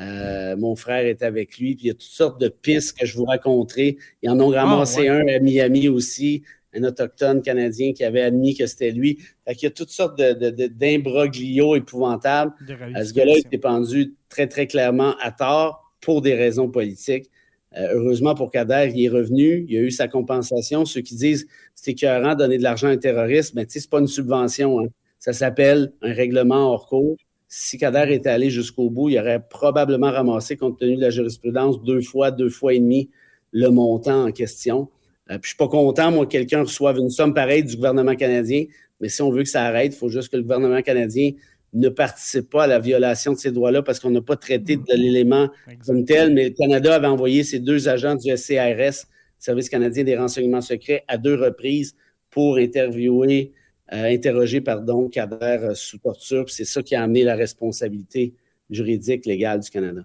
[0.00, 1.74] Euh, mon frère est avec lui.
[1.74, 3.98] Puis il y a toutes sortes de pistes que je vous raconterai.
[4.22, 5.08] Ils en ont ramassé ouais.
[5.10, 6.42] un à Miami aussi,
[6.74, 9.18] un autochtone canadien qui avait admis que c'était lui.
[9.46, 12.52] Fait qu'il y a toutes sortes de, de- de- d'imbroglios épouvantables.
[12.66, 16.68] De Euh, Ce gars-là a été pendu très, très clairement à tort pour des raisons
[16.68, 17.30] politiques.
[17.76, 20.84] Euh, heureusement pour Kader, il est revenu, il a eu sa compensation.
[20.84, 23.80] Ceux qui disent c'est écœurant de donner de l'argent à un terroriste, mais tu sais,
[23.80, 24.80] c'est pas une subvention.
[24.80, 24.88] hein.
[25.18, 27.16] Ça s'appelle un règlement hors cours.
[27.48, 31.82] Si Kader était allé jusqu'au bout, il aurait probablement ramassé, compte tenu de la jurisprudence,
[31.82, 33.10] deux fois, deux fois et demi
[33.52, 34.88] le montant en question.
[35.32, 38.14] Euh, puis je suis pas content, moi, que quelqu'un reçoive une somme pareille du gouvernement
[38.14, 38.64] canadien,
[39.00, 41.32] mais si on veut que ça arrête, il faut juste que le gouvernement canadien
[41.72, 44.94] ne participe pas à la violation de ces droits-là parce qu'on n'a pas traité de
[44.94, 45.48] l'élément
[45.86, 49.06] comme tel, mais le Canada avait envoyé ses deux agents du SCRS,
[49.38, 51.96] Service canadien des renseignements secrets, à deux reprises
[52.30, 53.52] pour interviewer,
[53.92, 56.48] euh, interroger, pardon, Kader euh, sous torture.
[56.48, 58.34] C'est ça qui a amené la responsabilité
[58.70, 60.02] juridique légale du Canada.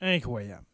[0.00, 0.64] Incroyable.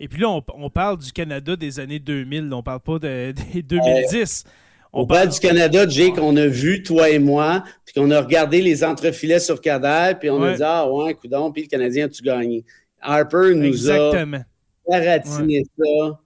[0.00, 2.98] Et puis là, on, on parle du Canada des années 2000, là, on parle pas
[2.98, 4.44] de- des 2010.
[4.92, 8.62] On parle du Canada, Jay, qu'on a vu, toi et moi, puis qu'on a regardé
[8.62, 12.22] les entrefilets sur Kader, puis on a dit Ah ouais, coudon, puis le Canadien a-tu
[12.22, 12.64] gagné?
[13.00, 14.38] Harper nous Exactement.
[14.38, 16.20] a baratiné ça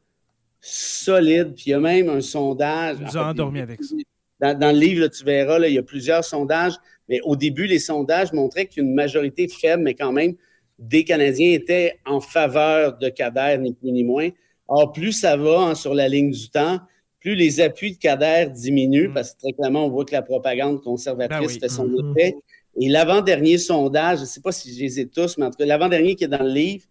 [0.61, 2.99] solide, puis il y a même un sondage.
[3.01, 3.95] Nous a fait, endormis avec ça.
[4.41, 6.75] Dans, dans le livre, là, tu verras, là, il y a plusieurs sondages,
[7.09, 10.35] Mais au début, les sondages montraient qu'une majorité faible, mais quand même,
[10.79, 14.29] des Canadiens étaient en faveur de Kader, ni plus ni moins.
[14.69, 16.79] Or, plus ça va hein, sur la ligne du temps,
[17.21, 19.15] plus les appuis de Kader diminuent, mm.
[19.15, 22.19] parce que très clairement, on voit que la propagande conservatrice ben fait son mm-hmm.
[22.19, 22.37] effet.
[22.81, 25.57] Et l'avant-dernier sondage, je ne sais pas si je les ai tous, mais en tout
[25.59, 26.85] cas, l'avant-dernier qui est dans le livre,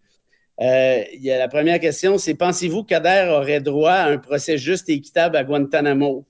[0.60, 4.18] euh, il y a la première question, c'est pensez-vous que Kader aurait droit à un
[4.18, 6.26] procès juste et équitable à Guantanamo?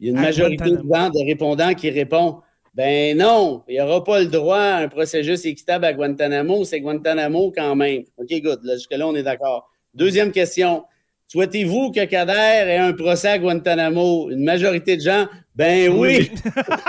[0.00, 2.40] Il y a une majorité de répondants qui répond
[2.78, 5.92] ben non, il n'y aura pas le droit à un procès juste et équitable à
[5.92, 8.04] Guantanamo, c'est Guantanamo quand même.
[8.16, 8.60] OK, good.
[8.62, 9.68] Jusque-là, on est d'accord.
[9.94, 10.84] Deuxième question.
[11.26, 14.30] Souhaitez-vous que Kader ait un procès à Guantanamo?
[14.30, 15.26] Une majorité de gens,
[15.56, 16.30] ben oui.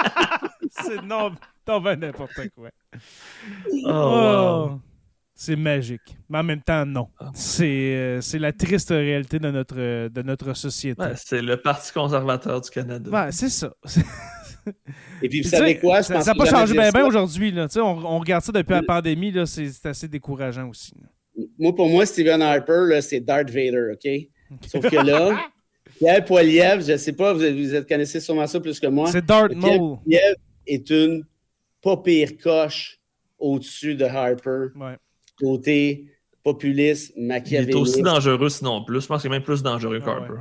[0.70, 1.32] c'est non,
[1.68, 2.70] n'importe quoi.
[3.86, 4.70] Oh, oh.
[5.34, 6.18] C'est magique.
[6.30, 7.08] Mais en même temps, non.
[7.20, 7.32] Ah.
[7.62, 11.02] Euh, c'est la triste réalité de notre, de notre société.
[11.16, 13.30] c'est le Parti conservateur du Canada.
[13.32, 13.74] c'est ça.
[15.22, 16.02] Et puis, vous savez quoi?
[16.04, 17.54] ça n'a pas changé bien aujourd'hui.
[17.78, 19.34] On, on, regarde ça depuis la pandémie.
[19.46, 20.94] C'est assez décourageant aussi.
[21.58, 24.10] Moi, pour moi, Stephen Harper, c'est Darth Vader, OK?
[24.68, 25.38] Sauf que là,
[26.00, 29.10] Pierre Poilievre, je ne sais pas, vous, vous connaissez sûrement ça plus que moi.
[29.12, 30.00] C'est Darth Maul.
[30.08, 30.36] Pierre
[30.68, 31.24] est une
[31.82, 33.00] pas pire coche
[33.38, 34.68] au-dessus de Harper.
[34.76, 34.98] Ouais
[35.40, 36.06] côté
[36.44, 37.76] populiste, machiavélique.
[37.76, 39.02] Il est aussi dangereux, sinon plus.
[39.02, 40.34] Je pense qu'il est même plus dangereux ah qu'Harper.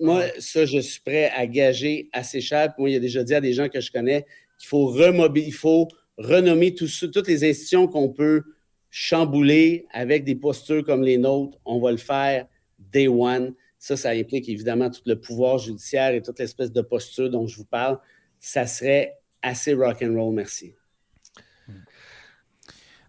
[0.00, 2.72] Moi, ça, je suis prêt à gager assez cher.
[2.78, 4.24] Moi, il a déjà dit à des gens que je connais
[4.58, 8.42] qu'il faut remobiliser, il faut renommer toutes les institutions qu'on peut
[8.90, 11.58] chambouler avec des postures comme les nôtres.
[11.64, 12.46] On va le faire
[12.78, 13.54] day one.
[13.78, 17.56] Ça, ça implique évidemment tout le pouvoir judiciaire et toute l'espèce de posture dont je
[17.56, 17.98] vous parle.
[18.38, 20.74] Ça serait assez rock and roll, merci.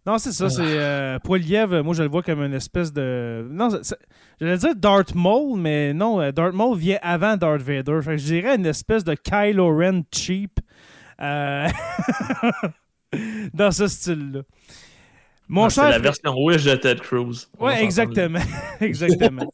[0.05, 0.49] Non, c'est ça.
[0.49, 3.47] C'est euh, Poiliev, moi je le vois comme une espèce de.
[3.51, 3.69] Non,
[4.41, 7.99] j'allais dire Darth Maul, mais non, euh, Darth Maul vient avant Darth Vader.
[8.03, 10.59] Fait je dirais une espèce de Kylo Ren cheap
[11.21, 11.67] euh,
[13.53, 14.41] dans ce style-là.
[15.47, 15.85] Mon cher.
[15.85, 17.47] C'est la version Wish de Ted Cruz.
[17.59, 18.39] Oui, exactement.
[18.79, 19.51] exactement.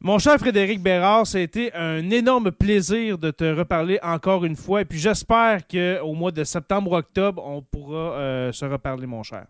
[0.00, 4.56] Mon cher Frédéric Bérard, ça a été un énorme plaisir de te reparler encore une
[4.56, 4.82] fois.
[4.82, 9.46] Et puis j'espère qu'au mois de septembre-octobre, on pourra euh, se reparler, mon cher.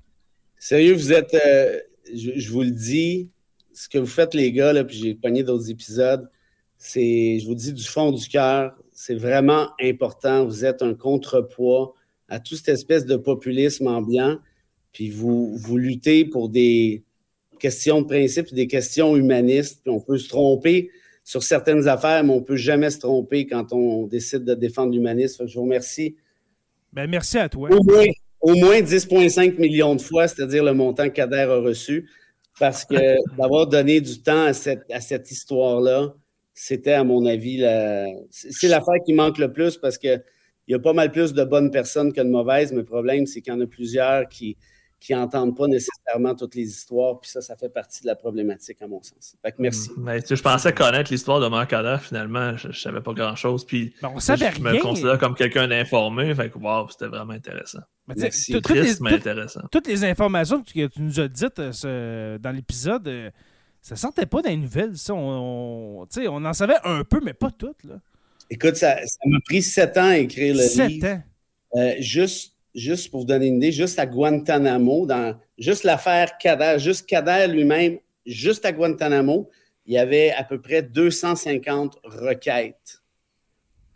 [0.59, 1.35] Sérieux, vous êtes.
[1.35, 1.79] Euh,
[2.13, 3.31] je, vous le dis,
[3.75, 6.31] ce que vous faites, les gars, là, puis j'ai pogné d'autres épisodes,
[6.79, 10.45] c'est, je vous dis du fond du cœur, c'est vraiment important.
[10.45, 11.95] Vous êtes un contrepoids
[12.29, 14.39] à toute cette espèce de populisme ambiant,
[14.93, 17.03] puis vous, vous luttez pour des
[17.59, 19.83] questions de principe, des questions humanistes.
[19.87, 20.91] on peut se tromper
[21.25, 24.93] sur certaines affaires, mais on ne peut jamais se tromper quand on décide de défendre
[24.93, 25.47] l'humanisme.
[25.47, 26.17] Je vous remercie.
[26.93, 27.71] Ben, merci à toi.
[27.73, 32.11] Au moins, 10,5 millions de fois, c'est-à-dire le montant que Kader a reçu,
[32.59, 36.15] parce que d'avoir donné du temps à cette, à cette histoire-là,
[36.53, 37.65] c'était, à mon avis,
[38.31, 40.23] c'est l'affaire qui manque le plus parce qu'il
[40.69, 43.41] y a pas mal plus de bonnes personnes que de mauvaises, mais le problème, c'est
[43.41, 44.57] qu'il y en a plusieurs qui,
[45.05, 47.21] qui n'entendent pas nécessairement toutes les histoires.
[47.21, 49.37] Puis ça, ça fait partie de la problématique, à mon sens.
[49.43, 49.91] Fait que merci.
[49.91, 50.03] Mm.
[50.03, 52.57] Mais, je pensais connaître l'histoire de Marc finalement.
[52.57, 53.67] Je ne savais pas grand-chose.
[53.67, 56.35] Puis ben, on savait je me considère comme quelqu'un d'informé.
[56.35, 57.81] Fait que wow, c'était vraiment intéressant.
[58.31, 59.61] C'est triste, mais intéressant.
[59.71, 63.31] Toutes les informations que tu, nous as dites euh, dans l'épisode, euh,
[63.83, 64.97] ça sortait pas des nouvelles.
[64.97, 65.13] Ça.
[65.13, 67.85] On, on, en savait un peu, mais pas toutes.
[67.85, 67.97] Là.
[68.49, 70.73] Écoute, ça m'a pris sept ans à écrire le livre.
[70.73, 71.23] Sept ans.
[71.77, 76.77] Euh, juste juste pour vous donner une idée, juste à Guantanamo, dans juste l'affaire Kader,
[76.79, 79.49] juste Kader lui-même, juste à Guantanamo,
[79.87, 83.03] il y avait à peu près 250 requêtes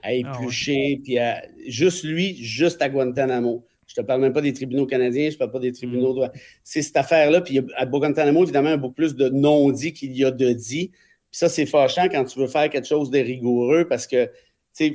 [0.02, 1.18] à ah éplucher, puis
[1.66, 3.64] juste lui, juste à Guantanamo.
[3.86, 6.14] Je ne te parle même pas des tribunaux canadiens, je ne parle pas des tribunaux
[6.14, 6.20] mm.
[6.20, 6.32] de...
[6.62, 10.16] C'est cette affaire-là, puis à Guantanamo, évidemment, il y a beaucoup plus de non-dits qu'il
[10.16, 10.90] y a de dits.
[11.30, 14.30] Puis ça, c'est fâchant quand tu veux faire quelque chose de rigoureux parce que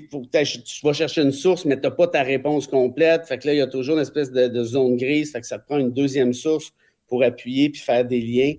[0.09, 3.25] faut que tu vas chercher une source, mais tu n'as pas ta réponse complète.
[3.25, 5.31] Fait que là, il y a toujours une espèce de, zone grise.
[5.31, 6.73] Fait que ça te prend une deuxième source
[7.07, 8.53] pour appuyer puis faire des liens.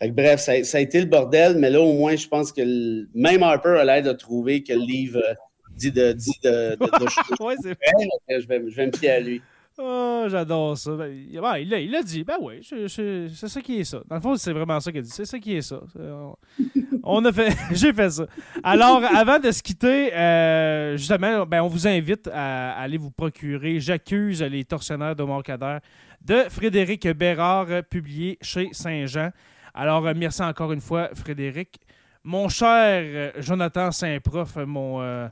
[0.00, 3.42] Fait bref, ça, a été le bordel, mais là, au moins, je pense que même
[3.42, 5.34] Harper a l'air de trouver que le livre euh,
[5.76, 6.12] dit de.
[6.12, 9.42] Dit de, je, vais, je vais me fier à lui.
[9.78, 10.92] Oh, j'adore ça.
[10.92, 14.02] Ben, il, a, il a dit, ben oui, c'est ça qui est ça.
[14.06, 15.10] Dans le fond, c'est vraiment ça qu'il a dit.
[15.10, 15.80] C'est ça qui est ça.
[17.02, 18.26] On a fait, j'ai fait ça.
[18.62, 23.80] Alors, avant de se quitter, euh, justement, ben, on vous invite à, aller vous procurer
[23.80, 25.78] J'accuse les tortionnaires de Morcader
[26.20, 29.30] de Frédéric Bérard, publié chez Saint-Jean.
[29.72, 31.80] Alors, euh, merci encore une fois, Frédéric.
[32.22, 35.30] Mon cher euh, Jonathan Saint-Prof, mon,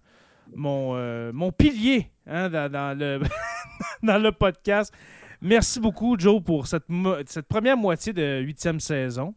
[0.55, 3.21] mon, mon pilier hein, dans, le
[4.03, 4.93] dans le podcast.
[5.41, 6.85] Merci beaucoup, Joe, pour cette,
[7.27, 9.35] cette première moitié de huitième saison.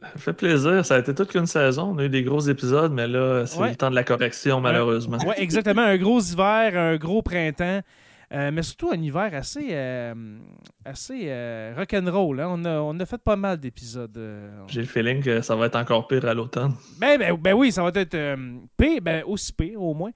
[0.00, 0.84] Ça fait plaisir.
[0.84, 1.94] Ça a été toute qu'une saison.
[1.94, 5.18] On a eu des gros épisodes, mais là, c'est le temps de la correction, malheureusement.
[5.26, 5.82] Oui, exactement.
[5.82, 7.80] Un gros hiver, un gros printemps.
[8.32, 10.38] Euh, mais surtout un hiver assez, euh,
[10.84, 12.40] assez euh, rock'n'roll.
[12.40, 12.48] Hein.
[12.50, 14.16] On, a, on a fait pas mal d'épisodes.
[14.16, 14.50] euh.
[14.66, 16.74] J'ai le feeling que ça va être encore pire à l'automne.
[16.98, 18.36] Ben, ben, ben oui, ça va être
[18.76, 20.10] pire, ben aussi pire au moins.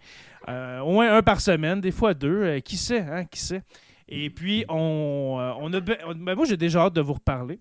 [0.49, 2.59] Au moins un par semaine, des fois deux.
[2.61, 3.63] qui sait, hein, qui sait.
[4.09, 5.81] Et puis, on, on a.
[5.81, 7.61] ben, moi, j'ai déjà hâte de vous reparler.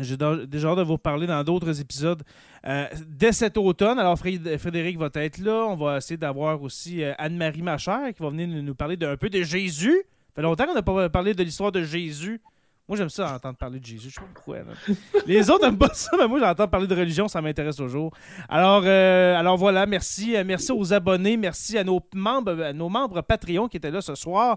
[0.00, 2.22] J'ai déjà hâte de vous reparler dans d'autres épisodes
[2.66, 3.98] euh, dès cet automne.
[3.98, 5.66] Alors, Fré- Frédéric va être là.
[5.68, 9.28] On va essayer d'avoir aussi euh, Anne-Marie Machère qui va venir nous parler d'un peu
[9.30, 9.96] de Jésus.
[10.28, 12.40] Ça fait longtemps qu'on n'a pas parlé de l'histoire de Jésus.
[12.88, 14.08] Moi, j'aime ça entendre parler de Jésus.
[14.08, 14.56] Je sais pas pourquoi.
[15.26, 17.28] Les autres n'aiment pas ça, mais moi, j'entends parler de religion.
[17.28, 18.12] Ça m'intéresse toujours.
[18.48, 20.34] Alors, euh, alors voilà, merci.
[20.46, 21.36] Merci aux abonnés.
[21.36, 24.56] Merci à nos membres, à nos membres Patreon qui étaient là ce soir.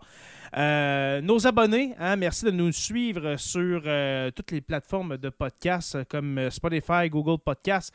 [0.58, 5.96] Euh, nos abonnés, hein, merci de nous suivre sur euh, toutes les plateformes de podcasts
[5.96, 7.94] euh, comme Spotify, Google Podcasts,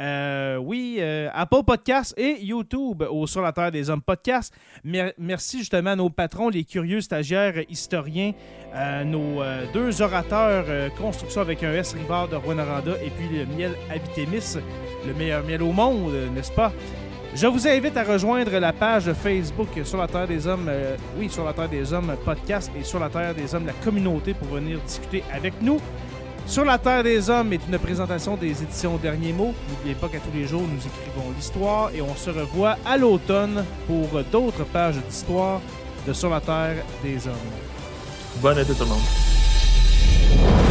[0.00, 1.00] euh, oui,
[1.34, 4.54] Apple Podcasts et YouTube au Sur la Terre des Hommes Podcasts.
[4.84, 8.32] Mer- merci justement à nos patrons, les curieux stagiaires historiens,
[9.04, 9.42] nos
[9.74, 12.64] deux orateurs construction avec un S Rivard de Rwanda
[13.04, 14.58] et puis le miel Habitémis,
[15.04, 16.72] le meilleur miel au monde, n'est-ce pas?
[17.34, 21.28] Je vous invite à rejoindre la page Facebook sur la Terre des Hommes, euh, oui,
[21.28, 24.48] sur la Terre des Hommes podcast et sur la Terre des Hommes la communauté pour
[24.48, 25.78] venir discuter avec nous.
[26.46, 29.54] Sur la Terre des Hommes est une présentation des éditions Derniers mots.
[29.68, 33.62] N'oubliez pas qu'à tous les jours, nous écrivons l'histoire et on se revoit à l'automne
[33.86, 35.60] pour d'autres pages d'histoire
[36.06, 37.34] de Sur la Terre des Hommes.
[38.40, 40.67] Bonne été tout le monde.